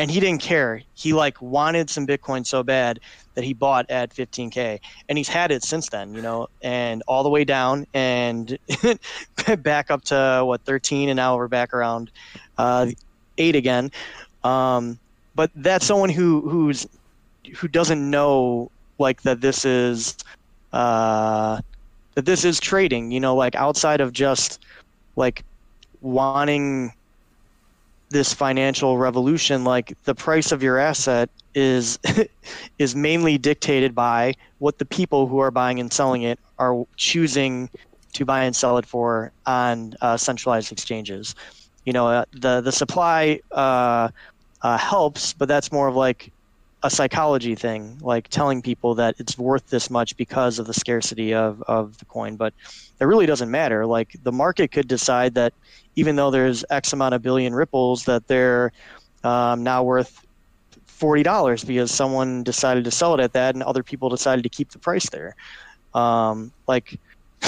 and 0.00 0.10
he 0.10 0.18
didn't 0.18 0.40
care. 0.40 0.82
He 0.94 1.12
like 1.12 1.40
wanted 1.42 1.90
some 1.90 2.06
Bitcoin 2.06 2.46
so 2.46 2.62
bad 2.62 3.00
that 3.34 3.44
he 3.44 3.52
bought 3.52 3.88
at 3.90 4.10
15k, 4.14 4.80
and 5.08 5.18
he's 5.18 5.28
had 5.28 5.50
it 5.50 5.62
since 5.62 5.88
then, 5.88 6.14
you 6.14 6.22
know, 6.22 6.48
and 6.62 7.02
all 7.06 7.22
the 7.22 7.28
way 7.28 7.44
down 7.44 7.86
and 7.94 8.58
back 9.58 9.90
up 9.90 10.02
to 10.04 10.42
what 10.44 10.62
13, 10.62 11.08
and 11.08 11.16
now 11.16 11.36
we're 11.36 11.48
back 11.48 11.72
around 11.72 12.10
uh, 12.58 12.86
eight 13.38 13.56
again. 13.56 13.90
Um, 14.44 14.98
but 15.34 15.50
that's 15.54 15.86
someone 15.86 16.10
who 16.10 16.48
who's 16.48 16.86
who 17.56 17.68
doesn't 17.68 18.10
know 18.10 18.70
like 18.98 19.22
that 19.22 19.40
this 19.40 19.64
is 19.64 20.16
uh, 20.72 21.60
that 22.14 22.24
this 22.24 22.44
is 22.44 22.60
trading, 22.60 23.10
you 23.10 23.20
know, 23.20 23.34
like 23.34 23.54
outside 23.54 24.00
of 24.00 24.12
just 24.12 24.60
like 25.16 25.44
wanting 26.00 26.92
this 28.10 28.34
financial 28.34 28.98
revolution 28.98 29.62
like 29.62 29.96
the 30.04 30.14
price 30.14 30.50
of 30.50 30.62
your 30.62 30.78
asset 30.78 31.30
is 31.54 31.98
is 32.78 32.94
mainly 32.94 33.38
dictated 33.38 33.94
by 33.94 34.34
what 34.58 34.78
the 34.78 34.84
people 34.84 35.26
who 35.26 35.38
are 35.38 35.50
buying 35.50 35.80
and 35.80 35.92
selling 35.92 36.22
it 36.22 36.38
are 36.58 36.84
choosing 36.96 37.68
to 38.12 38.24
buy 38.24 38.44
and 38.44 38.54
sell 38.54 38.78
it 38.78 38.86
for 38.86 39.32
on 39.46 39.94
uh, 40.00 40.16
centralized 40.16 40.72
exchanges. 40.72 41.34
You 41.84 41.92
know 41.92 42.08
uh, 42.08 42.24
the 42.32 42.60
the 42.60 42.72
supply 42.72 43.40
uh, 43.52 44.08
uh 44.62 44.76
helps 44.76 45.32
but 45.32 45.48
that's 45.48 45.72
more 45.72 45.88
of 45.88 45.96
like 45.96 46.30
a 46.82 46.90
psychology 46.90 47.54
thing 47.54 47.98
like 48.00 48.28
telling 48.28 48.62
people 48.62 48.94
that 48.94 49.14
it's 49.18 49.36
worth 49.36 49.68
this 49.68 49.90
much 49.90 50.16
because 50.16 50.58
of 50.58 50.66
the 50.66 50.72
scarcity 50.72 51.34
of, 51.34 51.62
of 51.64 51.98
the 51.98 52.04
coin. 52.06 52.36
But 52.36 52.54
it 53.00 53.04
really 53.04 53.26
doesn't 53.26 53.50
matter. 53.50 53.84
Like 53.84 54.16
the 54.22 54.32
market 54.32 54.72
could 54.72 54.88
decide 54.88 55.34
that 55.34 55.52
even 55.96 56.16
though 56.16 56.30
there's 56.30 56.64
X 56.70 56.92
amount 56.92 57.14
of 57.14 57.22
billion 57.22 57.54
ripples, 57.54 58.04
that 58.04 58.26
they're 58.28 58.72
um, 59.24 59.62
now 59.62 59.82
worth 59.82 60.24
forty 61.00 61.22
dollars 61.22 61.64
because 61.64 61.90
someone 61.90 62.44
decided 62.44 62.84
to 62.84 62.90
sell 62.90 63.14
it 63.14 63.20
at 63.20 63.32
that, 63.32 63.54
and 63.54 63.64
other 63.64 63.82
people 63.82 64.10
decided 64.10 64.42
to 64.42 64.50
keep 64.50 64.70
the 64.70 64.78
price 64.78 65.08
there. 65.08 65.34
Um, 65.94 66.52
like 66.68 67.00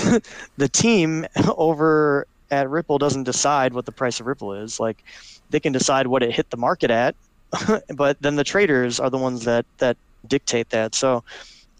the 0.56 0.68
team 0.68 1.26
over 1.56 2.26
at 2.50 2.68
Ripple 2.68 2.98
doesn't 2.98 3.24
decide 3.24 3.74
what 3.74 3.84
the 3.86 3.92
price 3.92 4.18
of 4.18 4.26
Ripple 4.26 4.54
is. 4.54 4.80
Like 4.80 5.04
they 5.50 5.60
can 5.60 5.72
decide 5.72 6.06
what 6.06 6.22
it 6.22 6.32
hit 6.32 6.50
the 6.50 6.56
market 6.56 6.90
at, 6.90 7.14
but 7.94 8.20
then 8.20 8.36
the 8.36 8.44
traders 8.44 8.98
are 8.98 9.10
the 9.10 9.18
ones 9.18 9.44
that 9.44 9.66
that 9.78 9.96
dictate 10.26 10.70
that. 10.70 10.94
So 10.94 11.22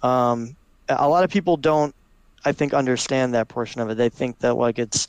um, 0.02 0.54
a 0.88 1.08
lot 1.08 1.24
of 1.24 1.30
people 1.30 1.56
don't, 1.56 1.94
I 2.44 2.52
think, 2.52 2.74
understand 2.74 3.34
that 3.34 3.48
portion 3.48 3.80
of 3.80 3.88
it. 3.88 3.96
They 3.96 4.10
think 4.10 4.38
that 4.40 4.54
like 4.54 4.78
it's 4.78 5.06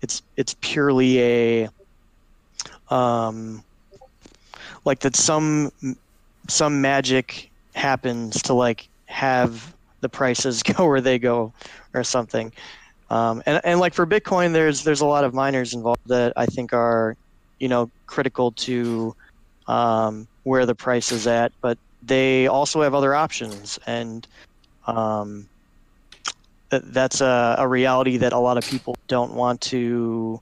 it's 0.00 0.22
it's 0.36 0.54
purely 0.60 1.20
a 1.20 1.68
um, 2.90 3.64
like 4.84 5.00
that 5.00 5.16
some 5.16 5.72
some 6.48 6.80
magic 6.80 7.50
happens 7.74 8.42
to 8.42 8.54
like 8.54 8.88
have 9.06 9.74
the 10.00 10.08
prices 10.08 10.62
go 10.74 10.86
where 10.86 11.00
they 11.00 11.18
go 11.18 11.52
or 11.92 12.04
something. 12.04 12.52
Um, 13.10 13.42
and, 13.46 13.60
and 13.64 13.80
like 13.80 13.94
for 13.94 14.06
Bitcoin, 14.06 14.52
there's 14.52 14.84
there's 14.84 15.00
a 15.00 15.06
lot 15.06 15.24
of 15.24 15.34
miners 15.34 15.74
involved 15.74 16.06
that 16.06 16.32
I 16.36 16.46
think 16.46 16.72
are, 16.72 17.16
you 17.58 17.68
know, 17.68 17.90
critical 18.06 18.52
to 18.52 19.14
um, 19.68 20.26
where 20.44 20.66
the 20.66 20.74
price 20.74 21.12
is 21.12 21.26
at. 21.26 21.52
But 21.60 21.78
they 22.02 22.46
also 22.46 22.82
have 22.82 22.94
other 22.94 23.14
options, 23.14 23.78
and 23.86 24.26
um, 24.86 25.48
that's 26.70 27.20
a, 27.20 27.56
a 27.58 27.68
reality 27.68 28.16
that 28.18 28.32
a 28.32 28.38
lot 28.38 28.56
of 28.56 28.64
people 28.64 28.96
don't 29.06 29.34
want 29.34 29.60
to 29.62 30.40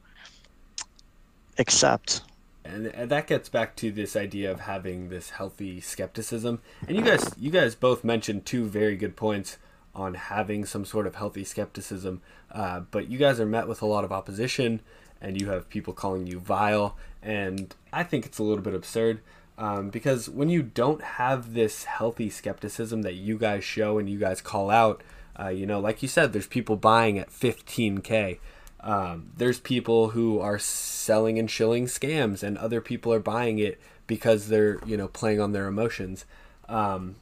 accept. 1.59 2.23
And, 2.65 2.87
and 2.87 3.11
that 3.11 3.27
gets 3.27 3.49
back 3.49 3.75
to 3.77 3.91
this 3.91 4.15
idea 4.15 4.51
of 4.51 4.61
having 4.61 5.09
this 5.09 5.31
healthy 5.31 5.81
skepticism. 5.81 6.61
And 6.87 6.97
you 6.97 7.03
guys, 7.03 7.35
you 7.39 7.51
guys 7.51 7.75
both 7.75 8.05
mentioned 8.05 8.47
two 8.47 8.67
very 8.67 8.97
good 8.97 9.17
points 9.17 9.59
on 9.95 10.15
having 10.15 10.65
some 10.65 10.85
sort 10.85 11.07
of 11.07 11.17
healthy 11.17 11.45
skepticism. 11.45 12.23
Uh, 12.51 12.81
but 12.91 13.09
you 13.09 13.19
guys 13.19 13.41
are 13.41 13.47
met 13.47 13.69
with 13.69 13.83
a 13.83 13.87
lot 13.87 14.05
of 14.05 14.13
opposition, 14.13 14.81
and 15.21 15.41
you 15.41 15.51
have 15.51 15.69
people 15.69 15.93
calling 15.93 16.27
you 16.27 16.39
vile. 16.39 16.97
And 17.23 17.75
I 17.93 18.05
think 18.05 18.27
it's 18.27 18.39
a 18.39 18.43
little 18.43 18.65
bit 18.65 18.75
absurd. 18.75 19.21
Um, 19.59 19.91
because 19.91 20.29
when 20.29 20.49
you 20.49 20.63
don't 20.63 21.03
have 21.03 21.55
this 21.55 21.85
healthy 21.85 22.31
skepticism 22.31 23.03
that 23.03 23.15
you 23.15 23.39
guys 23.39 23.65
show 23.65 23.99
and 23.99 24.09
you 24.09 24.19
guys 24.19 24.41
call 24.41 24.71
out, 24.71 25.03
uh, 25.39 25.49
you 25.49 25.67
know, 25.67 25.79
like 25.79 26.03
you 26.03 26.09
said, 26.09 26.33
there's 26.33 26.47
people 26.47 26.77
buying 26.77 27.19
at 27.19 27.31
15k. 27.31 28.39
Um, 28.83 29.31
there's 29.37 29.61
people 29.61 30.11
who 30.11 30.41
are 30.41 30.59
selling 30.59 31.39
and 31.39 31.51
shilling 31.51 31.87
scams, 31.87 32.43
and 32.43 32.59
other 32.59 32.81
people 32.81 33.13
are 33.13 33.21
buying 33.21 33.59
it 33.59 33.81
because 34.07 34.49
they're 34.49 34.79
you 34.85 34.97
know 34.97 35.09
playing 35.09 35.41
on 35.41 35.53
their 35.53 35.67
emotions. 35.67 36.25
Um, 36.69 37.17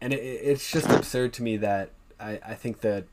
and 0.00 0.12
it, 0.12 0.16
it's 0.16 0.70
just 0.70 0.88
absurd 0.88 1.32
to 1.34 1.42
me 1.42 1.56
that 1.58 1.90
I, 2.18 2.40
I 2.46 2.54
think 2.54 2.80
that 2.80 3.04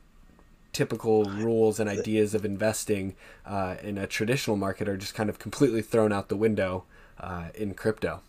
typical 0.76 1.24
rules 1.24 1.80
and 1.80 1.90
ideas 1.90 2.34
of 2.34 2.44
investing 2.44 3.16
uh, 3.46 3.76
in 3.82 3.98
a 3.98 4.06
traditional 4.06 4.58
market 4.58 4.90
are 4.90 4.98
just 4.98 5.16
kind 5.16 5.30
of 5.30 5.40
completely 5.40 5.82
thrown 5.82 6.12
out 6.12 6.28
the 6.28 6.36
window 6.36 6.84
uh, 7.20 7.46
in 7.56 7.74
crypto. 7.74 8.22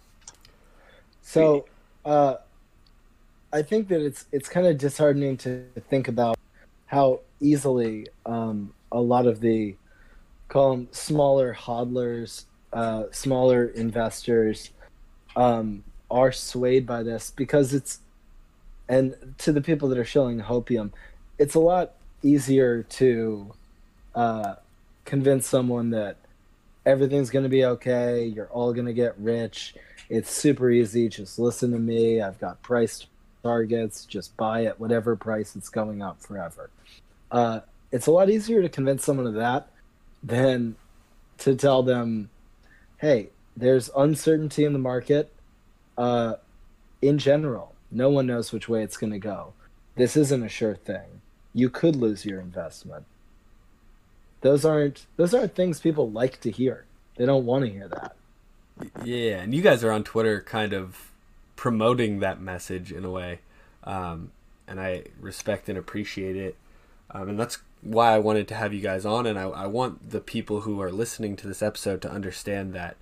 So, 1.23 1.67
uh, 2.05 2.37
I 3.53 3.63
think 3.63 3.89
that 3.89 4.01
it's 4.01 4.27
it's 4.33 4.49
kind 4.49 4.67
of 4.67 4.79
disheartening 4.79 5.37
to 5.39 5.65
think 5.89 6.09
about 6.09 6.39
how 6.87 7.21
easily 7.41 8.07
um, 8.25 8.73
a 8.97 9.01
lot 9.01 9.27
of 9.27 9.41
the 9.41 9.77
call 10.49 10.71
them 10.71 10.89
smaller 10.91 11.55
hodlers, 11.55 12.45
uh, 12.73 13.05
smaller 13.11 13.67
investors 13.67 14.71
um, 15.35 15.85
are 16.11 16.33
swayed 16.33 16.87
by 16.87 17.03
this 17.03 17.31
because 17.31 17.75
it's 17.75 18.01
and 18.89 19.35
to 19.39 19.53
the 19.53 19.61
people 19.61 19.89
that 19.89 19.99
are 19.99 20.05
shilling 20.05 20.41
hopium, 20.41 20.93
it's 21.39 21.55
a 21.55 21.61
lot 21.61 21.95
easier 22.23 22.85
to 22.85 23.53
uh, 24.15 24.55
convince 25.05 25.47
someone 25.47 25.91
that 25.91 26.17
everything's 26.87 27.31
going 27.31 27.43
to 27.43 27.49
be 27.49 27.65
okay. 27.65 28.25
You're 28.25 28.47
all 28.47 28.73
going 28.73 28.87
to 28.87 28.93
get 28.93 29.19
rich. 29.19 29.75
It's 30.09 30.31
super 30.31 30.71
easy. 30.71 31.09
Just 31.09 31.39
listen 31.39 31.73
to 31.73 31.79
me. 31.79 32.21
I've 32.21 32.39
got 32.39 32.63
price 32.63 33.07
targets, 33.43 34.05
just 34.05 34.37
buy 34.37 34.65
at 34.65 34.79
whatever 34.79 35.17
price 35.17 35.57
it's 35.57 35.69
going 35.69 36.01
up 36.01 36.23
forever. 36.23 36.71
Uh, 37.31 37.61
it's 37.93 38.07
a 38.07 38.11
lot 38.11 38.31
easier 38.31 38.63
to 38.63 38.69
convince 38.69 39.05
someone 39.05 39.27
of 39.27 39.35
that 39.35 39.69
than 40.23 40.77
to 41.39 41.55
tell 41.55 41.83
them, 41.83 42.31
hey, 42.99 43.29
there's 43.57 43.91
uncertainty 43.97 44.65
in 44.65 44.73
the 44.73 44.79
market. 44.79 45.33
Uh, 45.97 46.35
in 47.01 47.19
general, 47.19 47.75
no 47.91 48.11
one 48.11 48.27
knows 48.27 48.53
which 48.53 48.69
way 48.69 48.83
it's 48.83 48.97
going 48.97 49.13
to 49.13 49.19
go. 49.19 49.53
This 49.95 50.17
isn't 50.17 50.43
a 50.43 50.49
sure 50.49 50.75
thing. 50.75 51.23
You 51.55 51.71
could 51.71 51.97
lose 51.97 52.27
your 52.27 52.41
investment. 52.41 53.07
Those 54.43 54.65
aren't 54.65 55.07
those 55.17 55.33
aren't 55.33 55.55
things 55.55 55.81
people 55.81 56.11
like 56.11 56.41
to 56.43 56.51
hear. 56.51 56.85
They 57.17 57.25
don't 57.25 57.47
want 57.47 57.65
to 57.65 57.71
hear 57.71 57.89
that. 57.89 58.15
Yeah, 59.03 59.39
and 59.39 59.55
you 59.55 59.63
guys 59.63 59.83
are 59.83 59.91
on 59.91 60.05
Twitter 60.05 60.43
kind 60.43 60.75
of 60.75 61.11
promoting 61.57 62.21
that 62.21 62.41
message 62.41 62.93
in 62.93 63.05
a 63.07 63.11
way, 63.11 63.41
um, 63.85 64.33
and 64.69 64.79
I 64.79 65.05
respect 65.19 65.71
and 65.71 65.79
appreciate 65.79 66.37
it. 66.37 66.57
Um, 67.11 67.31
and 67.31 67.41
that's 67.41 67.59
why 67.91 68.15
I 68.15 68.19
wanted 68.19 68.49
to 68.49 68.55
have 68.55 68.73
you 68.73 68.81
guys 68.81 69.05
on, 69.05 69.27
and 69.27 69.39
I, 69.39 69.45
I 69.45 69.67
want 69.67 70.11
the 70.11 70.21
people 70.21 70.63
who 70.63 70.81
are 70.81 70.93
listening 70.93 71.37
to 71.37 71.47
this 71.47 71.63
episode 71.63 72.03
to 72.03 72.11
understand 72.11 72.73
that, 72.75 72.97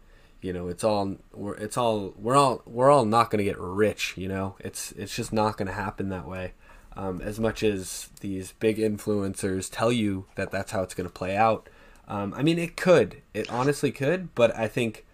you 0.45 0.53
know 0.53 0.69
it's 0.69 0.85
all 0.85 1.17
we're 1.33 1.55
it's 1.55 1.79
all 1.79 2.13
we're 2.19 2.37
all 2.37 2.61
we're 2.67 2.91
all 2.91 3.07
not 3.07 3.31
going 3.31 3.39
to 3.39 3.45
get 3.45 3.59
rich 3.59 4.13
you 4.19 4.29
know? 4.29 4.57
It's 4.61 4.93
it's 4.93 5.17
just 5.17 5.33
not 5.33 5.57
going 5.57 5.69
to 5.69 5.73
happen 5.73 6.11
that 6.11 6.29
way. 6.29 6.53
Um, 6.97 7.23
as 7.23 7.41
much 7.41 7.63
as 7.63 8.11
these 8.21 8.53
big 8.53 8.77
influencers 8.77 9.71
tell 9.73 9.91
you 9.91 10.27
that 10.35 10.51
that's 10.53 10.71
how 10.71 10.83
it's 10.83 10.95
going 10.95 11.09
to 11.09 11.13
play 11.13 11.35
out 11.35 11.69
um, 12.07 12.35
i 12.37 12.43
mean 12.43 12.59
it 12.59 12.77
could. 12.77 13.23
It 13.33 13.51
honestly 13.51 13.91
could 13.91 14.35
but 14.35 14.55
i 14.55 14.69
think 14.69 15.07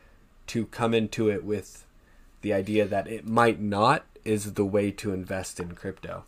to 0.48 0.66
come 0.66 0.92
into 0.94 1.30
it 1.30 1.44
with 1.44 1.86
the 2.42 2.52
idea 2.52 2.84
that 2.86 3.06
it 3.06 3.24
might 3.24 3.60
not 3.60 4.04
is 4.24 4.54
the 4.54 4.64
way 4.64 4.90
to 4.90 5.12
invest 5.12 5.60
in 5.60 5.76
crypto. 5.76 6.24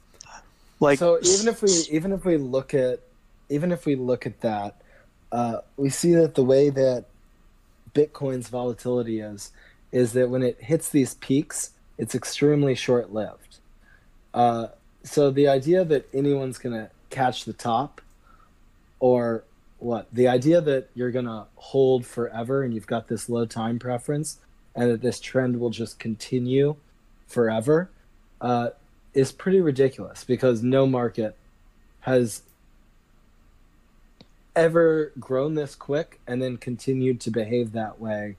Like 0.79 0.99
so 0.99 1.19
even 1.23 1.49
if 1.49 1.63
we 1.63 1.71
even 1.91 2.13
if 2.13 2.25
we 2.25 2.37
look 2.37 2.73
at 2.75 3.01
even 3.49 3.73
if 3.73 3.87
we 3.87 3.95
look 3.95 4.27
at 4.27 4.41
that 4.41 4.83
uh, 5.33 5.63
we 5.79 5.89
see 5.89 6.13
that 6.15 6.35
the 6.35 6.45
way 6.45 6.69
that 6.69 7.07
Bitcoin's 7.95 8.49
volatility 8.49 9.21
is, 9.21 9.51
is 9.91 10.13
that 10.13 10.29
when 10.29 10.43
it 10.43 10.61
hits 10.61 10.91
these 10.91 11.15
peaks, 11.15 11.71
it's 11.99 12.15
extremely 12.15 12.75
short 12.75 13.13
lived. 13.13 13.57
Uh, 14.35 14.69
so 15.03 15.31
the 15.31 15.49
idea 15.49 15.85
that 15.85 16.09
anyone's 16.15 16.59
going 16.59 16.75
to 16.75 16.91
catch 17.11 17.45
the 17.45 17.53
top 17.53 18.01
or 19.01 19.45
what 19.79 20.07
the 20.13 20.29
idea 20.29 20.61
that 20.61 20.89
you're 20.95 21.11
going 21.11 21.25
to 21.25 21.45
hold 21.57 22.07
forever 22.07 22.63
and 22.63 22.73
you've 22.73 22.87
got 22.87 23.09
this 23.09 23.29
low 23.29 23.45
time 23.45 23.79
preference 23.79 24.39
and 24.75 24.91
that 24.91 25.03
this 25.03 25.19
trend 25.19 25.59
will 25.59 25.71
just 25.71 25.99
continue 25.99 26.77
forever 27.27 27.91
uh, 28.41 28.71
is 29.13 29.33
pretty 29.33 29.61
ridiculous 29.61 30.25
because 30.25 30.63
no 30.63 30.87
market 30.87 31.37
has 32.01 32.43
ever 34.55 35.13
grown 35.19 35.55
this 35.55 35.75
quick 35.75 36.21
and 36.27 36.43
then 36.43 36.57
continued 36.57 37.21
to 37.23 37.31
behave 37.31 37.73
that 37.73 38.01
way 38.01 38.37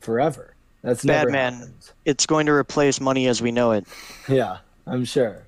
forever. 0.00 0.54
That's 0.82 1.04
never 1.04 1.26
Batman. 1.26 1.52
Happened. 1.54 1.92
It's 2.04 2.26
going 2.26 2.46
to 2.46 2.52
replace 2.52 3.00
money 3.00 3.26
as 3.26 3.40
we 3.40 3.52
know 3.52 3.72
it. 3.72 3.86
Yeah, 4.28 4.58
I'm 4.86 5.04
sure. 5.04 5.44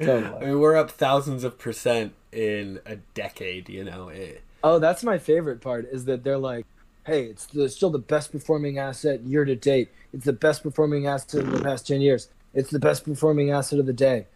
Totally. 0.00 0.36
I 0.36 0.50
mean, 0.50 0.60
we're 0.60 0.76
up 0.76 0.90
thousands 0.90 1.44
of 1.44 1.58
percent 1.58 2.12
in 2.32 2.80
a 2.86 2.96
decade. 3.14 3.68
You 3.68 3.84
know. 3.84 4.08
It... 4.08 4.42
Oh, 4.62 4.78
that's 4.78 5.02
my 5.04 5.18
favorite 5.18 5.60
part. 5.60 5.86
Is 5.90 6.04
that 6.06 6.24
they're 6.24 6.38
like, 6.38 6.66
"Hey, 7.06 7.24
it's, 7.24 7.46
the, 7.46 7.64
it's 7.64 7.76
still 7.76 7.90
the 7.90 7.98
best 7.98 8.32
performing 8.32 8.78
asset 8.78 9.20
year 9.22 9.44
to 9.44 9.56
date. 9.56 9.90
It's 10.12 10.24
the 10.24 10.32
best 10.32 10.62
performing 10.62 11.06
asset 11.06 11.44
in 11.44 11.50
the 11.50 11.62
past 11.62 11.86
ten 11.86 12.00
years. 12.00 12.28
It's 12.54 12.70
the 12.70 12.78
best 12.78 13.04
performing 13.04 13.50
asset 13.50 13.78
of 13.78 13.86
the 13.86 13.92
day." 13.92 14.26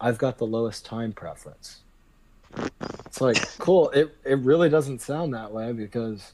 I've 0.00 0.18
got 0.18 0.38
the 0.38 0.44
lowest 0.44 0.84
time 0.84 1.12
preference. 1.12 1.80
It's 3.06 3.20
like 3.20 3.58
cool. 3.58 3.90
It 3.90 4.16
it 4.24 4.38
really 4.40 4.68
doesn't 4.68 5.00
sound 5.00 5.34
that 5.34 5.52
way 5.52 5.72
because 5.72 6.32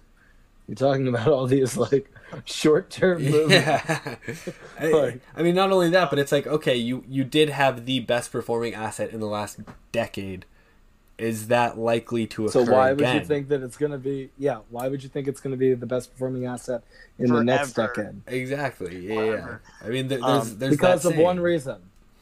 you're 0.66 0.76
talking 0.76 1.08
about 1.08 1.28
all 1.28 1.46
these 1.46 1.76
like 1.76 2.10
short 2.44 2.90
term 2.90 3.22
moves. 3.24 3.52
Yeah. 3.52 4.16
like, 4.80 5.20
I 5.36 5.42
mean, 5.42 5.54
not 5.54 5.72
only 5.72 5.90
that, 5.90 6.10
but 6.10 6.18
it's 6.18 6.32
like 6.32 6.46
okay, 6.46 6.76
you 6.76 7.04
you 7.08 7.24
did 7.24 7.50
have 7.50 7.86
the 7.86 8.00
best 8.00 8.32
performing 8.32 8.74
asset 8.74 9.10
in 9.10 9.20
the 9.20 9.26
last 9.26 9.60
decade. 9.92 10.46
Is 11.18 11.48
that 11.48 11.76
likely 11.76 12.26
to 12.28 12.46
occur? 12.46 12.64
So 12.64 12.72
why 12.72 12.92
again? 12.92 13.14
would 13.14 13.20
you 13.20 13.26
think 13.26 13.48
that 13.48 13.62
it's 13.62 13.76
going 13.76 13.92
to 13.92 13.98
be? 13.98 14.30
Yeah, 14.38 14.60
why 14.70 14.88
would 14.88 15.02
you 15.02 15.10
think 15.10 15.28
it's 15.28 15.40
going 15.40 15.50
to 15.50 15.58
be 15.58 15.74
the 15.74 15.84
best 15.84 16.12
performing 16.12 16.46
asset 16.46 16.82
in 17.18 17.26
Forever. 17.26 17.40
the 17.40 17.44
next 17.44 17.72
decade? 17.72 18.22
Exactly. 18.26 19.06
Yeah. 19.06 19.24
yeah. 19.24 19.56
I 19.84 19.88
mean, 19.90 20.08
there's, 20.08 20.22
um, 20.22 20.58
there's 20.58 20.70
because 20.70 21.04
of 21.04 21.18
one 21.18 21.38
reason, 21.38 21.76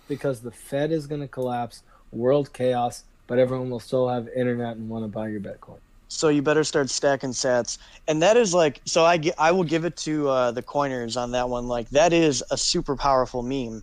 because 0.09 0.41
the 0.41 0.51
Fed 0.51 0.91
is 0.91 1.07
going 1.07 1.21
to 1.21 1.29
collapse, 1.29 1.85
world 2.11 2.53
chaos, 2.53 3.05
but 3.29 3.39
everyone 3.39 3.71
will 3.71 3.79
still 3.79 4.09
have 4.09 4.27
internet 4.35 4.77
and 4.77 4.89
want 4.89 5.05
to 5.05 5.09
buy 5.09 5.29
your 5.29 5.41
Bitcoin. 5.41 5.79
So 6.09 6.31
you 6.31 6.41
better 6.41 6.65
start 6.65 6.89
stacking 6.89 7.31
sats, 7.31 7.79
and 8.09 8.23
that 8.23 8.39
is 8.39 8.55
like 8.55 8.81
so. 8.87 9.05
I 9.05 9.21
I 9.39 9.53
will 9.53 9.65
give 9.65 9.85
it 9.85 9.97
to 9.99 10.29
uh, 10.29 10.51
the 10.51 10.63
coiners 10.63 11.19
on 11.19 11.33
that 11.33 11.51
one. 11.51 11.69
Like 11.69 11.91
that 11.91 12.15
is 12.15 12.43
a 12.51 12.57
super 12.57 12.97
powerful 12.97 13.43
meme, 13.43 13.83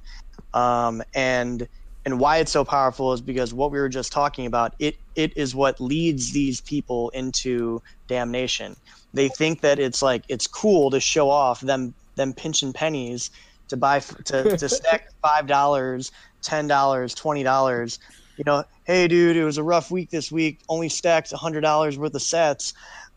um, 0.56 1.04
and 1.14 1.68
and 2.04 2.20
why 2.20 2.38
it's 2.38 2.52
so 2.52 2.66
powerful 2.66 3.14
is 3.14 3.22
because 3.22 3.54
what 3.54 3.72
we 3.72 3.78
were 3.78 3.90
just 3.90 4.12
talking 4.12 4.48
about. 4.48 4.74
It 4.80 4.96
it 5.16 5.38
is 5.38 5.54
what 5.54 5.80
leads 5.80 6.34
these 6.34 6.62
people 6.62 7.10
into 7.12 7.80
damnation. 8.08 8.76
They 9.14 9.30
think 9.30 9.62
that 9.62 9.78
it's 9.78 10.02
like 10.02 10.24
it's 10.28 10.48
cool 10.48 10.90
to 10.90 11.00
show 11.00 11.30
off 11.30 11.62
them 11.62 11.94
them 12.16 12.34
pinching 12.34 12.74
pennies 12.74 13.30
to 13.70 13.78
buy 13.78 14.00
to 14.00 14.58
to 14.58 14.68
stack 14.68 15.04
five 15.22 15.46
dollars, 15.46 16.12
ten 16.42 16.66
dollars, 16.66 17.14
twenty 17.14 17.44
dollars 17.44 18.00
you 18.38 18.44
know, 18.46 18.64
hey, 18.84 19.08
dude, 19.08 19.36
it 19.36 19.44
was 19.44 19.58
a 19.58 19.64
rough 19.64 19.92
week 19.92 20.10
this 20.10 20.32
week. 20.32 20.60
Only 20.70 20.90
stacked 20.90 21.32
a 21.32 21.38
hundred 21.38 21.62
dollars 21.62 21.98
worth 21.98 22.14
of 22.16 22.22
sats. 22.22 22.74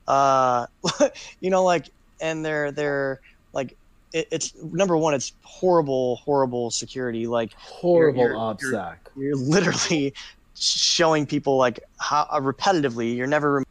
Uh, 0.07 0.67
you 1.41 1.51
know, 1.51 1.65
like, 1.65 1.91
and 2.21 2.45
they're 2.45 2.73
they're 2.73 3.21
like, 3.53 3.77
it, 4.13 4.29
it's 4.31 4.55
number 4.63 4.97
one, 4.97 5.15
it's 5.15 5.33
horrible, 5.43 6.17
horrible 6.17 6.71
security. 6.71 7.27
Like 7.27 7.53
horrible 7.55 8.21
you're, 8.21 8.33
you're, 8.33 8.57
you're, 9.17 9.27
you're, 9.29 9.37
literally 9.37 10.15
showing 10.55 11.27
people 11.27 11.57
like 11.57 11.81
how 11.99 12.27
uh, 12.31 12.41
repetitively. 12.41 13.17
You're 13.17 13.27
never 13.27 13.65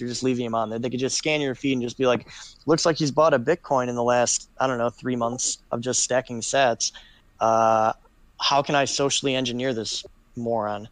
you're 0.00 0.08
just 0.08 0.22
leaving 0.22 0.44
them 0.44 0.54
on 0.54 0.70
there. 0.70 0.78
They 0.78 0.90
could 0.90 1.00
just 1.00 1.16
scan 1.16 1.40
your 1.40 1.54
feed 1.54 1.72
and 1.72 1.82
just 1.82 1.98
be 1.98 2.06
like, 2.06 2.28
looks 2.66 2.84
like 2.84 2.96
he's 2.96 3.10
bought 3.10 3.34
a 3.34 3.38
Bitcoin 3.38 3.88
in 3.88 3.94
the 3.94 4.02
last, 4.02 4.50
I 4.58 4.66
don't 4.66 4.78
know, 4.78 4.90
three 4.90 5.16
months 5.16 5.58
of 5.72 5.80
just 5.80 6.02
stacking 6.02 6.40
sats. 6.40 6.92
Uh, 7.40 7.92
how 8.38 8.62
can 8.62 8.74
I 8.74 8.84
socially 8.84 9.34
engineer 9.34 9.72
this 9.72 10.04
moron. 10.36 10.88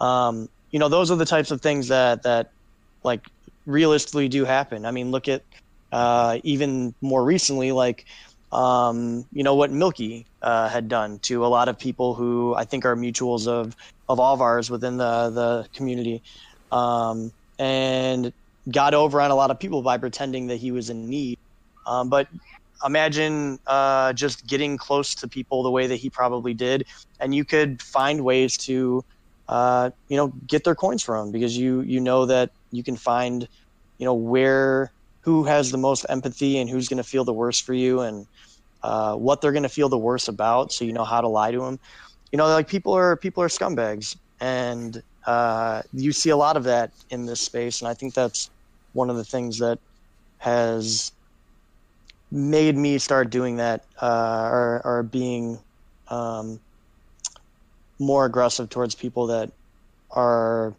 Um, 0.00 0.48
you 0.70 0.78
know, 0.78 0.88
those 0.88 1.10
are 1.10 1.16
the 1.16 1.26
types 1.26 1.50
of 1.50 1.60
things 1.60 1.88
that 1.88 2.22
that 2.22 2.50
like 3.02 3.26
realistically 3.66 4.28
do 4.28 4.44
happen. 4.44 4.86
I 4.86 4.90
mean, 4.90 5.10
look 5.10 5.28
at 5.28 5.42
uh, 5.92 6.38
even 6.42 6.94
more 7.00 7.24
recently, 7.24 7.72
like 7.72 8.06
um, 8.52 9.24
you 9.32 9.42
know 9.42 9.54
what 9.54 9.70
Milky 9.70 10.26
uh, 10.42 10.68
had 10.68 10.88
done 10.88 11.18
to 11.20 11.44
a 11.44 11.48
lot 11.48 11.68
of 11.68 11.78
people 11.78 12.14
who 12.14 12.54
I 12.54 12.64
think 12.64 12.84
are 12.84 12.96
mutuals 12.96 13.46
of 13.46 13.76
of 14.08 14.18
all 14.18 14.34
of 14.34 14.40
ours 14.40 14.70
within 14.70 14.96
the 14.96 15.30
the 15.30 15.68
community, 15.74 16.22
um, 16.72 17.32
and 17.58 18.32
got 18.70 18.94
over 18.94 19.20
on 19.20 19.30
a 19.30 19.34
lot 19.34 19.50
of 19.50 19.58
people 19.58 19.82
by 19.82 19.98
pretending 19.98 20.48
that 20.48 20.56
he 20.56 20.70
was 20.70 20.90
in 20.90 21.08
need. 21.08 21.38
Um, 21.86 22.08
but 22.08 22.28
imagine 22.84 23.58
uh, 23.66 24.12
just 24.12 24.46
getting 24.46 24.76
close 24.76 25.14
to 25.16 25.28
people 25.28 25.62
the 25.62 25.70
way 25.70 25.86
that 25.86 25.96
he 25.96 26.10
probably 26.10 26.54
did, 26.54 26.86
and 27.20 27.34
you 27.34 27.44
could 27.44 27.82
find 27.82 28.24
ways 28.24 28.56
to, 28.58 29.04
uh, 29.48 29.90
you 30.08 30.16
know, 30.16 30.28
get 30.46 30.64
their 30.64 30.74
coins 30.74 31.02
from 31.02 31.30
because 31.32 31.56
you 31.56 31.80
you 31.82 32.00
know 32.00 32.26
that 32.26 32.50
you 32.70 32.82
can 32.82 32.96
find, 32.96 33.48
you 33.98 34.04
know, 34.04 34.14
where 34.14 34.92
who 35.22 35.44
has 35.44 35.70
the 35.70 35.78
most 35.78 36.06
empathy 36.08 36.58
and 36.58 36.70
who's 36.70 36.88
going 36.88 36.96
to 36.96 37.04
feel 37.04 37.24
the 37.24 37.32
worst 37.32 37.64
for 37.64 37.74
you 37.74 38.00
and 38.00 38.26
uh, 38.82 39.14
what 39.14 39.40
they're 39.40 39.52
going 39.52 39.62
to 39.62 39.68
feel 39.68 39.88
the 39.88 39.98
worst 39.98 40.28
about, 40.28 40.72
so 40.72 40.84
you 40.84 40.92
know 40.92 41.04
how 41.04 41.20
to 41.20 41.28
lie 41.28 41.50
to 41.52 41.60
them. 41.60 41.78
You 42.32 42.38
know, 42.38 42.46
like 42.46 42.68
people 42.68 42.92
are 42.92 43.16
people 43.16 43.42
are 43.42 43.48
scumbags, 43.48 44.16
and 44.40 45.02
uh, 45.26 45.82
you 45.92 46.12
see 46.12 46.30
a 46.30 46.36
lot 46.36 46.56
of 46.56 46.64
that 46.64 46.92
in 47.10 47.26
this 47.26 47.40
space, 47.40 47.80
and 47.80 47.88
I 47.88 47.94
think 47.94 48.14
that's 48.14 48.50
one 48.92 49.10
of 49.10 49.16
the 49.16 49.24
things 49.24 49.58
that 49.58 49.78
has 50.38 51.12
made 52.30 52.76
me 52.76 52.98
start 52.98 53.30
doing 53.30 53.56
that 53.56 53.84
uh, 54.00 54.48
or, 54.50 54.82
or 54.84 55.02
being 55.02 55.58
um, 56.08 56.60
more 57.98 58.24
aggressive 58.24 58.68
towards 58.68 58.94
people 58.94 59.28
that 59.28 59.50
are 60.10 60.74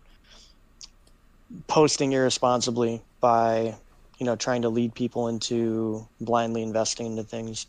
posting 1.67 2.13
irresponsibly 2.13 3.01
by 3.19 3.75
you 4.17 4.25
know 4.25 4.35
trying 4.35 4.61
to 4.61 4.69
lead 4.69 4.93
people 4.93 5.27
into 5.27 6.07
blindly 6.19 6.63
investing 6.63 7.07
into 7.07 7.23
things. 7.23 7.67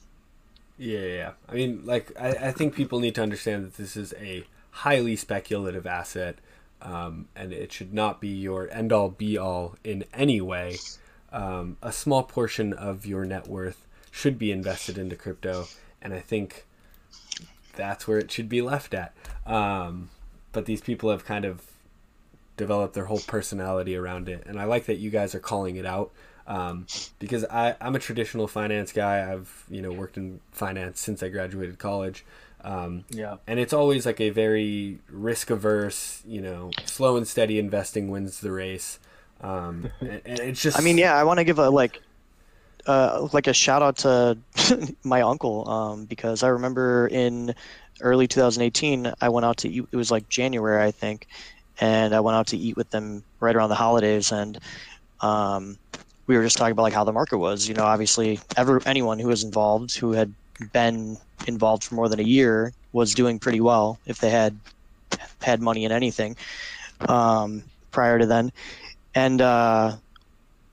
Yeah 0.78 1.01
yeah 1.01 1.30
i 1.49 1.55
mean 1.55 1.83
like 1.85 2.11
i, 2.18 2.30
I 2.30 2.53
think 2.53 2.74
people 2.74 2.99
need 2.99 3.14
to 3.16 3.22
understand 3.22 3.64
that 3.64 3.76
this 3.76 3.97
is 3.97 4.14
a 4.18 4.45
highly 4.70 5.16
speculative 5.16 5.87
asset 5.87 6.39
um, 6.80 7.28
and 7.37 7.53
it 7.53 7.72
should 7.72 7.95
not 7.95 8.20
be 8.20 8.28
your 8.28 8.68
end 8.72 8.91
all 8.91 9.11
be 9.11 9.39
all 9.39 9.76
in 9.85 10.05
any 10.12 10.41
way 10.41 10.78
um, 11.33 11.76
a 11.83 11.93
small 11.93 12.22
portion 12.22 12.72
of 12.72 13.07
your 13.07 13.24
net 13.24 13.49
worth 13.49 13.87
should 14.11 14.39
be 14.39 14.53
invested 14.53 14.99
into 14.99 15.16
crypto, 15.16 15.66
and 16.01 16.12
I 16.12 16.20
think 16.20 16.66
that's 17.74 18.07
where 18.07 18.18
it 18.18 18.30
should 18.30 18.49
be 18.49 18.62
left 18.62 18.95
at. 18.95 19.14
Um, 19.47 20.11
but 20.53 20.66
these 20.66 20.80
people 20.80 21.11
have 21.11 21.24
kind 21.24 21.45
of 21.45 21.62
developed 22.57 22.95
their 22.95 23.07
whole 23.07 23.20
personality 23.26 23.97
around 23.97 24.28
it, 24.28 24.45
and 24.47 24.61
I 24.61 24.64
like 24.64 24.87
that 24.87 24.99
you 24.99 25.11
guys 25.11 25.35
are 25.35 25.41
calling 25.41 25.76
it 25.76 25.87
out 25.87 26.12
um, 26.47 26.87
because 27.18 27.45
I, 27.47 27.76
I'm 27.80 27.97
a 27.97 27.99
traditional 27.99 28.47
finance 28.47 28.93
guy. 28.93 29.33
I've 29.33 29.64
you 29.70 29.80
know 29.80 29.93
worked 29.93 30.16
in 30.16 30.41
finance 30.51 31.01
since 31.01 31.22
I 31.22 31.28
graduated 31.28 31.78
college. 31.78 32.24
Um, 32.64 33.05
yeah. 33.11 33.37
And 33.47 33.59
it's 33.59 33.72
always 33.72 34.07
like 34.07 34.20
a 34.20 34.30
very 34.30 34.99
risk 35.11 35.51
averse, 35.51 36.22
you 36.26 36.41
know, 36.41 36.70
slow 36.85 37.16
and 37.16 37.26
steady 37.26 37.59
investing 37.59 38.09
wins 38.09 38.41
the 38.41 38.53
race. 38.53 38.99
Um, 39.43 39.90
and, 40.01 40.22
and 40.24 40.40
it's 40.40 40.62
just. 40.62 40.78
I 40.78 40.82
mean, 40.82 40.99
yeah, 40.99 41.16
I 41.16 41.24
want 41.24 41.38
to 41.38 41.45
give 41.45 41.59
a 41.59 41.68
like 41.68 42.01
uh, 42.86 43.28
like 43.32 43.47
a 43.47 43.53
shout 43.53 43.82
out 43.82 43.99
to 43.99 44.38
my 45.05 45.22
uncle 45.22 45.68
um, 45.68 46.05
because 46.05 46.43
I 46.43 46.49
remember 46.49 47.09
in 47.09 47.55
early 48.01 48.26
2018 48.26 49.12
I 49.20 49.28
went 49.28 49.45
out 49.45 49.59
to 49.59 49.68
eat. 49.68 49.84
It 49.90 49.97
was 49.97 50.11
like 50.11 50.28
January 50.28 50.82
I 50.82 50.90
think, 50.90 51.26
and 51.80 52.14
I 52.14 52.20
went 52.20 52.36
out 52.36 52.49
to 52.49 52.57
eat 52.57 52.76
with 52.76 52.90
them 52.90 53.24
right 53.40 53.55
around 53.55 53.68
the 53.68 53.74
holidays, 53.74 54.32
and 54.32 54.59
um, 55.20 55.78
we 56.26 56.36
were 56.36 56.43
just 56.43 56.57
talking 56.57 56.72
about 56.72 56.82
like 56.82 56.95
how 56.95 57.05
the 57.05 57.12
market 57.12 57.38
was. 57.38 57.68
You 57.68 57.74
know, 57.74 57.84
obviously, 57.84 58.40
ever 58.57 58.80
anyone 58.86 59.18
who 59.18 59.28
was 59.28 59.45
involved 59.45 59.97
who 59.97 60.12
had 60.12 60.32
been 60.72 61.18
involved 61.47 61.84
for 61.84 61.95
more 61.95 62.09
than 62.09 62.20
a 62.20 62.24
year 62.24 62.72
was 62.93 63.14
doing 63.14 63.38
pretty 63.38 63.61
well 63.61 63.99
if 64.07 64.18
they 64.18 64.30
had 64.30 64.57
had 65.40 65.61
money 65.61 65.84
in 65.84 65.93
anything 65.93 66.36
um, 67.09 67.62
prior 67.90 68.18
to 68.18 68.26
then. 68.26 68.53
And 69.14 69.40
uh, 69.40 69.96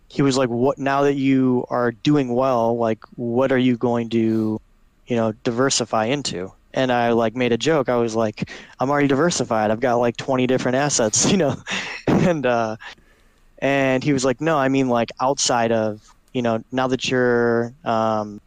he 0.08 0.22
was 0.22 0.38
like, 0.38 0.50
"What 0.50 0.78
now 0.78 1.04
that 1.04 1.16
you 1.16 1.66
are 1.70 1.92
doing 1.92 2.34
well? 2.34 2.78
Like, 2.78 3.00
what 3.16 3.52
are 3.52 3.58
you 3.58 3.78
going 3.78 4.10
to, 4.10 4.60
you 5.08 5.16
know, 5.16 5.34
diversify 5.44 6.06
into?" 6.06 6.52
And 6.74 6.92
I 6.92 7.12
like 7.12 7.36
made 7.36 7.52
a 7.52 7.58
joke. 7.58 7.90
I 7.90 7.96
was 7.98 8.16
like, 8.16 8.50
"I'm 8.80 8.90
already 8.90 9.08
diversified. 9.08 9.72
I've 9.72 9.80
got 9.80 9.96
like 9.96 10.18
20 10.18 10.48
different 10.48 10.76
assets, 10.76 11.30
you 11.32 11.38
know." 11.38 11.56
and 12.08 12.46
uh, 12.46 12.78
and 13.60 14.04
he 14.04 14.14
was 14.14 14.26
like, 14.26 14.42
"No, 14.42 14.58
I 14.58 14.70
mean 14.70 14.90
like 14.90 15.12
outside 15.20 15.72
of, 15.72 16.02
you 16.34 16.42
know, 16.42 16.64
now 16.72 16.88
that 16.88 17.10
you're 17.10 17.74
um, 17.84 18.40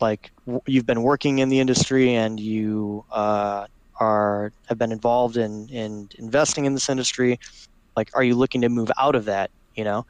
like 0.00 0.30
you've 0.66 0.86
been 0.86 1.02
working 1.02 1.38
in 1.38 1.48
the 1.48 1.60
industry 1.60 2.14
and 2.14 2.38
you 2.40 3.04
uh, 3.10 3.66
are 3.98 4.52
have 4.68 4.78
been 4.78 4.92
involved 4.92 5.36
in 5.36 5.68
in 5.68 6.08
investing 6.18 6.64
in 6.64 6.74
this 6.74 6.88
industry 6.88 7.38
like 8.00 8.10
are 8.14 8.24
you 8.24 8.34
looking 8.34 8.60
to 8.62 8.68
move 8.68 8.90
out 8.98 9.14
of 9.14 9.24
that 9.26 9.50
you 9.74 9.84
know? 9.84 10.04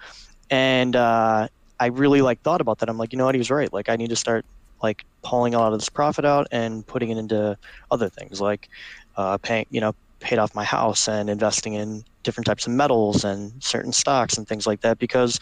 And 0.50 0.96
uh, 0.96 1.48
i 1.78 1.86
really 1.86 2.22
like 2.22 2.40
thought 2.42 2.60
about 2.60 2.78
that. 2.78 2.88
I'm 2.88 2.98
like 2.98 3.12
you 3.12 3.18
know 3.18 3.26
what? 3.26 3.34
He 3.34 3.38
was 3.38 3.50
right. 3.50 3.72
Like 3.72 3.88
i 3.88 3.96
need 3.96 4.10
to 4.10 4.16
start 4.16 4.44
like 4.82 5.04
pulling 5.22 5.54
a 5.54 5.58
lot 5.58 5.72
of 5.72 5.78
this 5.78 5.88
profit 5.88 6.24
out 6.24 6.46
and 6.50 6.86
putting 6.86 7.10
it 7.10 7.18
into 7.18 7.56
other 7.90 8.08
things 8.08 8.40
like 8.40 8.68
uh, 9.16 9.36
paying 9.38 9.66
you 9.70 9.80
know 9.80 9.94
paid 10.20 10.38
off 10.38 10.54
my 10.54 10.64
house 10.64 11.08
and 11.08 11.30
investing 11.30 11.74
in 11.74 12.04
different 12.22 12.46
types 12.46 12.66
of 12.66 12.72
metals 12.72 13.24
and 13.24 13.52
certain 13.62 13.92
stocks 13.92 14.36
and 14.36 14.46
things 14.46 14.66
like 14.66 14.80
that 14.82 14.98
because 14.98 15.38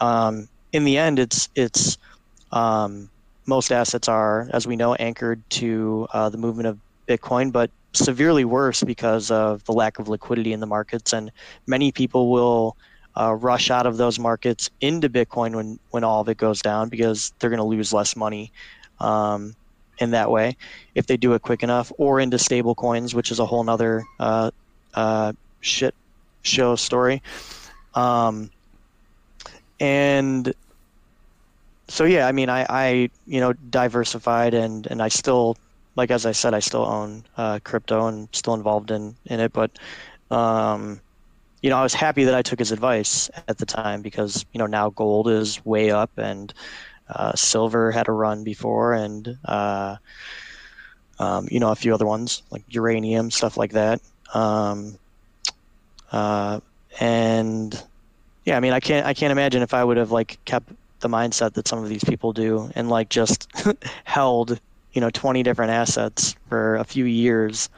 um, 0.00 0.48
in 0.72 0.84
the 0.84 0.96
end 0.96 1.18
it's 1.18 1.48
it's 1.54 1.98
um, 2.52 3.10
most 3.46 3.72
assets 3.72 4.08
are 4.08 4.48
as 4.52 4.66
we 4.66 4.76
know 4.76 4.94
anchored 4.94 5.42
to 5.50 6.06
uh, 6.12 6.28
the 6.28 6.38
movement 6.38 6.66
of 6.66 6.78
bitcoin 7.08 7.52
but 7.52 7.70
severely 7.94 8.44
worse 8.44 8.82
because 8.82 9.30
of 9.30 9.64
the 9.64 9.72
lack 9.72 9.98
of 9.98 10.08
liquidity 10.08 10.52
in 10.52 10.60
the 10.60 10.66
markets, 10.66 11.12
and 11.12 11.30
many 11.66 11.92
people 11.92 12.30
will 12.30 12.76
uh, 13.16 13.34
rush 13.34 13.70
out 13.70 13.86
of 13.86 13.96
those 13.96 14.18
markets 14.18 14.70
into 14.80 15.08
Bitcoin 15.08 15.54
when 15.54 15.78
when 15.90 16.04
all 16.04 16.20
of 16.20 16.28
it 16.28 16.36
goes 16.36 16.60
down 16.60 16.88
because 16.88 17.32
they're 17.38 17.50
going 17.50 17.58
to 17.58 17.64
lose 17.64 17.92
less 17.92 18.16
money 18.16 18.52
um, 19.00 19.54
in 19.98 20.10
that 20.10 20.30
way 20.30 20.56
if 20.94 21.06
they 21.06 21.16
do 21.16 21.34
it 21.34 21.42
quick 21.42 21.62
enough, 21.62 21.92
or 21.98 22.20
into 22.20 22.38
stable 22.38 22.74
coins, 22.74 23.14
which 23.14 23.30
is 23.30 23.38
a 23.38 23.46
whole 23.46 23.62
nother 23.62 24.04
uh, 24.18 24.50
uh, 24.94 25.32
shit 25.60 25.94
show 26.42 26.76
story. 26.76 27.22
Um, 27.94 28.50
and 29.80 30.52
so 31.88 32.04
yeah, 32.04 32.26
I 32.26 32.32
mean, 32.32 32.48
I, 32.48 32.66
I 32.68 33.10
you 33.26 33.40
know 33.40 33.52
diversified 33.52 34.54
and 34.54 34.86
and 34.86 35.00
I 35.02 35.08
still 35.08 35.56
like 35.96 36.10
as 36.10 36.26
I 36.26 36.32
said, 36.32 36.54
I 36.54 36.60
still 36.60 36.84
own 36.84 37.24
uh, 37.36 37.60
crypto 37.64 38.06
and 38.06 38.28
still 38.32 38.54
involved 38.54 38.90
in 38.90 39.16
in 39.26 39.40
it. 39.40 39.52
But 39.52 39.78
um, 40.30 41.00
you 41.62 41.70
know, 41.70 41.78
I 41.78 41.82
was 41.82 41.94
happy 41.94 42.24
that 42.24 42.34
I 42.34 42.42
took 42.42 42.58
his 42.58 42.72
advice 42.72 43.30
at 43.48 43.58
the 43.58 43.66
time 43.66 44.02
because 44.02 44.44
you 44.52 44.58
know 44.58 44.66
now 44.66 44.90
gold 44.90 45.28
is 45.28 45.64
way 45.64 45.90
up 45.90 46.10
and 46.16 46.52
uh, 47.08 47.34
silver 47.34 47.90
had 47.90 48.08
a 48.08 48.12
run 48.12 48.44
before 48.44 48.94
and 48.94 49.38
uh, 49.44 49.96
um, 51.18 51.48
you 51.50 51.60
know 51.60 51.70
a 51.70 51.76
few 51.76 51.94
other 51.94 52.06
ones 52.06 52.42
like 52.50 52.62
uranium 52.68 53.30
stuff 53.30 53.56
like 53.56 53.72
that. 53.72 54.00
Um, 54.32 54.98
uh, 56.10 56.60
and 57.00 57.82
yeah, 58.44 58.56
I 58.56 58.60
mean, 58.60 58.72
I 58.72 58.80
can't 58.80 59.06
I 59.06 59.14
can't 59.14 59.32
imagine 59.32 59.62
if 59.62 59.74
I 59.74 59.84
would 59.84 59.96
have 59.96 60.10
like 60.10 60.38
kept 60.44 60.70
the 61.00 61.08
mindset 61.08 61.52
that 61.54 61.68
some 61.68 61.82
of 61.82 61.88
these 61.88 62.04
people 62.04 62.32
do 62.32 62.70
and 62.74 62.88
like 62.88 63.10
just 63.10 63.48
held 64.04 64.58
you 64.94 65.00
know 65.00 65.10
20 65.10 65.42
different 65.42 65.72
assets 65.72 66.34
for 66.48 66.76
a 66.76 66.84
few 66.84 67.04
years 67.04 67.68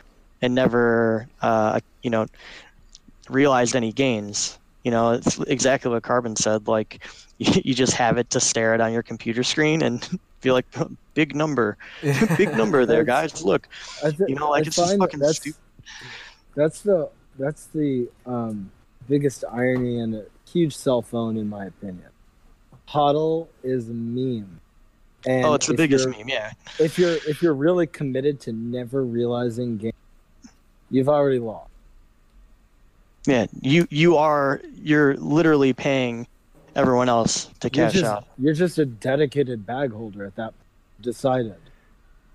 and 0.42 0.54
never 0.54 1.28
uh, 1.42 1.80
you 2.02 2.10
know 2.10 2.26
realized 3.28 3.74
any 3.74 3.92
gains. 3.92 4.58
You 4.84 4.92
know 4.92 5.12
it's 5.12 5.38
exactly 5.40 5.90
what 5.90 6.04
carbon 6.04 6.36
said 6.36 6.68
like 6.68 7.04
you 7.38 7.74
just 7.74 7.94
have 7.94 8.18
it 8.18 8.30
to 8.30 8.40
stare 8.40 8.74
at 8.74 8.80
on 8.80 8.92
your 8.92 9.02
computer 9.02 9.42
screen 9.42 9.82
and 9.82 10.06
feel 10.40 10.54
like 10.54 10.66
big 11.14 11.34
number. 11.34 11.76
Big 12.36 12.54
number 12.56 12.84
there 12.86 13.02
guys. 13.02 13.42
Look 13.42 13.68
you 14.28 14.34
know 14.36 14.50
like 14.50 14.64
I 14.64 14.66
it's 14.68 14.76
just 14.76 14.98
fucking 14.98 15.18
that's, 15.18 15.38
stupid 15.38 15.60
that's 16.54 16.80
the 16.82 17.10
that's 17.38 17.66
the 17.66 18.08
um, 18.24 18.70
biggest 19.08 19.44
irony 19.52 20.00
and 20.00 20.14
a 20.14 20.24
huge 20.50 20.76
cell 20.76 21.02
phone 21.02 21.36
in 21.36 21.48
my 21.48 21.66
opinion. 21.66 22.08
Hodl 22.88 23.48
is 23.62 23.88
a 23.88 23.92
meme 23.92 24.60
Oh, 25.26 25.30
and 25.30 25.44
oh, 25.44 25.54
it's 25.54 25.66
the 25.66 25.74
biggest 25.74 26.08
meme, 26.08 26.28
yeah. 26.28 26.52
If 26.78 26.98
you're 26.98 27.16
if 27.26 27.42
you're 27.42 27.54
really 27.54 27.86
committed 27.86 28.40
to 28.42 28.52
never 28.52 29.04
realizing 29.04 29.76
game, 29.76 29.92
you've 30.90 31.08
already 31.08 31.40
lost. 31.40 31.70
Yeah, 33.26 33.46
you 33.60 33.88
you 33.90 34.16
are 34.16 34.60
you're 34.74 35.16
literally 35.16 35.72
paying 35.72 36.28
everyone 36.76 37.08
else 37.08 37.46
to 37.60 37.70
cash 37.70 37.94
you're 37.94 38.02
just, 38.02 38.12
out. 38.12 38.26
You're 38.38 38.54
just 38.54 38.78
a 38.78 38.86
dedicated 38.86 39.66
bag 39.66 39.92
holder 39.92 40.24
at 40.24 40.36
that. 40.36 40.54
Decided. 41.00 41.56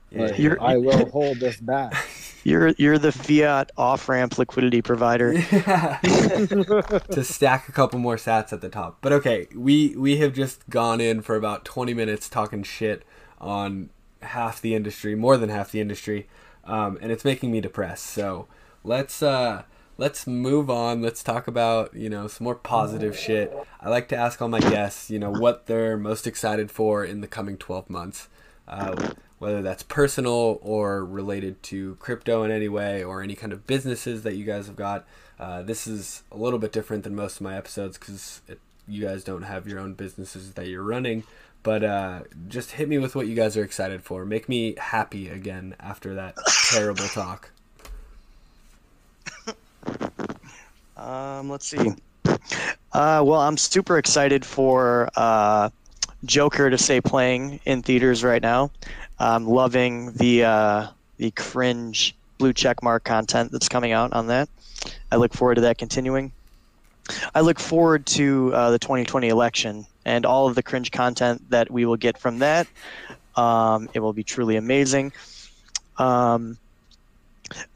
Yeah, 0.10 0.56
I 0.60 0.76
will 0.78 1.10
hold 1.12 1.40
this 1.40 1.58
back. 1.58 1.94
You're 2.44 2.70
you're 2.70 2.98
the 2.98 3.12
fiat 3.12 3.72
off 3.78 4.10
ramp 4.10 4.38
liquidity 4.38 4.82
provider. 4.82 5.34
to 6.02 7.24
stack 7.24 7.70
a 7.70 7.72
couple 7.72 8.00
more 8.00 8.16
sats 8.16 8.52
at 8.52 8.62
the 8.62 8.70
top. 8.70 8.98
But 9.02 9.12
okay, 9.14 9.48
we 9.56 9.96
we 9.96 10.18
have 10.18 10.34
just 10.34 10.68
gone 10.70 11.00
in 11.02 11.22
for 11.22 11.36
about 11.36 11.66
20 11.66 11.94
minutes 11.94 12.30
talking 12.30 12.64
shit 12.64 13.04
on 13.40 13.90
half 14.22 14.62
the 14.62 14.76
industry, 14.76 15.16
more 15.16 15.38
than 15.38 15.50
half 15.50 15.72
the 15.72 15.82
industry, 15.82 16.28
um, 16.66 16.98
and 17.02 17.12
it's 17.12 17.26
making 17.26 17.52
me 17.52 17.62
depressed. 17.62 18.06
So 18.06 18.48
let's 18.84 19.22
uh, 19.22 19.64
let's 19.98 20.26
move 20.26 20.70
on. 20.70 21.02
Let's 21.02 21.24
talk 21.24 21.48
about 21.48 21.94
you 21.94 22.10
know 22.10 22.28
some 22.28 22.46
more 22.46 22.56
positive 22.56 23.18
shit. 23.18 23.56
I 23.80 23.90
like 23.90 24.08
to 24.10 24.16
ask 24.16 24.42
all 24.42 24.48
my 24.48 24.60
guests, 24.60 25.10
you 25.10 25.20
know, 25.20 25.32
what 25.32 25.68
they're 25.68 25.98
most 25.98 26.28
excited 26.28 26.72
for 26.72 27.06
in 27.06 27.22
the 27.22 27.28
coming 27.28 27.58
12 27.58 27.90
months. 27.90 28.28
Uh, 28.68 29.12
whether 29.42 29.64
that's 29.64 29.82
personal 29.82 30.60
or 30.62 31.04
related 31.04 31.64
to 31.64 31.96
crypto 31.96 32.44
in 32.44 32.52
any 32.52 32.70
way 32.70 33.04
or 33.04 33.24
any 33.24 33.34
kind 33.34 33.52
of 33.52 33.66
businesses 33.66 34.22
that 34.22 34.36
you 34.36 34.46
guys 34.46 34.68
have 34.68 34.76
got. 34.76 35.04
Uh, 35.40 35.64
this 35.64 35.88
is 35.88 36.22
a 36.32 36.38
little 36.38 36.60
bit 36.60 36.72
different 36.72 37.04
than 37.04 37.16
most 37.16 37.38
of 37.38 37.42
my 37.42 37.58
episodes 37.58 37.98
because 37.98 38.42
you 38.88 39.04
guys 39.04 39.24
don't 39.24 39.42
have 39.42 39.68
your 39.68 39.80
own 39.80 39.96
businesses 39.96 40.54
that 40.54 40.68
you're 40.68 40.84
running. 40.84 41.24
But 41.64 41.84
uh, 41.84 42.20
just 42.50 42.74
hit 42.74 42.88
me 42.88 43.00
with 43.00 43.16
what 43.16 43.26
you 43.26 43.34
guys 43.34 43.58
are 43.58 43.64
excited 43.64 44.04
for. 44.04 44.26
Make 44.26 44.48
me 44.48 44.76
happy 44.78 45.28
again 45.28 45.76
after 45.80 46.14
that 46.14 46.36
terrible 46.70 47.06
talk. 47.08 47.50
Um, 50.96 51.50
let's 51.50 51.66
see. 51.66 51.96
Uh, 52.94 53.24
well, 53.26 53.40
I'm 53.40 53.58
super 53.58 53.98
excited 53.98 54.46
for 54.46 55.10
uh, 55.16 55.72
Joker 56.26 56.70
to 56.70 56.78
stay 56.78 57.02
playing 57.02 57.60
in 57.66 57.82
theaters 57.82 58.24
right 58.24 58.42
now. 58.42 58.72
I'm 59.22 59.46
loving 59.46 60.14
the 60.14 60.46
uh, 60.46 60.88
the 61.18 61.30
cringe 61.32 62.16
blue 62.40 62.54
check 62.54 62.82
mark 62.82 63.04
content 63.04 63.52
that's 63.52 63.70
coming 63.70 63.92
out 63.92 64.14
on 64.14 64.28
that. 64.28 64.50
I 65.12 65.18
look 65.18 65.32
forward 65.32 65.56
to 65.56 65.62
that 65.62 65.78
continuing. 65.78 66.32
I 67.36 67.42
look 67.42 67.60
forward 67.60 68.08
to 68.08 68.52
uh, 68.52 68.72
the 68.72 68.80
2020 68.80 69.28
election 69.28 69.86
and 70.06 70.26
all 70.26 70.48
of 70.48 70.56
the 70.56 70.64
cringe 70.64 70.92
content 70.92 71.52
that 71.52 71.70
we 71.70 71.86
will 71.86 71.98
get 71.98 72.18
from 72.18 72.40
that. 72.40 72.66
Um, 73.36 73.90
it 73.94 74.00
will 74.00 74.14
be 74.14 74.24
truly 74.24 74.56
amazing. 74.56 75.14
Um, 75.98 76.58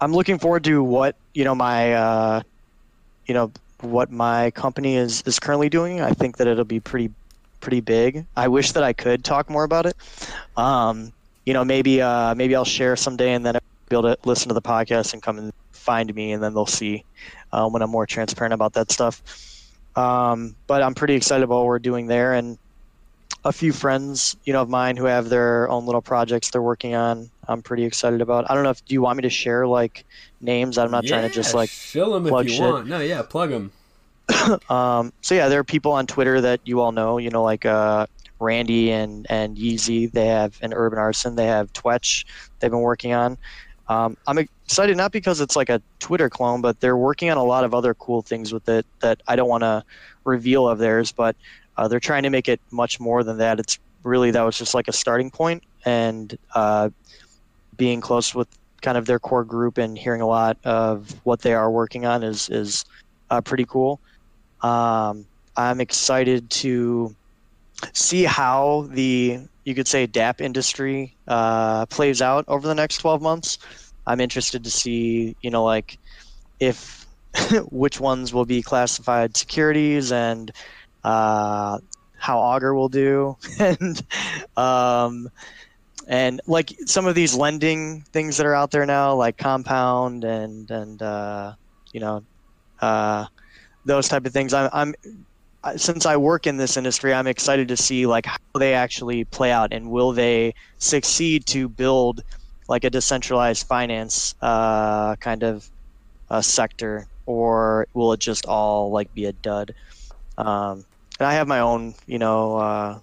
I'm 0.02 0.14
looking 0.14 0.40
forward 0.40 0.64
to 0.64 0.84
what 0.84 1.16
you 1.36 1.44
know 1.44 1.54
my 1.54 1.94
uh, 1.94 2.42
you 3.28 3.36
know 3.36 3.52
what 3.82 4.12
my 4.12 4.50
company 4.52 4.96
is 4.96 5.22
is 5.28 5.38
currently 5.38 5.70
doing. 5.70 6.02
I 6.02 6.10
think 6.10 6.38
that 6.38 6.48
it'll 6.48 6.66
be 6.66 6.80
pretty 6.80 7.12
pretty 7.62 7.82
big. 7.82 8.26
I 8.36 8.48
wish 8.48 8.72
that 8.72 8.84
I 8.84 8.94
could 8.94 9.24
talk 9.24 9.48
more 9.48 9.64
about 9.64 9.86
it. 9.86 9.96
Um, 10.58 11.12
you 11.46 11.54
know, 11.54 11.64
maybe 11.64 12.02
uh, 12.02 12.36
maybe 12.36 12.56
I'll 12.56 12.66
share 12.66 12.96
someday, 12.96 13.34
and 13.34 13.46
then 13.46 13.56
I'll 13.56 13.62
be 13.90 13.96
able 13.96 14.16
to 14.16 14.18
listen 14.28 14.48
to 14.50 14.54
the 14.54 14.62
podcast 14.62 15.14
and 15.14 15.22
come 15.22 15.38
and 15.38 15.54
find 15.72 16.14
me, 16.14 16.32
and 16.32 16.44
then 16.44 16.54
they'll 16.54 16.66
see 16.66 17.04
uh, 17.52 17.70
when 17.70 17.82
I'm 17.82 17.90
more 17.90 18.06
transparent 18.06 18.54
about 18.54 18.74
that 18.74 18.92
stuff. 18.92 19.22
Um, 19.96 20.56
but 20.68 20.82
I'm 20.82 20.96
pretty 20.96 21.16
excited 21.16 21.44
about 21.44 21.58
what 21.58 21.66
we're 21.66 21.80
doing 21.80 22.08
there, 22.08 22.34
and 22.34 22.58
a 23.46 23.52
few 23.52 23.72
friends, 23.72 24.36
you 24.44 24.54
know, 24.54 24.62
of 24.64 24.70
mine 24.70 24.98
who 24.98 25.06
have 25.06 25.30
their 25.30 25.70
own 25.70 25.86
little 25.86 26.02
projects 26.02 26.50
they're 26.50 26.62
working 26.62 26.96
on. 26.96 27.30
I'm 27.48 27.62
pretty 27.62 27.86
excited 27.86 28.22
about. 28.22 28.50
I 28.50 28.56
don't 28.56 28.64
know 28.64 28.72
if 28.72 28.84
do 28.86 28.94
you 28.94 29.02
want 29.02 29.18
me 29.18 29.22
to 29.22 29.30
share 29.30 29.68
like 29.68 30.04
names? 30.42 30.80
I'm 30.80 30.90
not 30.90 31.04
yeah, 31.04 31.12
trying 31.12 31.30
to 31.30 31.34
just 31.34 31.54
like 31.54 31.70
fill 31.70 32.14
them 32.14 32.26
if 32.26 32.48
you 32.48 32.56
shit. 32.56 32.62
want. 32.62 32.88
No, 32.88 33.00
yeah, 33.00 33.22
plug 33.22 33.52
them. 33.52 33.72
um, 34.70 35.14
so 35.22 35.36
yeah, 35.36 35.48
there 35.48 35.60
are 35.60 35.64
people 35.64 35.92
on 35.92 36.08
Twitter 36.08 36.42
that 36.42 36.60
you 36.66 36.82
all 36.82 36.92
know. 36.92 37.20
You 37.20 37.30
know, 37.30 37.44
like 37.44 37.66
uh, 37.66 38.08
Randy 38.40 38.92
and 38.92 39.26
and 39.30 39.58
Yeezy. 39.58 40.12
They 40.12 40.28
have 40.28 40.58
an 40.62 40.74
Urban 40.74 41.00
Arson. 41.00 41.36
They 41.36 41.48
have 41.48 41.72
Twetch. 41.74 42.26
They've 42.60 42.72
been 42.72 42.82
working 42.82 43.14
on. 43.14 43.38
Um, 43.88 44.18
I'm 44.28 44.38
excited 44.40 44.98
not 44.98 45.12
because 45.12 45.42
it's 45.42 45.56
like 45.56 45.70
a 45.70 45.82
Twitter 46.00 46.30
clone, 46.30 46.62
but 46.62 46.80
they're 46.80 46.98
working 46.98 47.30
on 47.30 47.38
a 47.38 47.44
lot 47.44 47.64
of 47.64 47.74
other 47.74 47.94
cool 47.94 48.22
things 48.22 48.52
with 48.52 48.68
it 48.68 48.86
that 49.02 49.22
I 49.28 49.36
don't 49.36 49.50
want 49.50 49.64
to 49.64 49.84
reveal 50.24 50.68
of 50.68 50.80
theirs. 50.80 51.12
But 51.12 51.36
Uh, 51.78 51.90
they're 51.90 52.00
trying 52.00 52.24
to 52.24 52.30
make 52.30 52.48
it 52.48 52.62
much 52.72 53.02
more 53.02 53.22
than 53.22 53.38
that. 53.38 53.60
It's 53.60 53.80
really 54.04 54.32
that 54.32 54.44
was 54.44 54.58
just 54.58 54.74
like 54.74 54.88
a 54.88 54.94
starting 54.94 55.30
point, 55.30 55.62
and 55.84 56.38
uh, 56.54 56.90
being 57.76 58.00
close 58.00 58.34
with 58.34 58.48
kind 58.82 58.98
of 58.98 59.06
their 59.06 59.20
core 59.20 59.44
group 59.44 59.78
and 59.78 59.98
hearing 59.98 60.22
a 60.22 60.26
lot 60.26 60.56
of 60.64 61.12
what 61.26 61.42
they 61.42 61.54
are 61.54 61.70
working 61.70 62.06
on 62.06 62.24
is 62.24 62.50
is 62.50 62.86
uh, 63.30 63.42
pretty 63.42 63.66
cool. 63.66 64.00
Um, 64.62 65.26
I'm 65.58 65.82
excited 65.82 66.50
to 66.64 67.14
see 67.94 68.24
how 68.24 68.88
the 68.92 69.40
you 69.64 69.76
could 69.76 69.88
say 69.88 70.08
dApp 70.08 70.42
industry 70.42 71.18
uh, 71.28 71.86
plays 71.88 72.22
out 72.22 72.46
over 72.48 72.68
the 72.68 72.76
next 72.76 72.98
12 72.98 73.22
months. 73.22 73.58
I'm 74.06 74.22
interested 74.22 74.64
to 74.64 74.70
see, 74.70 75.36
you 75.42 75.50
know, 75.50 75.64
like 75.64 75.98
if 76.60 77.06
which 77.72 78.00
ones 78.00 78.34
will 78.34 78.46
be 78.46 78.62
classified 78.62 79.36
securities 79.36 80.12
and 80.12 80.52
uh, 81.04 81.80
how 82.18 82.40
Augur 82.40 82.74
will 82.74 82.90
do, 82.90 83.38
and 83.60 84.02
um, 84.58 85.30
and 86.08 86.42
like 86.48 86.74
some 86.86 87.06
of 87.06 87.16
these 87.16 87.36
lending 87.36 88.04
things 88.14 88.38
that 88.38 88.46
are 88.46 88.56
out 88.56 88.72
there 88.72 88.86
now, 88.86 89.16
like 89.16 89.38
Compound 89.38 90.24
and 90.24 90.70
and 90.72 91.02
uh, 91.02 91.54
you 91.92 92.00
know 92.00 92.24
uh, 92.82 93.26
those 93.86 94.08
type 94.08 94.26
of 94.26 94.34
things. 94.34 94.54
I'm, 94.54 94.70
I'm 94.74 94.96
since 95.76 96.06
I 96.06 96.18
work 96.18 96.46
in 96.48 96.58
this 96.58 96.78
industry, 96.78 97.14
I'm 97.14 97.28
excited 97.28 97.68
to 97.70 97.78
see 97.78 98.06
like 98.06 98.26
how 98.26 98.38
they 98.60 98.74
actually 98.74 99.26
play 99.26 99.52
out 99.52 99.74
and 99.74 99.90
will 99.90 100.12
they 100.12 100.54
succeed 100.78 101.46
to 101.48 101.68
build 101.68 102.22
like 102.68 102.84
a 102.84 102.90
decentralized 102.90 103.68
finance 103.68 104.36
uh, 104.42 105.16
kind 105.18 105.44
of 105.44 105.70
a 106.30 106.42
sector, 106.42 107.08
or 107.26 107.88
will 107.94 108.14
it 108.14 108.20
just 108.20 108.46
all 108.46 108.92
like 108.92 109.14
be 109.14 109.26
a 109.26 109.34
dud? 109.34 109.74
Um, 110.38 110.86
and 111.20 111.28
I 111.28 111.34
have 111.34 111.48
my 111.48 111.60
own, 111.60 111.96
you 112.06 112.20
know, 112.20 112.58
uh, 112.58 113.00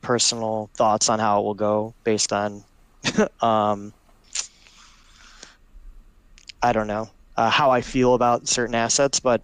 personal 0.00 0.70
thoughts 0.76 1.08
on 1.08 1.18
how 1.18 1.40
it 1.40 1.44
will 1.44 1.54
go 1.54 1.94
based 2.04 2.32
on, 2.32 2.64
um, 3.40 3.92
I 6.62 6.72
don't 6.72 6.86
know, 6.86 7.10
uh, 7.36 7.50
how 7.50 7.70
I 7.70 7.80
feel 7.80 8.14
about 8.14 8.48
certain 8.48 8.74
assets, 8.74 9.20
but 9.20 9.42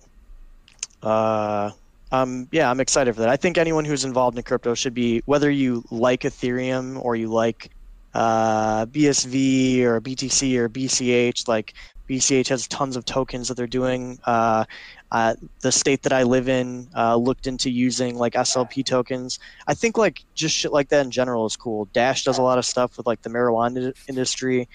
uh, 1.02 1.70
um, 2.12 2.48
yeah, 2.50 2.70
I'm 2.70 2.80
excited 2.80 3.14
for 3.14 3.20
that. 3.20 3.28
I 3.28 3.36
think 3.36 3.58
anyone 3.58 3.84
who's 3.84 4.04
involved 4.04 4.36
in 4.36 4.42
crypto 4.42 4.74
should 4.74 4.94
be, 4.94 5.22
whether 5.26 5.50
you 5.50 5.84
like 5.90 6.22
Ethereum 6.22 7.02
or 7.04 7.16
you 7.16 7.28
like 7.28 7.70
uh, 8.14 8.86
BSV 8.86 9.82
or 9.82 10.00
BTC 10.00 10.56
or 10.56 10.68
BCH, 10.68 11.46
like 11.46 11.74
BCH 12.08 12.48
has 12.48 12.66
tons 12.66 12.96
of 12.96 13.04
tokens 13.04 13.46
that 13.48 13.56
they're 13.56 13.68
doing. 13.68 14.18
Uh, 14.24 14.64
uh, 15.12 15.34
the 15.60 15.70
state 15.70 16.02
that 16.02 16.12
I 16.12 16.24
live 16.24 16.48
in 16.48 16.88
uh, 16.96 17.14
looked 17.14 17.46
into 17.46 17.70
using 17.70 18.16
like 18.16 18.32
SLP 18.32 18.84
tokens. 18.84 19.38
I 19.68 19.74
think 19.74 19.96
like 19.96 20.20
just 20.34 20.56
shit 20.56 20.72
like 20.72 20.88
that 20.88 21.04
in 21.04 21.12
general 21.12 21.46
is 21.46 21.56
cool. 21.56 21.86
Dash 21.92 22.24
does 22.24 22.38
a 22.38 22.42
lot 22.42 22.58
of 22.58 22.64
stuff 22.64 22.96
with 22.96 23.06
like 23.06 23.22
the 23.22 23.30
marijuana 23.30 23.92
industry. 24.08 24.68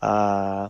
Uh, 0.00 0.68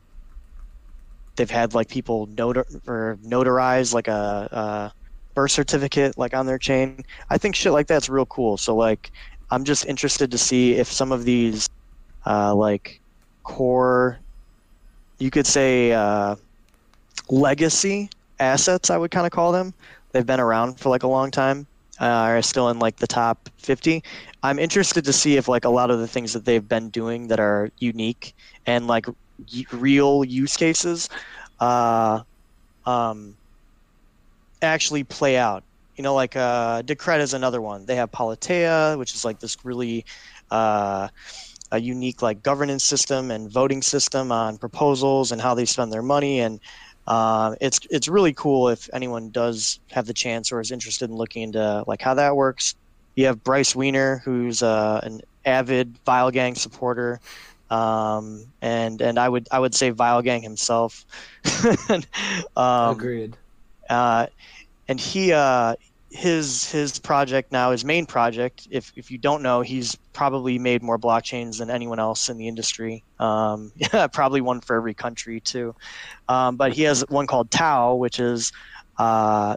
they've 1.36 1.50
had 1.50 1.72
like 1.72 1.88
people 1.88 2.26
notar- 2.28 2.86
or 2.86 3.18
notarize 3.24 3.94
like 3.94 4.08
a, 4.08 4.92
a, 4.92 4.92
birth 5.34 5.50
certificate 5.50 6.16
like 6.18 6.34
on 6.34 6.46
their 6.46 6.58
chain. 6.58 7.02
I 7.30 7.38
think 7.38 7.54
shit 7.54 7.72
like 7.72 7.86
that's 7.86 8.08
real 8.08 8.26
cool. 8.26 8.56
So 8.56 8.74
like 8.76 9.10
I'm 9.50 9.64
just 9.64 9.86
interested 9.86 10.30
to 10.30 10.38
see 10.38 10.74
if 10.74 10.90
some 10.90 11.12
of 11.12 11.24
these 11.24 11.68
uh, 12.26 12.54
like 12.54 13.00
core, 13.44 14.20
you 15.18 15.30
could 15.30 15.46
say 15.46 15.92
uh, 15.92 16.36
legacy 17.30 18.08
assets, 18.38 18.90
I 18.90 18.96
would 18.96 19.10
kind 19.10 19.26
of 19.26 19.32
call 19.32 19.52
them. 19.52 19.74
They've 20.12 20.26
been 20.26 20.40
around 20.40 20.80
for 20.80 20.88
like 20.88 21.02
a 21.02 21.08
long 21.08 21.30
time, 21.30 21.66
uh, 22.00 22.04
are 22.04 22.42
still 22.42 22.68
in 22.70 22.78
like 22.78 22.96
the 22.96 23.06
top 23.06 23.48
50. 23.58 24.02
I'm 24.42 24.58
interested 24.58 25.04
to 25.04 25.12
see 25.12 25.36
if 25.36 25.48
like 25.48 25.64
a 25.64 25.70
lot 25.70 25.90
of 25.90 26.00
the 26.00 26.08
things 26.08 26.32
that 26.32 26.44
they've 26.44 26.66
been 26.66 26.90
doing 26.90 27.28
that 27.28 27.40
are 27.40 27.70
unique 27.78 28.34
and 28.66 28.86
like 28.86 29.06
y- 29.06 29.64
real 29.72 30.24
use 30.24 30.56
cases 30.56 31.08
uh, 31.60 32.20
um, 32.86 33.36
actually 34.62 35.04
play 35.04 35.36
out. 35.36 35.64
You 35.96 36.02
know, 36.02 36.14
like 36.14 36.36
uh, 36.36 36.82
Decred 36.82 37.20
is 37.20 37.34
another 37.34 37.60
one. 37.60 37.84
They 37.84 37.96
have 37.96 38.10
Politeia, 38.10 38.98
which 38.98 39.14
is 39.14 39.24
like 39.24 39.40
this 39.40 39.56
really 39.64 40.04
uh, 40.50 41.08
a 41.70 41.80
unique 41.80 42.22
like 42.22 42.42
governance 42.42 42.84
system 42.84 43.30
and 43.30 43.50
voting 43.50 43.82
system 43.82 44.32
on 44.32 44.58
proposals 44.58 45.32
and 45.32 45.40
how 45.40 45.54
they 45.54 45.64
spend 45.64 45.92
their 45.92 46.02
money 46.02 46.40
and 46.40 46.60
uh, 47.06 47.54
it's 47.60 47.80
it's 47.90 48.08
really 48.08 48.32
cool 48.32 48.68
if 48.68 48.88
anyone 48.92 49.30
does 49.30 49.80
have 49.90 50.06
the 50.06 50.14
chance 50.14 50.52
or 50.52 50.60
is 50.60 50.70
interested 50.70 51.10
in 51.10 51.16
looking 51.16 51.42
into 51.42 51.84
like 51.86 52.00
how 52.00 52.14
that 52.14 52.36
works. 52.36 52.74
You 53.16 53.26
have 53.26 53.42
Bryce 53.42 53.74
Weiner, 53.74 54.22
who's 54.24 54.62
uh, 54.62 55.00
an 55.02 55.20
avid 55.44 55.98
Vile 56.06 56.30
Gang 56.30 56.54
supporter, 56.54 57.20
um, 57.70 58.46
and 58.62 59.00
and 59.00 59.18
I 59.18 59.28
would 59.28 59.48
I 59.50 59.58
would 59.58 59.74
say 59.74 59.90
Vile 59.90 60.22
Gang 60.22 60.42
himself. 60.42 61.04
um, 62.56 62.92
Agreed. 62.96 63.36
Uh, 63.92 64.26
and 64.88 64.98
he 64.98 65.32
uh, 65.32 65.74
his 66.10 66.70
his 66.70 66.98
project 66.98 67.52
now, 67.52 67.70
his 67.70 67.84
main 67.84 68.06
project. 68.06 68.68
If 68.70 68.92
if 68.96 69.10
you 69.10 69.18
don't 69.18 69.42
know, 69.42 69.60
he's 69.60 69.96
probably 70.12 70.58
made 70.58 70.82
more 70.82 70.98
blockchains 70.98 71.58
than 71.58 71.70
anyone 71.70 71.98
else 71.98 72.28
in 72.28 72.36
the 72.36 72.48
industry. 72.48 73.04
Um, 73.18 73.72
yeah, 73.76 74.06
probably 74.12 74.40
one 74.40 74.60
for 74.60 74.76
every 74.76 74.94
country 74.94 75.40
too. 75.40 75.74
Um, 76.28 76.56
but 76.56 76.72
he 76.72 76.82
has 76.82 77.04
one 77.08 77.26
called 77.26 77.50
TAO, 77.50 77.94
which 77.94 78.18
is 78.20 78.52
uh, 78.98 79.56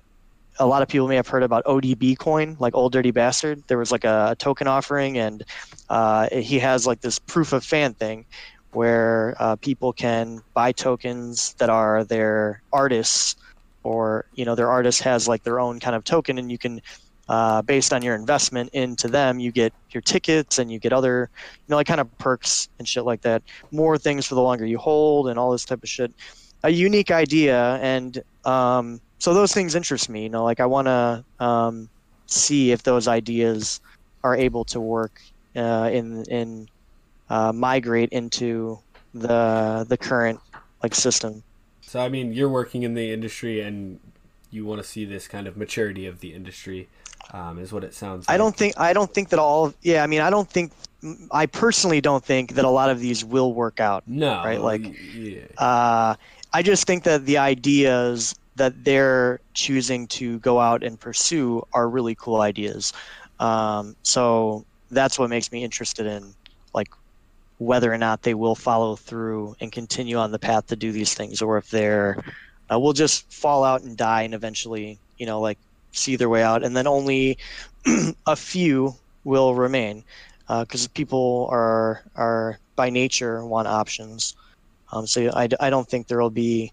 a 0.60 0.66
lot 0.66 0.82
of 0.82 0.88
people 0.88 1.08
may 1.08 1.16
have 1.16 1.28
heard 1.28 1.44
about 1.44 1.66
ODB 1.66 2.18
coin, 2.18 2.56
like 2.60 2.76
Old 2.76 2.94
Dirty 2.94 3.12
Bastard. 3.12 3.64
There 3.68 3.78
was 3.78 3.92
like 3.92 4.06
a, 4.06 4.30
a 4.32 4.36
token 4.36 4.68
offering, 4.68 5.18
and 5.18 5.44
uh, 5.90 6.30
he 6.30 6.60
has 6.60 6.88
like 6.88 7.02
this 7.02 7.20
proof 7.20 7.54
of 7.54 7.64
fan 7.64 7.94
thing 7.94 8.26
where 8.72 9.36
uh, 9.40 9.56
people 9.56 9.94
can 9.94 10.42
buy 10.54 10.72
tokens 10.74 11.54
that 11.56 11.70
are 11.70 12.04
their 12.04 12.62
artists 12.74 13.36
or 13.86 14.26
you 14.34 14.44
know 14.44 14.56
their 14.56 14.70
artist 14.70 15.02
has 15.04 15.28
like 15.28 15.44
their 15.44 15.60
own 15.60 15.80
kind 15.80 15.96
of 15.96 16.04
token 16.04 16.40
and 16.40 16.52
you 16.52 16.58
can 16.58 16.82
uh, 17.30 17.62
based 17.62 17.94
on 17.94 18.02
your 18.02 18.16
investment 18.16 18.70
into 18.74 19.08
them 19.08 19.40
you 19.40 19.52
get 19.52 19.74
your 19.92 20.02
tickets 20.02 20.58
and 20.60 20.72
you 20.72 20.80
get 20.80 20.92
other 20.92 21.30
you 21.32 21.66
know 21.70 21.76
like 21.76 21.88
kind 21.88 22.02
of 22.02 22.18
perks 22.18 22.68
and 22.80 22.88
shit 22.88 23.06
like 23.06 23.22
that. 23.22 23.44
More 23.72 23.98
things 23.98 24.26
for 24.26 24.36
the 24.36 24.42
longer 24.42 24.66
you 24.66 24.80
hold 24.80 25.28
and 25.28 25.38
all 25.40 25.52
this 25.52 25.66
type 25.66 25.84
of 25.84 25.90
shit. 25.90 26.12
A 26.64 26.70
unique 26.70 27.12
idea 27.12 27.80
and 27.82 28.22
um, 28.44 29.00
so 29.20 29.34
those 29.34 29.54
things 29.54 29.76
interest 29.76 30.10
me 30.10 30.24
you 30.24 30.30
know 30.30 30.44
like 30.44 30.60
i 30.60 30.66
want 30.66 30.88
to 30.88 31.24
um, 31.40 31.88
see 32.26 32.72
if 32.72 32.82
those 32.84 33.08
ideas 33.08 33.80
are 34.24 34.36
able 34.36 34.66
to 34.66 34.80
work 34.80 35.22
uh, 35.56 35.90
in 35.94 36.24
in 36.26 36.68
uh, 37.30 37.52
migrate 37.54 38.10
into 38.10 38.80
the 39.14 39.86
the 39.90 39.98
current 39.98 40.40
like 40.82 40.96
system 40.96 41.44
so 41.96 42.02
I 42.02 42.10
mean, 42.10 42.34
you're 42.34 42.50
working 42.50 42.84
in 42.84 42.94
the 42.94 43.14
industry, 43.14 43.62
and 43.62 44.02
you 44.52 44.66
want 44.66 44.82
to 44.82 44.86
see 44.86 45.06
this 45.06 45.30
kind 45.30 45.48
of 45.48 45.56
maturity 45.56 46.08
of 46.08 46.20
the 46.20 46.34
industry, 46.34 46.90
um, 47.32 47.58
is 47.58 47.72
what 47.72 47.86
it 47.86 47.94
sounds. 47.94 48.28
Like. 48.28 48.36
I 48.36 48.38
don't 48.38 48.54
think 48.54 48.78
I 48.78 48.92
don't 48.92 49.14
think 49.14 49.30
that 49.30 49.40
all. 49.40 49.74
Yeah, 49.82 50.04
I 50.04 50.08
mean, 50.08 50.20
I 50.20 50.30
don't 50.30 50.50
think. 50.50 50.74
I 51.32 51.46
personally 51.46 52.02
don't 52.02 52.22
think 52.22 52.56
that 52.56 52.66
a 52.66 52.70
lot 52.70 52.90
of 52.90 53.00
these 53.00 53.24
will 53.24 53.54
work 53.54 53.80
out. 53.80 54.04
No, 54.08 54.44
right? 54.44 54.60
Like, 54.60 54.94
yeah. 55.14 55.44
uh, 55.58 56.16
I 56.52 56.62
just 56.62 56.86
think 56.86 57.06
that 57.06 57.26
the 57.26 57.38
ideas 57.38 58.36
that 58.58 58.84
they're 58.84 59.40
choosing 59.54 60.06
to 60.08 60.40
go 60.40 60.60
out 60.60 60.84
and 60.84 61.00
pursue 61.00 61.66
are 61.72 61.88
really 61.88 62.16
cool 62.16 62.42
ideas. 62.42 62.92
Um, 63.40 63.96
so 64.04 64.66
that's 64.92 65.18
what 65.18 65.30
makes 65.30 65.50
me 65.50 65.64
interested 65.64 66.08
in 66.08 66.34
like 66.74 66.90
whether 67.58 67.92
or 67.92 67.98
not 67.98 68.22
they 68.22 68.34
will 68.34 68.56
follow 68.56 68.96
through 68.96 69.56
and 69.62 69.72
continue 69.72 70.18
on 70.18 70.32
the 70.32 70.40
path 70.40 70.68
to 70.68 70.76
do 70.76 70.92
these 70.92 71.14
things, 71.14 71.42
or 71.42 71.58
if 71.58 71.70
they're 71.70 72.18
uh, 72.72 72.80
will 72.80 72.94
just 72.94 73.32
fall 73.32 73.64
out 73.64 73.84
and 73.84 73.98
die 73.98 74.24
and 74.24 74.34
eventually, 74.34 75.00
you 75.18 75.26
know, 75.26 75.40
like 75.40 75.58
see 75.92 76.16
their 76.16 76.30
way 76.30 76.44
out, 76.44 76.64
and 76.64 76.76
then 76.76 76.88
only 76.88 77.38
a 78.26 78.36
few 78.36 78.96
will 79.24 79.56
remain 79.56 80.04
because 80.48 80.86
uh, 80.86 80.90
people 80.94 81.48
are 81.52 82.04
are 82.16 82.60
by 82.76 82.90
nature 82.90 83.46
want 83.46 83.68
options. 83.68 84.36
Um, 84.92 85.08
so 85.08 85.30
I, 85.34 85.50
I 85.60 85.70
don't 85.70 85.88
think 85.88 86.08
there 86.08 86.22
will 86.22 86.30
be, 86.30 86.72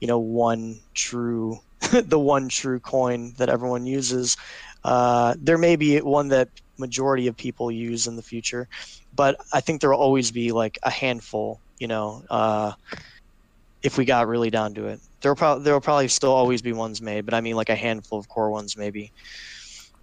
you 0.00 0.08
know, 0.08 0.18
one 0.18 0.80
true 0.94 1.60
the 1.92 2.18
one 2.18 2.48
true 2.48 2.80
coin 2.80 3.34
that 3.38 3.48
everyone 3.48 3.86
uses. 3.86 4.36
Uh, 4.84 5.34
there 5.38 5.58
may 5.58 5.76
be 5.76 5.98
one 5.98 6.28
that 6.28 6.48
majority 6.78 7.26
of 7.28 7.36
people 7.36 7.70
use 7.70 8.06
in 8.06 8.16
the 8.16 8.22
future, 8.22 8.68
but 9.14 9.36
I 9.52 9.60
think 9.60 9.80
there 9.80 9.90
will 9.90 9.98
always 9.98 10.30
be 10.30 10.52
like 10.52 10.78
a 10.82 10.90
handful, 10.90 11.60
you 11.78 11.88
know, 11.88 12.24
uh, 12.30 12.72
if 13.82 13.98
we 13.98 14.04
got 14.04 14.28
really 14.28 14.50
down 14.50 14.74
to 14.74 14.86
it. 14.86 15.00
There'll 15.20 15.36
probably 15.36 15.64
there 15.64 15.74
will 15.74 15.80
probably 15.80 16.08
still 16.08 16.32
always 16.32 16.62
be 16.62 16.72
ones 16.72 17.00
made, 17.00 17.24
but 17.24 17.34
I 17.34 17.40
mean 17.40 17.56
like 17.56 17.68
a 17.68 17.76
handful 17.76 18.18
of 18.18 18.28
core 18.28 18.50
ones 18.50 18.76
maybe. 18.76 19.12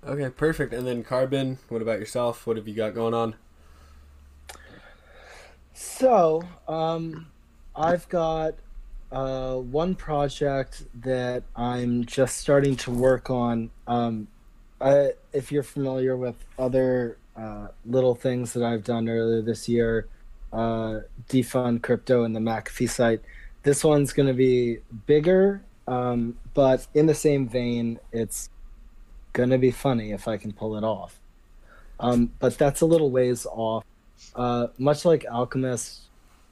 Okay, 0.06 0.30
perfect. 0.30 0.74
And 0.74 0.88
then 0.88 1.04
Carbon, 1.04 1.58
what 1.68 1.82
about 1.82 2.00
yourself? 2.00 2.48
What 2.48 2.56
have 2.56 2.68
you 2.68 2.76
got 2.76 2.96
going 2.96 3.14
on? 3.14 3.36
So, 5.74 6.44
um, 6.68 7.28
I've 7.76 8.08
got 8.10 8.56
uh, 9.12 9.56
one 9.56 9.96
project 9.96 10.84
that 11.02 11.44
I'm 11.56 12.06
just 12.06 12.38
starting 12.38 12.76
to 12.78 12.92
work 12.92 13.30
on. 13.30 13.72
Um, 13.88 14.28
I, 14.82 15.14
if 15.34 15.52
you're 15.52 15.64
familiar 15.64 16.16
with 16.16 16.36
other 16.58 17.18
uh, 17.36 17.68
little 17.86 18.16
things 18.16 18.54
that 18.54 18.64
I've 18.64 18.84
done 18.84 19.10
earlier 19.10 19.42
this 19.42 19.70
year, 19.70 20.08
uh, 20.52 21.02
defund 21.30 21.84
crypto 21.84 22.24
and 22.24 22.36
the 22.36 22.40
McAfee 22.40 22.90
site, 22.90 23.22
this 23.64 23.84
one's 23.84 24.14
going 24.14 24.28
to 24.28 24.34
be 24.34 24.80
bigger, 25.06 25.62
um, 25.88 26.38
but 26.54 26.88
in 26.94 27.06
the 27.06 27.14
same 27.14 27.48
vein, 27.48 28.00
it's 28.12 28.50
going 29.34 29.50
to 29.50 29.58
be 29.58 29.72
funny 29.72 30.12
if 30.12 30.28
I 30.28 30.38
can 30.38 30.54
pull 30.54 30.76
it 30.76 30.84
off. 30.84 31.20
Um, 32.00 32.32
but 32.40 32.58
that's 32.58 32.82
a 32.82 32.86
little 32.86 33.12
ways 33.12 33.46
off. 33.46 33.84
Uh, 34.36 34.68
much 34.78 35.06
like 35.06 35.26
Alchemist, 35.30 36.02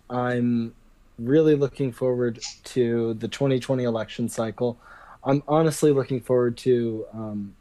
I'm 0.09 0.73
really 1.17 1.55
looking 1.55 1.91
forward 1.91 2.39
to 2.63 3.13
the 3.15 3.27
2020 3.27 3.83
election 3.83 4.29
cycle. 4.29 4.77
I'm 5.23 5.43
honestly 5.47 5.91
looking 5.91 6.21
forward 6.21 6.57
to 6.57 7.05
um, 7.13 7.55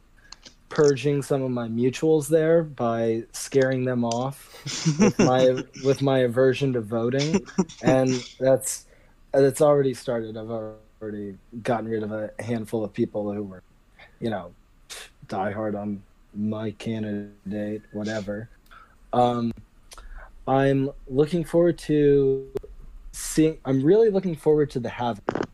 purging 0.68 1.22
some 1.22 1.42
of 1.42 1.50
my 1.50 1.68
mutuals 1.68 2.28
there 2.28 2.62
by 2.62 3.24
scaring 3.32 3.84
them 3.84 4.04
off 4.04 4.62
with 4.98 5.18
my 5.18 5.62
with 5.84 6.02
my 6.02 6.18
aversion 6.20 6.72
to 6.72 6.80
voting, 6.80 7.46
and 7.82 8.10
that's 8.38 8.86
that's 9.32 9.60
already 9.60 9.94
started. 9.94 10.36
I've 10.36 10.50
already 10.50 11.36
gotten 11.62 11.88
rid 11.88 12.02
of 12.02 12.12
a 12.12 12.30
handful 12.40 12.84
of 12.84 12.92
people 12.92 13.32
who 13.32 13.42
were, 13.42 13.62
you 14.20 14.30
know, 14.30 14.52
diehard 15.28 15.78
on 15.78 16.02
my 16.34 16.70
candidate, 16.72 17.82
whatever. 17.92 18.48
Um, 19.12 19.52
I'm 20.46 20.90
looking 21.08 21.44
forward 21.44 21.78
to 21.78 22.48
seeing. 23.12 23.58
I'm 23.64 23.82
really 23.82 24.10
looking 24.10 24.36
forward 24.36 24.70
to 24.70 24.80
the 24.80 24.88
have. 24.88 25.20
Um, 25.30 25.44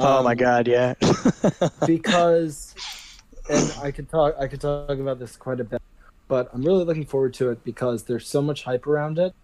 oh 0.00 0.22
my 0.22 0.32
um, 0.32 0.36
god, 0.36 0.68
yeah. 0.68 0.94
because, 1.86 2.74
and 3.48 3.74
I 3.82 3.90
could 3.90 4.08
talk. 4.08 4.34
I 4.38 4.46
could 4.46 4.60
talk 4.60 4.90
about 4.90 5.18
this 5.18 5.36
quite 5.36 5.60
a 5.60 5.64
bit, 5.64 5.82
but 6.28 6.48
I'm 6.52 6.62
really 6.62 6.84
looking 6.84 7.06
forward 7.06 7.34
to 7.34 7.50
it 7.50 7.64
because 7.64 8.04
there's 8.04 8.26
so 8.26 8.42
much 8.42 8.64
hype 8.64 8.86
around 8.86 9.18
it, 9.18 9.34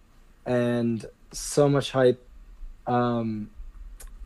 and 0.46 1.04
so 1.32 1.68
much 1.68 1.90
hype, 1.90 2.24
um, 2.86 3.50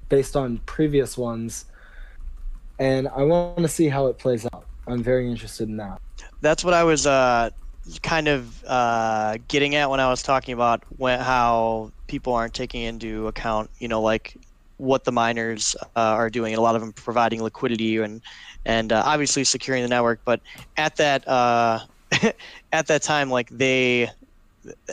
based 0.08 0.36
on 0.36 0.58
previous 0.66 1.16
ones, 1.16 1.66
and 2.78 3.08
I 3.08 3.22
want 3.22 3.58
to 3.58 3.68
see 3.68 3.88
how 3.88 4.06
it 4.06 4.18
plays 4.18 4.46
out. 4.46 4.66
I'm 4.86 5.02
very 5.02 5.30
interested 5.30 5.68
in 5.68 5.76
that. 5.78 6.00
That's 6.40 6.64
what 6.64 6.74
I 6.74 6.84
was 6.84 7.06
uh, 7.06 7.50
kind 8.02 8.28
of 8.28 8.64
uh, 8.64 9.38
getting 9.48 9.74
at 9.74 9.90
when 9.90 10.00
I 10.00 10.08
was 10.08 10.22
talking 10.22 10.54
about 10.54 10.82
when, 10.96 11.20
how 11.20 11.92
people 12.06 12.32
aren't 12.32 12.54
taking 12.54 12.82
into 12.82 13.26
account, 13.26 13.70
you 13.78 13.88
know, 13.88 14.00
like 14.00 14.36
what 14.78 15.04
the 15.04 15.12
miners 15.12 15.76
uh, 15.96 16.00
are 16.00 16.30
doing, 16.30 16.52
and 16.52 16.58
a 16.58 16.62
lot 16.62 16.74
of 16.74 16.80
them 16.80 16.92
providing 16.92 17.42
liquidity 17.42 17.98
and 17.98 18.22
and 18.64 18.92
uh, 18.92 19.02
obviously 19.04 19.44
securing 19.44 19.82
the 19.82 19.88
network. 19.88 20.20
But 20.24 20.40
at 20.76 20.96
that 20.96 21.26
uh, 21.28 21.80
at 22.72 22.86
that 22.86 23.02
time, 23.02 23.30
like 23.30 23.48
they 23.50 24.10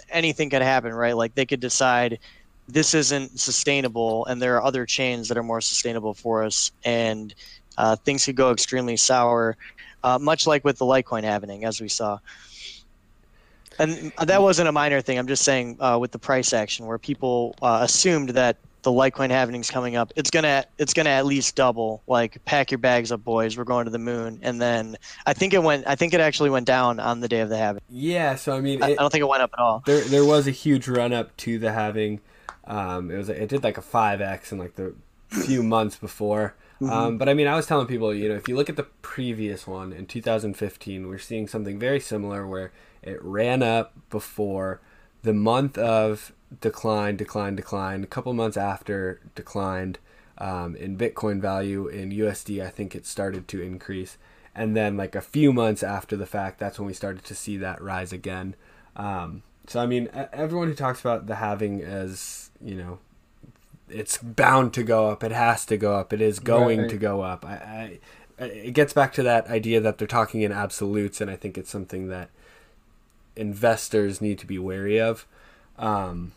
anything 0.10 0.50
could 0.50 0.62
happen, 0.62 0.94
right? 0.94 1.16
Like 1.16 1.36
they 1.36 1.46
could 1.46 1.60
decide 1.60 2.20
this 2.68 2.94
isn't 2.94 3.40
sustainable, 3.40 4.26
and 4.26 4.42
there 4.42 4.56
are 4.56 4.64
other 4.64 4.86
chains 4.86 5.28
that 5.30 5.38
are 5.38 5.44
more 5.44 5.62
sustainable 5.62 6.14
for 6.14 6.44
us, 6.44 6.72
and 6.84 7.34
uh, 7.78 7.96
things 7.96 8.26
could 8.26 8.36
go 8.36 8.52
extremely 8.52 8.98
sour 8.98 9.56
uh, 10.06 10.20
much 10.20 10.46
like 10.46 10.64
with 10.64 10.78
the 10.78 10.86
Litecoin 10.86 11.24
halving, 11.24 11.66
as 11.66 11.82
we 11.82 11.90
saw. 11.90 12.20
And 13.80 14.14
that 14.24 14.42
wasn't 14.42 14.70
a 14.70 14.72
minor 14.72 15.02
thing. 15.02 15.18
I'm 15.18 15.28
just 15.28 15.44
saying 15.44 15.78
uh, 15.82 15.98
with 16.00 16.12
the 16.12 16.20
price 16.20 16.54
action, 16.54 16.86
where 16.86 17.00
people 17.00 17.56
assumed 17.62 18.30
that 18.30 18.56
the 18.86 18.92
Litecoin 18.92 19.32
halving's 19.32 19.70
coming 19.70 19.96
up, 19.96 20.14
it's 20.16 20.30
gonna 20.30 20.64
it's 20.78 20.94
gonna 20.94 21.10
at 21.10 21.26
least 21.26 21.56
double. 21.56 22.04
Like, 22.08 22.44
pack 22.46 22.72
your 22.72 22.78
bags 22.78 23.12
up, 23.12 23.24
boys. 23.24 23.58
We're 23.58 23.66
going 23.66 23.86
to 23.86 23.92
the 23.92 24.00
moon. 24.00 24.40
And 24.44 24.62
then 24.62 24.96
I 25.26 25.34
think 25.34 25.54
it 25.54 25.62
went. 25.62 25.86
I 25.88 25.96
think 25.96 26.14
it 26.14 26.22
actually 26.22 26.52
went 26.52 26.68
down 26.68 27.00
on 27.00 27.20
the 27.20 27.28
day 27.28 27.42
of 27.42 27.50
the 27.50 27.58
halving. 27.58 27.82
Yeah. 27.90 28.36
So 28.36 28.56
I 28.56 28.62
mean, 28.62 28.82
it, 28.82 28.86
I 28.86 28.94
don't 28.96 29.12
think 29.12 29.24
it 29.24 29.28
went 29.28 29.42
up 29.42 29.52
at 29.54 29.60
all. 29.60 29.84
There 29.86 30.02
there 30.02 30.24
was 30.24 30.48
a 30.48 30.52
huge 30.52 30.88
run 30.88 31.12
up 31.12 31.36
to 31.38 31.60
the 31.60 31.74
halving. 31.74 32.22
Um, 32.66 33.12
it 33.12 33.18
was 33.18 33.28
it 33.28 33.50
did 33.50 33.64
like 33.64 33.78
a 33.78 33.82
five 33.82 34.22
x 34.22 34.52
in 34.52 34.60
like 34.60 34.76
the 34.76 34.94
few 35.30 35.64
months 35.64 35.98
before. 35.98 36.56
Mm-hmm. 36.80 36.94
Um, 36.94 37.18
but 37.18 37.28
I 37.28 37.34
mean, 37.34 37.48
I 37.48 37.56
was 37.56 37.66
telling 37.66 37.88
people, 37.88 38.14
you 38.14 38.30
know, 38.30 38.36
if 38.36 38.48
you 38.48 38.56
look 38.56 38.70
at 38.70 38.76
the 38.76 38.84
previous 38.84 39.66
one 39.66 39.94
in 39.94 40.06
2015, 40.06 41.08
we're 41.08 41.18
seeing 41.18 41.48
something 41.48 41.80
very 41.80 42.00
similar 42.00 42.46
where 42.46 42.72
it 43.02 43.24
ran 43.24 43.64
up 43.64 43.94
before 44.10 44.82
the 45.24 45.34
month 45.34 45.78
of 45.78 46.34
decline, 46.62 47.18
decline, 47.18 47.56
decline. 47.56 48.04
A 48.04 48.08
couple 48.08 48.34
months 48.34 48.58
after 48.58 49.20
declined 49.36 50.00
um, 50.38 50.76
in 50.76 50.98
Bitcoin 50.98 51.40
value 51.42 51.88
in 51.88 52.12
USD, 52.12 52.64
I 52.64 52.70
think 52.70 52.96
it 52.96 53.06
started 53.06 53.48
to 53.50 53.62
increase. 53.62 54.18
And 54.54 54.76
then, 54.76 54.96
like 54.96 55.16
a 55.16 55.22
few 55.22 55.52
months 55.52 55.84
after 55.84 56.16
the 56.16 56.26
fact, 56.26 56.60
that's 56.60 56.80
when 56.80 56.88
we 56.88 56.94
started 56.94 57.26
to 57.26 57.36
see 57.36 57.58
that 57.58 57.82
rise 57.82 58.14
again. 58.14 58.56
Um, 58.96 59.44
so, 59.68 59.82
I 59.82 59.86
mean, 59.86 60.10
everyone 60.32 60.68
who 60.68 60.76
talks 60.76 61.02
about 61.02 61.28
the 61.28 61.36
halving 61.36 61.82
as, 61.82 62.52
you 62.64 62.76
know, 62.76 63.00
it's 63.90 64.18
bound 64.18 64.74
to 64.74 64.84
go 64.84 65.10
up. 65.10 65.24
It 65.24 65.32
has 65.32 65.66
to 65.66 65.78
go 65.78 65.96
up. 65.96 66.14
It 66.14 66.22
is 66.22 66.40
going 66.40 66.82
right. 66.82 66.90
to 66.90 66.98
go 66.98 67.22
up. 67.22 67.46
I, 67.46 68.00
I, 68.40 68.44
it 68.44 68.74
gets 68.74 68.94
back 68.94 69.14
to 69.14 69.24
that 69.24 69.48
idea 69.48 69.80
that 69.82 69.98
they're 69.98 70.08
talking 70.08 70.42
in 70.42 70.52
absolutes, 70.52 71.22
and 71.22 71.30
I 71.30 71.36
think 71.36 71.58
it's 71.58 71.70
something 71.70 72.08
that 72.10 72.30
investors 73.36 74.22
need 74.22 74.40
to 74.40 74.46
be 74.46 74.58
wary 74.58 75.00
of. 75.00 75.28
Um, 75.78 76.32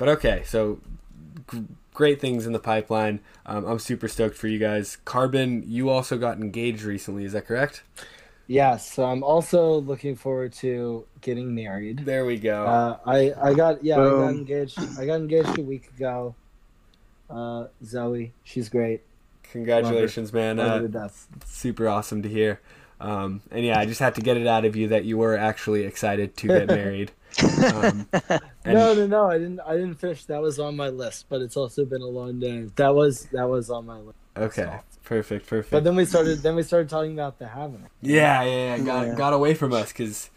but 0.00 0.08
okay, 0.08 0.42
so 0.46 0.80
g- 1.52 1.64
great 1.92 2.20
things 2.20 2.46
in 2.46 2.54
the 2.54 2.58
pipeline. 2.58 3.20
Um, 3.44 3.66
I'm 3.66 3.78
super 3.78 4.08
stoked 4.08 4.34
for 4.34 4.48
you 4.48 4.58
guys. 4.58 4.96
Carbon, 5.04 5.62
you 5.66 5.90
also 5.90 6.16
got 6.16 6.38
engaged 6.38 6.82
recently. 6.82 7.26
Is 7.26 7.34
that 7.34 7.46
correct? 7.46 7.82
Yes, 8.46 8.90
so 8.90 9.04
I'm 9.04 9.22
also 9.22 9.74
looking 9.80 10.16
forward 10.16 10.54
to 10.54 11.06
getting 11.20 11.54
married. 11.54 11.98
There 12.06 12.24
we 12.24 12.38
go. 12.38 12.64
Uh, 12.64 12.98
I 13.04 13.34
I 13.40 13.52
got 13.52 13.84
yeah 13.84 13.96
Boom. 13.96 14.22
I 14.22 14.26
got 14.26 14.34
engaged. 14.36 14.78
I 14.98 15.04
got 15.04 15.16
engaged 15.16 15.58
a 15.58 15.62
week 15.62 15.88
ago 15.96 16.34
uh, 17.28 17.66
Zoe. 17.84 18.32
She's 18.42 18.68
great. 18.68 19.02
Congratulations, 19.44 20.32
man. 20.32 20.58
Uh, 20.58 21.08
super 21.44 21.88
awesome 21.88 22.22
to 22.22 22.28
hear. 22.28 22.60
Um, 23.00 23.42
and 23.50 23.64
yeah, 23.64 23.78
I 23.78 23.86
just 23.86 24.00
had 24.00 24.14
to 24.14 24.20
get 24.20 24.36
it 24.36 24.46
out 24.46 24.64
of 24.64 24.76
you 24.76 24.88
that 24.88 25.04
you 25.04 25.18
were 25.18 25.36
actually 25.36 25.84
excited 25.84 26.36
to 26.38 26.48
get 26.48 26.66
married. 26.68 27.12
Um, 27.38 28.08
no, 28.64 28.94
no, 28.94 29.06
no. 29.06 29.26
I 29.26 29.38
didn't. 29.38 29.60
I 29.60 29.74
didn't 29.74 29.96
finish. 29.96 30.24
That 30.26 30.40
was 30.40 30.58
on 30.58 30.76
my 30.76 30.88
list, 30.88 31.26
but 31.28 31.40
it's 31.40 31.56
also 31.56 31.84
been 31.84 32.02
a 32.02 32.06
long 32.06 32.38
day. 32.38 32.68
That 32.76 32.94
was 32.94 33.24
that 33.26 33.48
was 33.48 33.70
on 33.70 33.86
my 33.86 33.98
list. 33.98 34.18
Okay, 34.36 34.62
so. 34.62 34.80
perfect, 35.04 35.46
perfect. 35.46 35.70
But 35.70 35.84
then 35.84 35.96
we 35.96 36.04
started. 36.04 36.38
Then 36.38 36.56
we 36.56 36.62
started 36.62 36.88
talking 36.88 37.12
about 37.12 37.38
the 37.38 37.48
halving. 37.48 37.86
Yeah, 38.02 38.42
yeah, 38.42 38.76
yeah. 38.76 38.78
Got 38.78 39.06
yeah. 39.06 39.14
got 39.14 39.32
away 39.32 39.54
from 39.54 39.72
us 39.72 39.92
because 39.92 40.30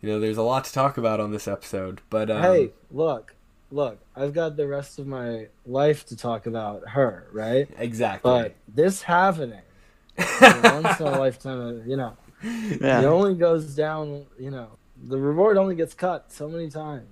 you 0.00 0.08
know 0.08 0.20
there's 0.20 0.36
a 0.36 0.42
lot 0.42 0.64
to 0.64 0.72
talk 0.72 0.98
about 0.98 1.20
on 1.20 1.30
this 1.30 1.48
episode. 1.48 2.00
But 2.10 2.30
um, 2.30 2.42
hey, 2.42 2.70
look, 2.90 3.34
look, 3.70 3.98
I've 4.16 4.32
got 4.32 4.56
the 4.56 4.66
rest 4.66 4.98
of 4.98 5.06
my 5.06 5.48
life 5.66 6.06
to 6.06 6.16
talk 6.16 6.46
about 6.46 6.88
her, 6.90 7.28
right? 7.32 7.68
Exactly. 7.78 8.30
But 8.30 8.54
this 8.68 9.02
happening, 9.02 9.62
once 10.18 11.00
in 11.00 11.06
a 11.06 11.18
lifetime, 11.18 11.82
you 11.86 11.96
know, 11.96 12.16
yeah. 12.42 13.00
it 13.00 13.04
only 13.04 13.34
goes 13.34 13.74
down, 13.74 14.26
you 14.38 14.50
know, 14.50 14.70
the 15.08 15.18
reward 15.18 15.56
only 15.56 15.74
gets 15.74 15.94
cut 15.94 16.32
so 16.32 16.48
many 16.48 16.70
times. 16.70 17.06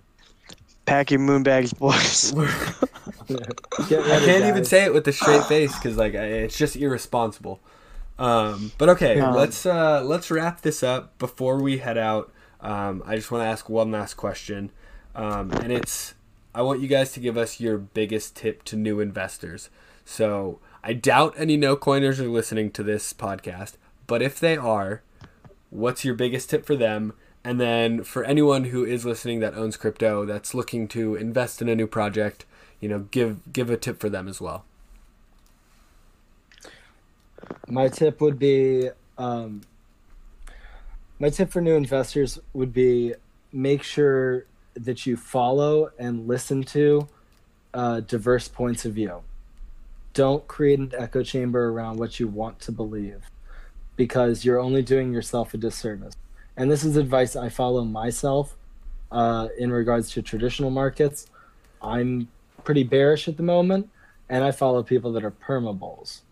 Pack 0.84 1.10
your 1.10 1.20
moonbags, 1.20 1.76
boys. 1.78 2.32
I 3.30 3.88
can't 3.88 4.06
guys. 4.06 4.48
even 4.48 4.64
say 4.64 4.84
it 4.84 4.92
with 4.92 5.06
a 5.06 5.12
straight 5.12 5.44
face 5.44 5.74
because, 5.76 5.96
like, 5.96 6.14
it's 6.14 6.58
just 6.58 6.74
irresponsible. 6.74 7.60
Um, 8.18 8.72
but 8.78 8.88
okay, 8.90 9.20
um, 9.20 9.34
let's 9.34 9.64
uh, 9.64 10.02
let's 10.04 10.30
wrap 10.30 10.60
this 10.60 10.82
up 10.82 11.18
before 11.18 11.60
we 11.60 11.78
head 11.78 11.98
out. 11.98 12.32
Um, 12.60 13.02
I 13.06 13.16
just 13.16 13.30
want 13.30 13.42
to 13.42 13.46
ask 13.46 13.68
one 13.68 13.90
last 13.90 14.14
question, 14.14 14.70
um, 15.14 15.50
and 15.52 15.72
it's 15.72 16.14
I 16.54 16.62
want 16.62 16.80
you 16.80 16.88
guys 16.88 17.12
to 17.12 17.20
give 17.20 17.36
us 17.36 17.60
your 17.60 17.78
biggest 17.78 18.36
tip 18.36 18.62
to 18.64 18.76
new 18.76 19.00
investors. 19.00 19.70
So 20.04 20.58
I 20.84 20.92
doubt 20.92 21.34
any 21.36 21.56
no 21.56 21.76
coiners 21.76 22.20
are 22.20 22.28
listening 22.28 22.70
to 22.72 22.82
this 22.82 23.12
podcast, 23.12 23.76
but 24.06 24.20
if 24.20 24.38
they 24.38 24.56
are, 24.56 25.02
what's 25.70 26.04
your 26.04 26.14
biggest 26.14 26.50
tip 26.50 26.66
for 26.66 26.76
them? 26.76 27.14
And 27.44 27.60
then 27.60 28.04
for 28.04 28.24
anyone 28.24 28.64
who 28.64 28.84
is 28.84 29.04
listening 29.04 29.40
that 29.40 29.54
owns 29.54 29.76
crypto 29.76 30.24
that's 30.24 30.54
looking 30.54 30.86
to 30.88 31.16
invest 31.16 31.60
in 31.60 31.68
a 31.68 31.74
new 31.74 31.86
project, 31.86 32.44
you 32.80 32.88
know, 32.88 33.00
give 33.10 33.52
give 33.52 33.68
a 33.70 33.76
tip 33.76 34.00
for 34.00 34.08
them 34.08 34.28
as 34.28 34.40
well. 34.40 34.64
My 37.66 37.88
tip 37.88 38.20
would 38.20 38.38
be 38.38 38.90
um, 39.18 39.62
my 41.18 41.30
tip 41.30 41.50
for 41.50 41.60
new 41.60 41.74
investors 41.74 42.38
would 42.52 42.72
be 42.72 43.14
make 43.52 43.82
sure 43.82 44.46
that 44.74 45.04
you 45.06 45.16
follow 45.16 45.90
and 45.98 46.26
listen 46.26 46.62
to 46.62 47.08
uh, 47.74 48.00
diverse 48.00 48.48
points 48.48 48.84
of 48.84 48.94
view. 48.94 49.22
Don't 50.14 50.46
create 50.46 50.78
an 50.78 50.92
echo 50.96 51.22
chamber 51.22 51.68
around 51.68 51.98
what 51.98 52.20
you 52.20 52.28
want 52.28 52.60
to 52.60 52.72
believe 52.72 53.30
because 53.96 54.44
you're 54.44 54.60
only 54.60 54.82
doing 54.82 55.12
yourself 55.12 55.54
a 55.54 55.56
disservice. 55.56 56.14
And 56.62 56.70
this 56.70 56.84
is 56.84 56.96
advice 56.96 57.34
I 57.34 57.48
follow 57.48 57.84
myself 57.84 58.56
uh, 59.10 59.48
in 59.58 59.72
regards 59.72 60.12
to 60.12 60.22
traditional 60.22 60.70
markets. 60.70 61.26
I'm 61.82 62.28
pretty 62.62 62.84
bearish 62.84 63.26
at 63.26 63.36
the 63.36 63.42
moment, 63.42 63.90
and 64.28 64.44
I 64.44 64.52
follow 64.52 64.84
people 64.84 65.10
that 65.14 65.24
are 65.24 65.32
perma 65.32 65.76
bulls. 65.76 66.22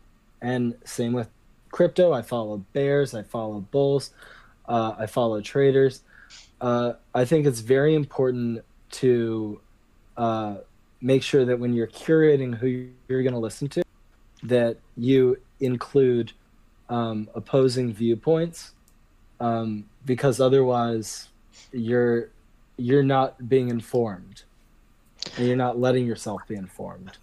And 0.40 0.76
same 0.84 1.14
with 1.14 1.28
crypto, 1.72 2.12
I 2.12 2.22
follow 2.22 2.58
bears, 2.72 3.12
I 3.12 3.24
follow 3.24 3.58
bulls. 3.72 4.12
Uh, 4.68 4.94
I 4.96 5.06
follow 5.06 5.40
traders. 5.40 6.02
Uh, 6.60 6.92
I 7.12 7.24
think 7.24 7.44
it's 7.44 7.58
very 7.58 7.96
important 7.96 8.64
to 9.02 9.60
uh, 10.16 10.58
make 11.00 11.24
sure 11.24 11.44
that 11.44 11.58
when 11.58 11.74
you're 11.74 11.88
curating 11.88 12.54
who 12.54 12.86
you're 13.08 13.24
going 13.24 13.34
to 13.34 13.40
listen 13.40 13.66
to, 13.70 13.82
that 14.44 14.76
you 14.96 15.38
include 15.58 16.30
um, 16.88 17.28
opposing 17.34 17.92
viewpoints, 17.92 18.74
um, 19.40 19.89
because 20.04 20.40
otherwise 20.40 21.28
you're 21.72 22.30
you're 22.76 23.02
not 23.02 23.48
being 23.48 23.68
informed, 23.68 24.42
and 25.36 25.46
you're 25.46 25.56
not 25.56 25.78
letting 25.78 26.06
yourself 26.06 26.42
be 26.48 26.54
informed. 26.54 27.18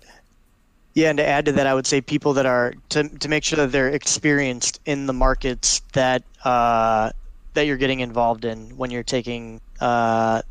Yeah, 0.93 1.09
and 1.09 1.17
to 1.17 1.27
add 1.27 1.45
to 1.45 1.51
that, 1.51 1.67
I 1.67 1.75
would 1.75 1.85
say 1.85 2.01
people 2.01 2.33
that 2.33 2.47
are 2.47 2.73
to 2.89 3.07
to 3.07 3.29
make 3.29 3.43
sure 3.43 3.57
that 3.57 3.71
they're 3.71 3.89
experienced 3.89 4.79
in 4.85 5.05
the 5.05 5.13
markets 5.13 5.81
that 5.93 6.23
uh, 6.43 7.11
that 7.53 7.67
you're 7.67 7.77
getting 7.77 7.99
involved 7.99 8.45
in 8.45 8.75
when 8.77 8.89
you're 8.89 9.03
taking 9.03 9.61
uh, 9.79 10.41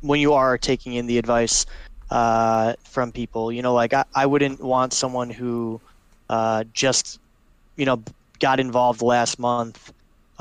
when 0.00 0.18
you 0.18 0.32
are 0.32 0.58
taking 0.58 0.94
in 0.94 1.06
the 1.06 1.16
advice 1.16 1.64
uh, 2.10 2.74
from 2.82 3.12
people. 3.12 3.52
You 3.52 3.62
know, 3.62 3.72
like 3.72 3.94
I, 3.94 4.04
I 4.14 4.26
wouldn't 4.26 4.60
want 4.60 4.92
someone 4.92 5.30
who 5.30 5.80
uh, 6.28 6.64
just 6.72 7.20
you 7.76 7.86
know 7.86 8.02
got 8.40 8.58
involved 8.58 9.00
last 9.00 9.38
month. 9.38 9.92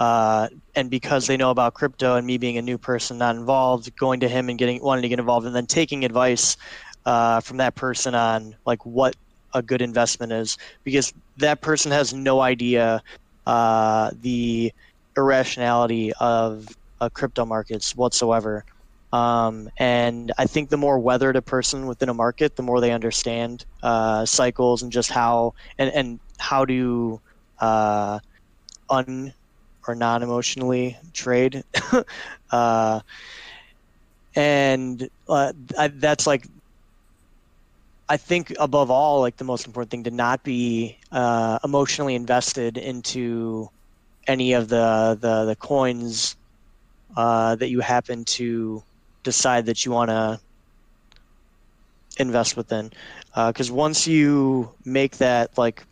Uh, 0.02 0.49
and 0.76 0.89
because 0.89 1.28
they 1.28 1.38
know 1.38 1.52
about 1.52 1.76
crypto 1.76 2.16
and 2.18 2.28
me 2.28 2.39
being 2.39 2.58
a 2.58 2.64
new 2.64 2.80
person 2.80 3.20
not 3.20 3.36
involved, 3.36 3.95
going 3.97 4.22
to 4.22 4.28
him 4.28 4.49
and 4.49 4.58
getting 4.58 4.82
wanting 4.84 5.04
to 5.04 5.10
get 5.10 5.20
involved 5.20 5.45
and 5.45 5.56
then 5.56 5.68
taking 5.68 6.06
advice 6.06 6.58
uh, 7.06 7.39
from 7.41 7.58
that 7.58 7.76
person 7.76 8.16
on 8.16 8.56
like 8.66 8.86
what 8.86 9.16
a 9.54 9.62
good 9.62 9.82
investment 9.82 10.32
is 10.32 10.58
because 10.84 11.14
that 11.38 11.62
person 11.62 11.91
has 11.91 12.14
no 12.14 12.41
idea 12.41 13.02
uh, 13.45 14.12
the 14.22 14.72
irrationality 15.18 16.12
of 16.20 16.68
uh, 17.02 17.10
crypto 17.14 17.45
markets 17.45 17.95
whatsoever. 17.95 18.66
Um, 19.14 19.70
and 19.78 20.32
I 20.38 20.45
think 20.47 20.70
the 20.70 20.78
more 20.78 20.99
weathered 20.99 21.36
a 21.36 21.41
person 21.41 21.88
within 21.88 22.10
a 22.10 22.14
market, 22.14 22.56
the 22.56 22.64
more 22.64 22.82
they 22.82 22.91
understand 22.91 23.66
uh, 23.84 24.26
cycles 24.26 24.82
and 24.82 24.91
just 24.91 25.12
how 25.12 25.54
and, 25.78 25.91
and 25.91 26.20
how 26.39 26.66
to 26.66 27.20
uh, 27.60 28.20
un 28.89 29.34
or 29.88 29.95
non 29.95 30.23
emotionally 30.23 30.97
trade. 31.13 31.63
uh, 32.51 32.99
and 34.36 35.07
uh, 35.27 35.53
I, 35.77 35.88
that's 35.88 36.27
like 36.27 36.45
I 38.09 38.17
think 38.17 38.53
above 38.59 38.89
all, 38.91 39.21
like 39.21 39.38
the 39.38 39.43
most 39.43 39.65
important 39.65 39.91
thing 39.91 40.03
to 40.03 40.11
not 40.11 40.43
be 40.43 40.97
uh, 41.11 41.59
emotionally 41.63 42.15
invested 42.15 42.77
into 42.77 43.67
any 44.27 44.53
of 44.53 44.67
the 44.69 45.17
the, 45.19 45.45
the 45.45 45.55
coins 45.55 46.36
uh, 47.15 47.55
that 47.55 47.69
you 47.69 47.79
happen 47.82 48.25
to 48.25 48.84
decide 49.23 49.65
that 49.67 49.86
you 49.86 49.91
want 49.91 50.09
to 50.09 50.39
invest 52.17 52.55
within. 52.57 52.91
Because 53.36 53.71
uh, 53.71 53.75
once 53.75 54.07
you 54.07 54.73
make 54.86 55.17
that 55.17 55.57
like 55.57 55.86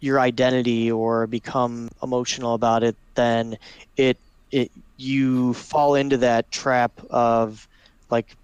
your 0.00 0.20
identity 0.20 0.90
or 0.90 1.26
become 1.26 1.88
emotional 2.02 2.54
about 2.54 2.82
it, 2.82 2.96
then 3.14 3.58
it 3.96 4.18
it 4.50 4.70
you 4.96 5.52
fall 5.54 5.94
into 5.94 6.16
that 6.18 6.50
trap 6.50 6.92
of 7.10 7.66
like 8.10 8.36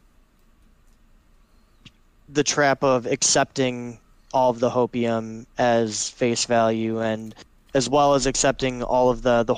the 2.29 2.43
trap 2.43 2.83
of 2.83 3.07
accepting 3.07 3.99
all 4.33 4.51
of 4.51 4.61
the 4.61 4.71
hopium 4.71 5.47
as 5.59 6.09
face 6.11 6.47
value 6.47 7.01
and 7.01 7.35
as 7.75 7.89
well 7.89 8.15
as 8.15 8.27
accepting 8.27 8.83
all 8.83 9.11
of 9.11 9.23
the 9.23 9.43
the 9.45 9.55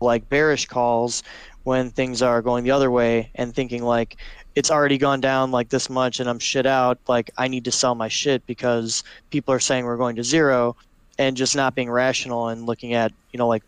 like 0.00 0.28
bearish 0.28 0.66
calls 0.66 1.22
when 1.64 1.90
things 1.90 2.22
are 2.22 2.42
going 2.42 2.64
the 2.64 2.70
other 2.70 2.90
way 2.90 3.30
and 3.34 3.54
thinking 3.54 3.82
like 3.82 4.16
it's 4.54 4.70
already 4.70 4.98
gone 4.98 5.20
down 5.20 5.50
like 5.50 5.68
this 5.68 5.88
much 5.88 6.20
and 6.20 6.28
I'm 6.28 6.38
shit 6.38 6.66
out 6.66 6.98
like 7.08 7.30
I 7.38 7.48
need 7.48 7.64
to 7.64 7.72
sell 7.72 7.94
my 7.94 8.08
shit 8.08 8.44
because 8.46 9.04
people 9.30 9.54
are 9.54 9.60
saying 9.60 9.84
we're 9.84 9.96
going 9.96 10.16
to 10.16 10.24
zero 10.24 10.76
and 11.22 11.36
just 11.36 11.56
not 11.56 11.74
being 11.74 11.90
rational 11.90 12.48
and 12.48 12.66
looking 12.66 12.94
at 12.94 13.12
you 13.32 13.38
know 13.38 13.48
like 13.48 13.62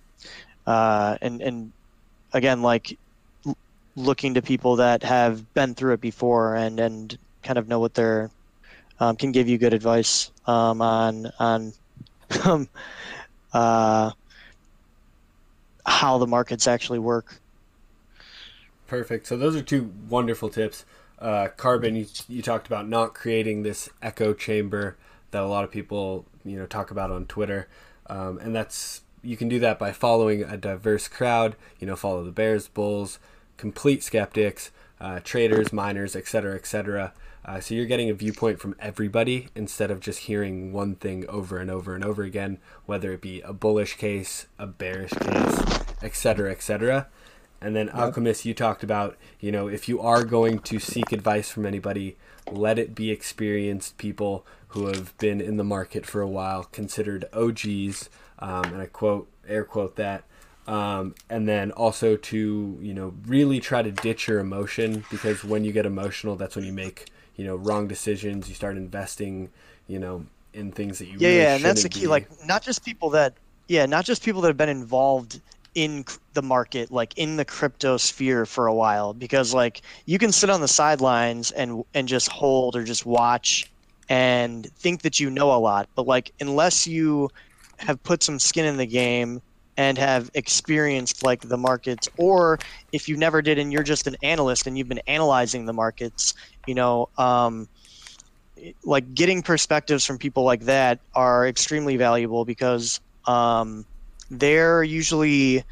uh 0.66 1.16
and 1.20 1.40
and 1.40 1.72
again 2.32 2.62
like 2.62 2.98
looking 3.96 4.34
to 4.34 4.42
people 4.42 4.76
that 4.76 5.02
have 5.02 5.55
been 5.55 5.74
through 5.74 5.94
it 5.94 6.00
before 6.00 6.57
and 6.57 6.80
and 6.80 7.18
kind 7.42 7.59
of 7.59 7.68
know 7.68 7.78
what 7.78 7.94
they're 7.94 8.30
um, 9.00 9.16
can 9.16 9.32
give 9.32 9.48
you 9.48 9.59
good 9.59 9.74
advice 9.74 10.30
um, 10.46 10.80
on 10.80 11.30
on 11.38 11.72
um, 12.44 12.68
uh, 13.52 14.11
how 15.86 16.18
the 16.18 16.26
markets 16.26 16.66
actually 16.66 16.98
work. 16.98 17.40
Perfect. 18.86 19.26
So 19.26 19.36
those 19.36 19.57
are 19.57 19.62
two 19.62 19.92
wonderful 20.09 20.48
tips. 20.48 20.84
Uh, 21.18 21.48
Carbon, 21.57 21.96
you, 21.96 22.07
you 22.28 22.42
talked 22.42 22.66
about 22.66 22.88
not 22.88 23.14
creating 23.14 23.62
this 23.62 23.88
echo 24.02 24.34
chamber 24.34 24.96
that 25.35 25.43
a 25.43 25.47
lot 25.47 25.64
of 25.64 25.70
people 25.70 26.24
you 26.45 26.57
know 26.57 26.64
talk 26.64 26.91
about 26.91 27.11
on 27.11 27.26
Twitter, 27.26 27.68
um, 28.07 28.39
and 28.39 28.55
that's 28.55 29.03
you 29.22 29.37
can 29.37 29.49
do 29.49 29.59
that 29.59 29.78
by 29.78 29.93
following 29.93 30.43
a 30.43 30.57
diverse 30.57 31.09
crowd. 31.09 31.57
You 31.78 31.87
know, 31.87 31.97
follow 31.97 32.24
the 32.24 32.30
bears, 32.30 32.68
bulls, 32.68 33.18
complete 33.57 34.03
skeptics, 34.03 34.70
uh, 35.01 35.20
traders, 35.22 35.72
miners, 35.72 36.14
etc., 36.16 36.55
etc. 36.55 37.12
Uh, 37.45 37.61
so 37.61 37.74
you're 37.74 37.85
getting 37.85 38.09
a 38.09 38.14
viewpoint 38.14 38.59
from 38.59 38.74
everybody 38.78 39.49
instead 39.55 39.91
of 39.91 40.01
just 40.01 40.20
hearing 40.20 40.72
one 40.72 40.95
thing 40.95 41.28
over 41.28 41.59
and 41.59 41.70
over 41.70 41.95
and 41.95 42.03
over 42.03 42.22
again, 42.22 42.59
whether 42.87 43.12
it 43.12 43.20
be 43.20 43.43
a 43.43 43.53
bullish 43.53 43.97
case, 43.97 44.47
a 44.59 44.66
bearish 44.66 45.12
case, 45.12 45.62
etc., 46.03 46.51
etc. 46.51 47.09
And 47.61 47.74
then 47.74 47.87
yep. 47.87 47.97
Alchemist, 47.97 48.45
you 48.45 48.55
talked 48.55 48.82
about, 48.82 49.16
you 49.41 49.53
know, 49.53 49.68
if 49.68 49.89
you 49.89 50.01
are 50.01 50.24
going 50.24 50.61
to 50.61 50.78
seek 50.78 51.12
advice 51.12 51.51
from 51.51 51.66
anybody, 51.66 52.16
let 52.51 52.78
it 52.78 52.95
be 52.95 53.11
experienced 53.11 53.99
people 53.99 54.47
who 54.74 54.86
have 54.86 55.16
been 55.18 55.40
in 55.40 55.56
the 55.56 55.64
market 55.64 56.04
for 56.04 56.20
a 56.20 56.28
while, 56.28 56.64
considered 56.64 57.24
OGs, 57.32 58.10
um, 58.38 58.64
and 58.64 58.82
I 58.82 58.86
quote, 58.86 59.28
air 59.48 59.64
quote 59.64 59.96
that. 59.96 60.24
Um, 60.66 61.14
and 61.28 61.48
then 61.48 61.72
also 61.72 62.16
to 62.16 62.78
you 62.80 62.94
know 62.94 63.14
really 63.26 63.60
try 63.60 63.82
to 63.82 63.90
ditch 63.90 64.28
your 64.28 64.38
emotion 64.38 65.04
because 65.10 65.44
when 65.44 65.64
you 65.64 65.72
get 65.72 65.84
emotional, 65.84 66.36
that's 66.36 66.56
when 66.56 66.64
you 66.64 66.72
make 66.72 67.10
you 67.36 67.44
know 67.44 67.56
wrong 67.56 67.88
decisions 67.88 68.48
you 68.48 68.54
start 68.54 68.76
investing 68.76 69.50
you 69.86 69.98
know 69.98 70.24
in 70.52 70.70
things 70.70 70.98
that 70.98 71.06
you 71.06 71.18
yeah 71.18 71.28
really 71.28 71.40
yeah 71.40 71.54
and 71.56 71.64
that's 71.64 71.82
the 71.82 71.88
key 71.88 72.02
be. 72.02 72.06
like 72.06 72.28
not 72.46 72.62
just 72.62 72.84
people 72.84 73.10
that 73.10 73.34
yeah 73.68 73.86
not 73.86 74.04
just 74.04 74.22
people 74.22 74.40
that 74.40 74.48
have 74.48 74.56
been 74.56 74.68
involved 74.68 75.40
in 75.74 76.04
the 76.34 76.42
market 76.42 76.92
like 76.92 77.12
in 77.16 77.36
the 77.36 77.44
crypto 77.44 77.96
sphere 77.96 78.46
for 78.46 78.66
a 78.66 78.74
while 78.74 79.12
because 79.12 79.52
like 79.52 79.82
you 80.06 80.18
can 80.18 80.30
sit 80.30 80.48
on 80.48 80.60
the 80.60 80.68
sidelines 80.68 81.50
and 81.50 81.84
and 81.94 82.06
just 82.06 82.28
hold 82.28 82.76
or 82.76 82.84
just 82.84 83.04
watch 83.04 83.70
and 84.09 84.66
think 84.76 85.02
that 85.02 85.18
you 85.20 85.30
know 85.30 85.55
a 85.55 85.59
lot 85.59 85.88
but 85.94 86.07
like 86.07 86.32
unless 86.40 86.86
you 86.86 87.28
have 87.78 88.02
put 88.02 88.22
some 88.22 88.38
skin 88.38 88.64
in 88.64 88.76
the 88.76 88.86
game 88.86 89.40
and 89.76 89.98
have 89.98 90.30
experienced 90.34 91.24
like 91.24 91.40
the 91.48 91.57
markets 91.57 92.09
or 92.16 92.59
if 92.92 93.09
you 93.09 93.16
never 93.16 93.42
did 93.42 93.59
and 93.59 93.72
you're 93.72 93.82
just 93.82 94.07
an 94.07 94.16
analyst 94.22 94.66
and 94.66 94.78
you've 94.78 94.88
been 94.88 95.02
analyzing 95.07 95.66
the 95.66 95.72
markets 95.72 96.34
you 96.66 96.74
know 96.74 97.09
um, 97.18 97.68
like 98.84 99.14
getting 99.14 99.42
perspectives 99.42 100.05
from 100.05 100.18
people 100.18 100.44
like 100.44 100.62
that 100.62 101.00
are 101.14 101.46
extremely 101.46 101.96
valuable 101.96 102.44
because 102.44 103.00
um, 103.26 103.84
they're 104.30 104.82
usually 104.82 105.64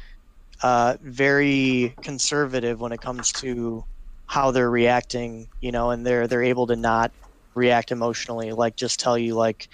uh, 0.61 0.97
very 1.01 1.95
conservative 2.01 2.79
when 2.81 2.91
it 2.91 3.01
comes 3.01 3.31
to 3.31 3.83
how 4.25 4.51
they're 4.51 4.71
reacting 4.71 5.47
you 5.61 5.71
know 5.71 5.91
and 5.91 6.05
they're 6.05 6.27
they're 6.27 6.43
able 6.43 6.67
to 6.67 6.75
not 6.75 7.11
react 7.55 7.91
emotionally 7.91 8.51
like 8.51 8.75
just 8.75 8.99
tell 8.99 9.17
you 9.17 9.35
like 9.35 9.67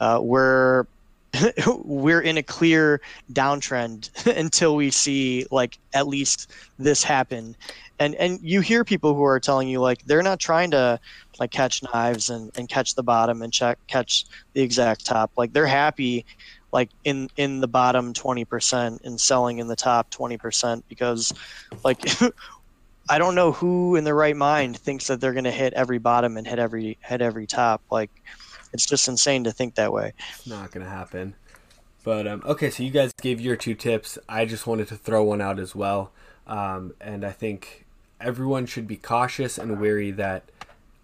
uh, 0.00 0.18
we're 0.22 0.86
we're 1.84 2.20
in 2.20 2.38
a 2.38 2.42
clear 2.42 3.00
downtrend 3.32 4.10
until 4.38 4.76
we 4.76 4.90
see 4.90 5.46
like 5.50 5.78
at 5.94 6.06
least 6.06 6.52
this 6.78 7.02
happen. 7.02 7.56
And 7.98 8.14
and 8.16 8.40
you 8.42 8.60
hear 8.60 8.84
people 8.84 9.14
who 9.14 9.24
are 9.24 9.38
telling 9.38 9.68
you 9.68 9.80
like 9.80 10.04
they're 10.06 10.22
not 10.22 10.40
trying 10.40 10.70
to 10.72 10.98
like 11.38 11.50
catch 11.50 11.82
knives 11.82 12.30
and, 12.30 12.50
and 12.56 12.68
catch 12.68 12.94
the 12.94 13.02
bottom 13.02 13.42
and 13.42 13.52
check 13.52 13.78
catch 13.86 14.24
the 14.54 14.62
exact 14.62 15.04
top. 15.04 15.30
Like 15.36 15.52
they're 15.52 15.66
happy 15.66 16.24
like 16.72 16.90
in 17.04 17.28
in 17.36 17.60
the 17.60 17.68
bottom 17.68 18.12
20% 18.14 19.04
and 19.04 19.20
selling 19.20 19.58
in 19.58 19.66
the 19.66 19.76
top 19.76 20.10
20% 20.10 20.82
because 20.88 21.32
like 21.84 22.00
I 23.10 23.18
don't 23.18 23.34
know 23.34 23.52
who 23.52 23.96
in 23.96 24.04
their 24.04 24.14
right 24.14 24.36
mind 24.36 24.76
thinks 24.76 25.08
that 25.08 25.20
they're 25.20 25.32
going 25.32 25.44
to 25.44 25.50
hit 25.50 25.72
every 25.74 25.98
bottom 25.98 26.36
and 26.36 26.46
hit 26.46 26.58
every 26.58 26.96
hit 27.02 27.20
every 27.20 27.46
top 27.46 27.82
like 27.90 28.10
it's 28.72 28.86
just 28.86 29.08
insane 29.08 29.44
to 29.44 29.52
think 29.52 29.74
that 29.74 29.92
way. 29.92 30.12
Not 30.46 30.70
gonna 30.70 30.88
happen. 30.88 31.34
But 32.02 32.26
um, 32.26 32.42
okay, 32.46 32.70
so 32.70 32.82
you 32.82 32.90
guys 32.90 33.12
gave 33.20 33.40
your 33.40 33.56
two 33.56 33.74
tips. 33.74 34.18
I 34.28 34.44
just 34.44 34.66
wanted 34.66 34.88
to 34.88 34.96
throw 34.96 35.22
one 35.24 35.40
out 35.40 35.58
as 35.58 35.74
well, 35.74 36.12
um, 36.46 36.94
and 37.00 37.24
I 37.24 37.32
think 37.32 37.84
everyone 38.20 38.66
should 38.66 38.86
be 38.86 38.96
cautious 38.96 39.58
and 39.58 39.80
wary 39.80 40.10
that 40.12 40.44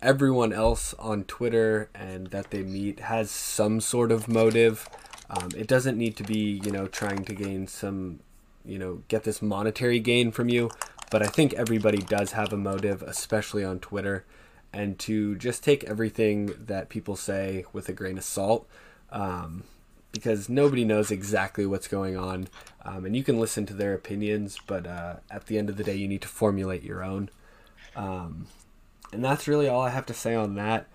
everyone 0.00 0.52
else 0.52 0.94
on 0.98 1.24
Twitter 1.24 1.88
and 1.94 2.28
that 2.28 2.50
they 2.50 2.62
meet 2.62 3.00
has 3.00 3.30
some 3.30 3.80
sort 3.80 4.12
of 4.12 4.28
motive. 4.28 4.88
Um, 5.28 5.48
it 5.56 5.66
doesn't 5.66 5.98
need 5.98 6.16
to 6.16 6.22
be, 6.22 6.60
you 6.64 6.70
know, 6.70 6.86
trying 6.86 7.24
to 7.24 7.34
gain 7.34 7.66
some, 7.66 8.20
you 8.64 8.78
know, 8.78 9.02
get 9.08 9.24
this 9.24 9.42
monetary 9.42 9.98
gain 9.98 10.30
from 10.30 10.48
you, 10.48 10.70
but 11.10 11.22
I 11.22 11.26
think 11.26 11.52
everybody 11.54 11.98
does 11.98 12.32
have 12.32 12.52
a 12.52 12.56
motive, 12.56 13.02
especially 13.02 13.64
on 13.64 13.78
Twitter, 13.78 14.24
and 14.72 14.98
to 15.00 15.36
just 15.36 15.64
take 15.64 15.84
everything 15.84 16.54
that 16.58 16.88
people 16.88 17.16
say 17.16 17.64
with 17.72 17.88
a 17.88 17.92
grain 17.92 18.18
of 18.18 18.24
salt. 18.24 18.68
Um, 19.10 19.64
because 20.12 20.48
nobody 20.48 20.84
knows 20.84 21.10
exactly 21.10 21.66
what's 21.66 21.88
going 21.88 22.16
on, 22.16 22.48
um, 22.84 23.04
and 23.04 23.14
you 23.14 23.22
can 23.22 23.38
listen 23.38 23.66
to 23.66 23.74
their 23.74 23.92
opinions, 23.92 24.58
but 24.66 24.86
uh, 24.86 25.16
at 25.30 25.46
the 25.46 25.58
end 25.58 25.68
of 25.68 25.76
the 25.76 25.84
day, 25.84 25.94
you 25.94 26.08
need 26.08 26.22
to 26.22 26.28
formulate 26.28 26.82
your 26.82 27.04
own. 27.04 27.28
Um, 27.94 28.46
and 29.12 29.24
that's 29.24 29.46
really 29.46 29.68
all 29.68 29.82
I 29.82 29.90
have 29.90 30.06
to 30.06 30.14
say 30.14 30.34
on 30.34 30.54
that. 30.54 30.86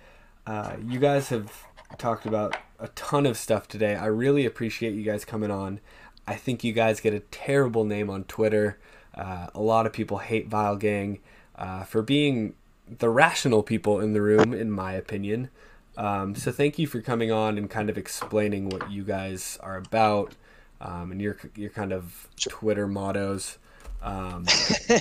Uh, 0.46 0.76
you 0.88 1.00
guys 1.00 1.30
have 1.30 1.66
talked 1.98 2.26
about 2.26 2.58
a 2.80 2.88
ton 2.90 3.26
of 3.26 3.38
stuff 3.38 3.68
today. 3.68 3.96
I 3.96 4.08
really 4.08 4.46
appreciate 4.46 4.94
you 4.94 5.04
guys 5.04 5.24
coming 5.24 5.52
on. 5.52 5.80
I 6.28 6.36
think 6.36 6.64
you 6.64 6.74
guys 6.74 7.00
get 7.00 7.14
a 7.14 7.20
terrible 7.20 7.84
name 7.84 8.10
on 8.10 8.24
Twitter. 8.24 8.80
Uh, 9.16 9.48
a 9.54 9.62
lot 9.62 9.86
of 9.86 9.94
people 9.94 10.20
hate 10.20 10.48
Vile 10.48 10.76
Gang 10.76 11.20
uh, 11.56 11.84
for 11.84 12.02
being 12.02 12.56
the 13.00 13.10
rational 13.10 13.64
people 13.64 14.00
in 14.00 14.14
the 14.14 14.22
room, 14.22 14.54
in 14.54 14.72
my 14.72 14.94
opinion. 14.94 15.50
Um, 15.98 16.36
so 16.36 16.52
thank 16.52 16.80
you 16.80 16.88
for 16.88 17.02
coming 17.02 17.32
on 17.32 17.58
and 17.58 17.70
kind 17.70 17.90
of 17.90 17.98
explaining 17.98 18.70
what 18.70 18.90
you 18.90 19.04
guys 19.04 19.58
are 19.62 19.78
about 19.78 20.36
um, 20.80 21.12
and 21.12 21.22
your 21.22 21.38
your 21.56 21.70
kind 21.70 21.92
of 21.92 22.28
Twitter 22.40 22.88
mottos. 22.88 23.58
Um, 24.02 24.46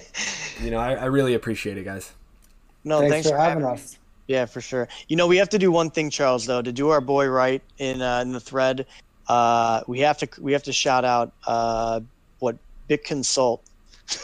you 0.63 0.71
know, 0.71 0.79
I, 0.79 0.95
I, 0.95 1.05
really 1.07 1.33
appreciate 1.33 1.79
it, 1.79 1.85
guys. 1.85 2.13
No, 2.85 2.99
thanks, 2.99 3.13
thanks 3.13 3.29
for, 3.31 3.37
for, 3.37 3.41
having 3.41 3.65
us. 3.65 3.99
Yeah, 4.27 4.45
for 4.45 4.61
sure. 4.61 4.89
You 5.09 5.17
know, 5.17 5.27
we 5.27 5.39
have 5.39 5.49
to 5.51 5.59
do 5.59 5.73
one 5.73 5.91
thing, 5.91 6.11
Charles, 6.11 6.45
though, 6.45 6.61
to 6.61 6.71
do 6.71 6.91
our 6.91 7.01
boy 7.01 7.29
right 7.29 7.63
in 7.79 8.03
uh, 8.03 8.21
in 8.21 8.33
the 8.33 8.41
thread. 8.41 8.87
Uh, 9.27 9.83
we 9.87 10.01
have 10.01 10.19
to 10.19 10.29
we 10.41 10.53
have 10.53 10.63
to 10.65 10.73
shout 10.73 11.05
out 11.05 11.33
uh, 11.47 12.01
what 12.41 12.59
Bit 12.89 13.05
Consult 13.05 13.63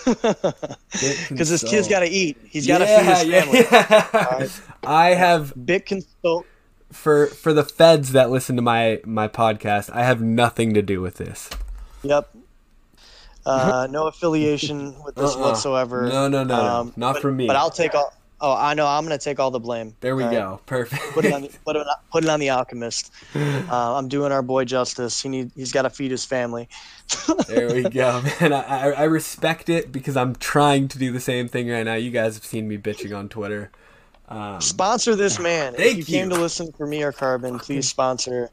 because 0.05 1.51
this 1.51 1.64
kid's 1.64 1.89
got 1.89 2.01
to 2.01 2.09
eat. 2.09 2.37
He's 2.49 2.66
got 2.66 2.78
to 2.78 2.84
yeah, 2.84 2.99
feed 2.99 3.32
his 3.32 3.45
family. 3.45 3.59
Yeah. 3.70 4.09
Right? 4.12 4.61
I 4.84 5.14
have 5.14 5.53
Bit 5.66 5.87
Consult 5.87 6.47
for 6.93 7.26
for 7.26 7.53
the 7.53 7.64
feds 7.64 8.12
that 8.12 8.30
listen 8.30 8.57
to 8.57 8.62
my 8.62 9.01
my 9.05 9.28
podcast, 9.28 9.91
I 9.93 10.05
have 10.05 10.20
nothing 10.20 10.74
to 10.74 10.82
do 10.82 11.01
with 11.01 11.16
this. 11.16 11.51
Yep. 12.03 12.34
Uh, 13.45 13.87
no 13.91 14.07
affiliation 14.07 15.03
with 15.05 15.14
this 15.14 15.34
uh-uh. 15.34 15.41
whatsoever. 15.41 16.09
No, 16.09 16.28
no, 16.28 16.45
no, 16.45 16.55
um, 16.55 16.87
no. 16.89 16.93
not 16.97 17.12
but, 17.14 17.22
from 17.22 17.37
me. 17.37 17.47
But 17.47 17.57
I'll 17.57 17.70
take 17.70 17.95
all. 17.95 18.12
Oh, 18.47 18.57
I 18.57 18.74
know. 18.74 18.86
I'm 18.86 19.03
gonna 19.03 19.18
take 19.18 19.40
all 19.40 19.51
the 19.51 19.59
blame. 19.59 19.97
There 19.99 20.14
we 20.14 20.22
go. 20.22 20.61
Perfect. 20.66 21.03
Put 21.14 21.24
it 21.24 21.32
on 21.32 21.42
the, 21.42 21.49
put 21.64 21.74
it 21.74 21.80
on, 21.80 21.97
put 22.12 22.22
it 22.22 22.30
on 22.30 22.38
the 22.38 22.51
alchemist. 22.51 23.12
Uh, 23.34 23.97
I'm 23.97 24.07
doing 24.07 24.30
our 24.30 24.40
boy 24.42 24.64
justice. 24.64 25.20
He 25.20 25.28
need 25.28 25.51
he's 25.57 25.72
got 25.72 25.82
to 25.82 25.90
feed 25.90 26.12
his 26.12 26.24
family. 26.24 26.68
there 27.49 27.74
we 27.74 27.82
go, 27.82 28.22
man. 28.40 28.53
I, 28.53 28.92
I 28.92 29.03
respect 29.05 29.68
it 29.68 29.90
because 29.90 30.16
I'm 30.16 30.36
trying 30.36 30.86
to 30.88 30.99
do 30.99 31.11
the 31.11 31.18
same 31.18 31.49
thing 31.49 31.68
right 31.68 31.82
now. 31.82 31.94
You 31.94 32.12
guys 32.12 32.36
have 32.36 32.44
seen 32.44 32.68
me 32.68 32.78
bitching 32.78 33.16
on 33.18 33.28
Twitter. 33.28 33.72
Um, 34.28 34.61
sponsor 34.61 35.16
this 35.16 35.40
man. 35.40 35.74
if 35.74 35.80
you, 35.80 35.90
you, 35.94 36.05
came 36.05 36.30
to 36.30 36.36
listen 36.36 36.70
for 36.70 36.86
me 36.86 37.03
or 37.03 37.11
Carbon, 37.11 37.59
please 37.59 37.88
sponsor 37.88 38.51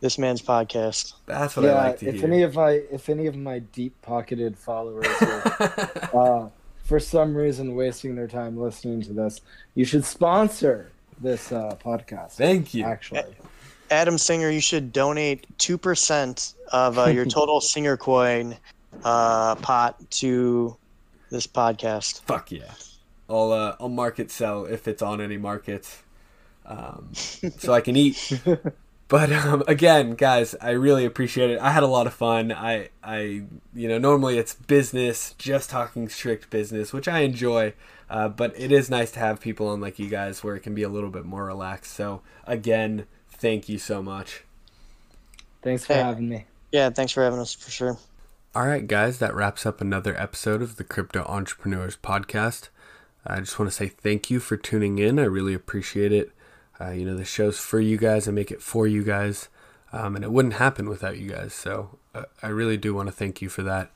this 0.00 0.16
man's 0.16 0.40
podcast. 0.40 1.12
That's 1.26 1.56
what 1.56 1.66
yeah, 1.66 1.72
I 1.72 1.88
like 1.88 1.98
to 1.98 2.08
if 2.08 2.14
hear. 2.16 2.24
any 2.24 2.42
of 2.42 2.54
my 2.54 2.70
if 2.90 3.10
any 3.10 3.26
of 3.26 3.36
my 3.36 3.58
deep 3.58 4.00
pocketed 4.00 4.56
followers 4.56 5.06
are, 5.20 6.10
uh, 6.14 6.48
for 6.90 6.98
some 6.98 7.36
reason 7.36 7.76
wasting 7.76 8.16
their 8.16 8.26
time 8.26 8.56
listening 8.56 9.00
to 9.00 9.12
this, 9.12 9.42
you 9.76 9.84
should 9.84 10.04
sponsor 10.04 10.90
this 11.20 11.52
uh, 11.52 11.76
podcast. 11.80 12.32
Thank 12.32 12.74
you. 12.74 12.84
Actually. 12.84 13.22
Adam 13.92 14.18
Singer, 14.18 14.50
you 14.50 14.60
should 14.60 14.92
donate 14.92 15.46
two 15.56 15.78
percent 15.78 16.54
of 16.72 16.98
uh, 16.98 17.04
your 17.04 17.24
total 17.26 17.60
Singer 17.72 17.96
coin 17.96 18.56
uh, 19.04 19.54
pot 19.54 19.98
to 20.10 20.76
this 21.30 21.46
podcast. 21.46 22.22
Fuck 22.22 22.50
yeah! 22.50 22.74
I'll 23.28 23.52
uh, 23.52 23.76
I'll 23.78 23.88
market 23.88 24.32
sell 24.32 24.64
if 24.64 24.88
it's 24.88 25.00
on 25.00 25.20
any 25.20 25.36
markets, 25.36 26.02
um, 26.66 27.10
so 27.14 27.72
I 27.72 27.82
can 27.82 27.94
eat. 27.94 28.40
But 29.10 29.32
um, 29.32 29.64
again, 29.66 30.12
guys, 30.12 30.54
I 30.60 30.70
really 30.70 31.04
appreciate 31.04 31.50
it. 31.50 31.58
I 31.60 31.72
had 31.72 31.82
a 31.82 31.88
lot 31.88 32.06
of 32.06 32.14
fun. 32.14 32.52
I 32.52 32.90
I 33.02 33.42
you 33.74 33.88
know 33.88 33.98
normally 33.98 34.38
it's 34.38 34.54
business, 34.54 35.34
just 35.36 35.68
talking 35.68 36.08
strict 36.08 36.48
business, 36.48 36.92
which 36.92 37.08
I 37.08 37.20
enjoy. 37.20 37.74
Uh, 38.08 38.28
but 38.28 38.54
it 38.56 38.70
is 38.70 38.88
nice 38.88 39.10
to 39.12 39.18
have 39.18 39.40
people 39.40 39.66
on 39.66 39.80
like 39.80 39.98
you 39.98 40.08
guys 40.08 40.44
where 40.44 40.54
it 40.54 40.60
can 40.60 40.76
be 40.76 40.84
a 40.84 40.88
little 40.88 41.10
bit 41.10 41.24
more 41.24 41.44
relaxed. 41.44 41.92
So 41.92 42.22
again, 42.46 43.06
thank 43.28 43.68
you 43.68 43.78
so 43.78 44.00
much. 44.00 44.44
Thanks 45.60 45.84
for 45.84 45.94
hey. 45.94 46.00
having 46.02 46.28
me. 46.28 46.46
Yeah, 46.70 46.90
thanks 46.90 47.10
for 47.10 47.24
having 47.24 47.40
us 47.40 47.52
for 47.52 47.70
sure. 47.70 47.98
All 48.54 48.66
right, 48.66 48.86
guys, 48.86 49.18
that 49.18 49.34
wraps 49.34 49.66
up 49.66 49.80
another 49.80 50.16
episode 50.20 50.62
of 50.62 50.76
the 50.76 50.84
Crypto 50.84 51.24
Entrepreneurs 51.24 51.96
Podcast. 51.96 52.68
I 53.26 53.40
just 53.40 53.58
want 53.58 53.72
to 53.72 53.76
say 53.76 53.88
thank 53.88 54.30
you 54.30 54.38
for 54.38 54.56
tuning 54.56 55.00
in. 55.00 55.18
I 55.18 55.24
really 55.24 55.54
appreciate 55.54 56.12
it. 56.12 56.30
Uh, 56.80 56.90
you 56.90 57.04
know, 57.04 57.16
the 57.16 57.24
show's 57.24 57.58
for 57.58 57.80
you 57.80 57.96
guys. 57.96 58.26
I 58.26 58.30
make 58.30 58.50
it 58.50 58.62
for 58.62 58.86
you 58.86 59.02
guys. 59.04 59.48
Um, 59.92 60.14
and 60.14 60.24
it 60.24 60.30
wouldn't 60.30 60.54
happen 60.54 60.88
without 60.88 61.18
you 61.18 61.30
guys. 61.30 61.52
So 61.52 61.98
uh, 62.14 62.24
I 62.42 62.48
really 62.48 62.76
do 62.76 62.94
want 62.94 63.08
to 63.08 63.12
thank 63.12 63.42
you 63.42 63.48
for 63.48 63.62
that. 63.64 63.90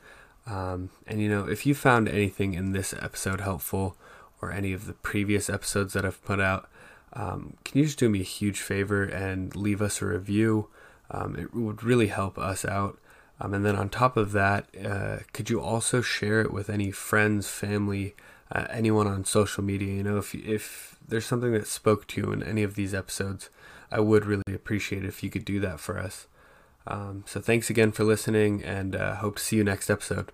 Um, 0.47 0.91
and, 1.07 1.21
you 1.21 1.29
know, 1.29 1.49
if 1.49 1.65
you 1.65 1.75
found 1.75 2.09
anything 2.09 2.55
in 2.55 2.73
this 2.73 2.93
episode 2.93 3.41
helpful 3.41 3.97
or 4.43 4.53
any 4.53 4.73
of 4.73 4.87
the 4.87 4.93
previous 4.93 5.49
episodes 5.49 5.93
that 5.93 6.05
I've 6.05 6.23
put 6.25 6.41
out, 6.41 6.69
um, 7.13 7.57
can 7.65 7.79
you 7.79 7.87
just 7.87 7.99
do 7.99 8.09
me 8.09 8.21
a 8.21 8.25
huge 8.25 8.61
favor 8.61 9.05
and 9.05 9.55
leave 9.55 9.81
us 9.81 10.03
a 10.03 10.07
review? 10.07 10.69
Um, 11.11 11.37
it 11.37 11.55
would 11.55 11.83
really 11.83 12.09
help 12.09 12.39
us 12.39 12.65
out. 12.65 12.99
Um, 13.41 13.55
and 13.55 13.65
then 13.65 13.77
on 13.77 13.89
top 13.89 14.17
of 14.17 14.33
that, 14.33 14.67
uh, 14.85 15.19
could 15.33 15.49
you 15.49 15.61
also 15.61 16.01
share 16.01 16.41
it 16.41 16.53
with 16.53 16.69
any 16.69 16.91
friends, 16.91 17.49
family, 17.49 18.15
uh, 18.55 18.67
anyone 18.71 19.07
on 19.07 19.25
social 19.25 19.65
media. 19.65 19.93
You 19.95 20.03
know, 20.03 20.19
if 20.19 20.35
if 20.35 20.94
there's 21.07 21.27
something 21.27 21.53
that 21.53 21.67
spoke 21.67 22.07
to 22.09 22.21
you 22.21 22.33
in 22.33 22.43
any 22.43 22.63
of 22.63 22.75
these 22.75 22.95
episodes, 22.95 23.51
I 23.91 24.01
would 24.01 24.25
really 24.25 24.43
appreciate 24.55 25.05
if 25.05 25.23
you 25.23 25.31
could 25.31 25.45
do 25.45 25.61
that 25.61 25.81
for 25.81 25.99
us. 25.99 26.27
Um, 26.87 27.25
so 27.27 27.41
thanks 27.41 27.71
again 27.71 27.93
for 27.93 28.05
listening, 28.05 28.63
and 28.63 28.95
uh, 28.95 29.17
hope 29.17 29.37
to 29.37 29.43
see 29.43 29.57
you 29.57 29.65
next 29.65 29.91
episode. 29.91 30.33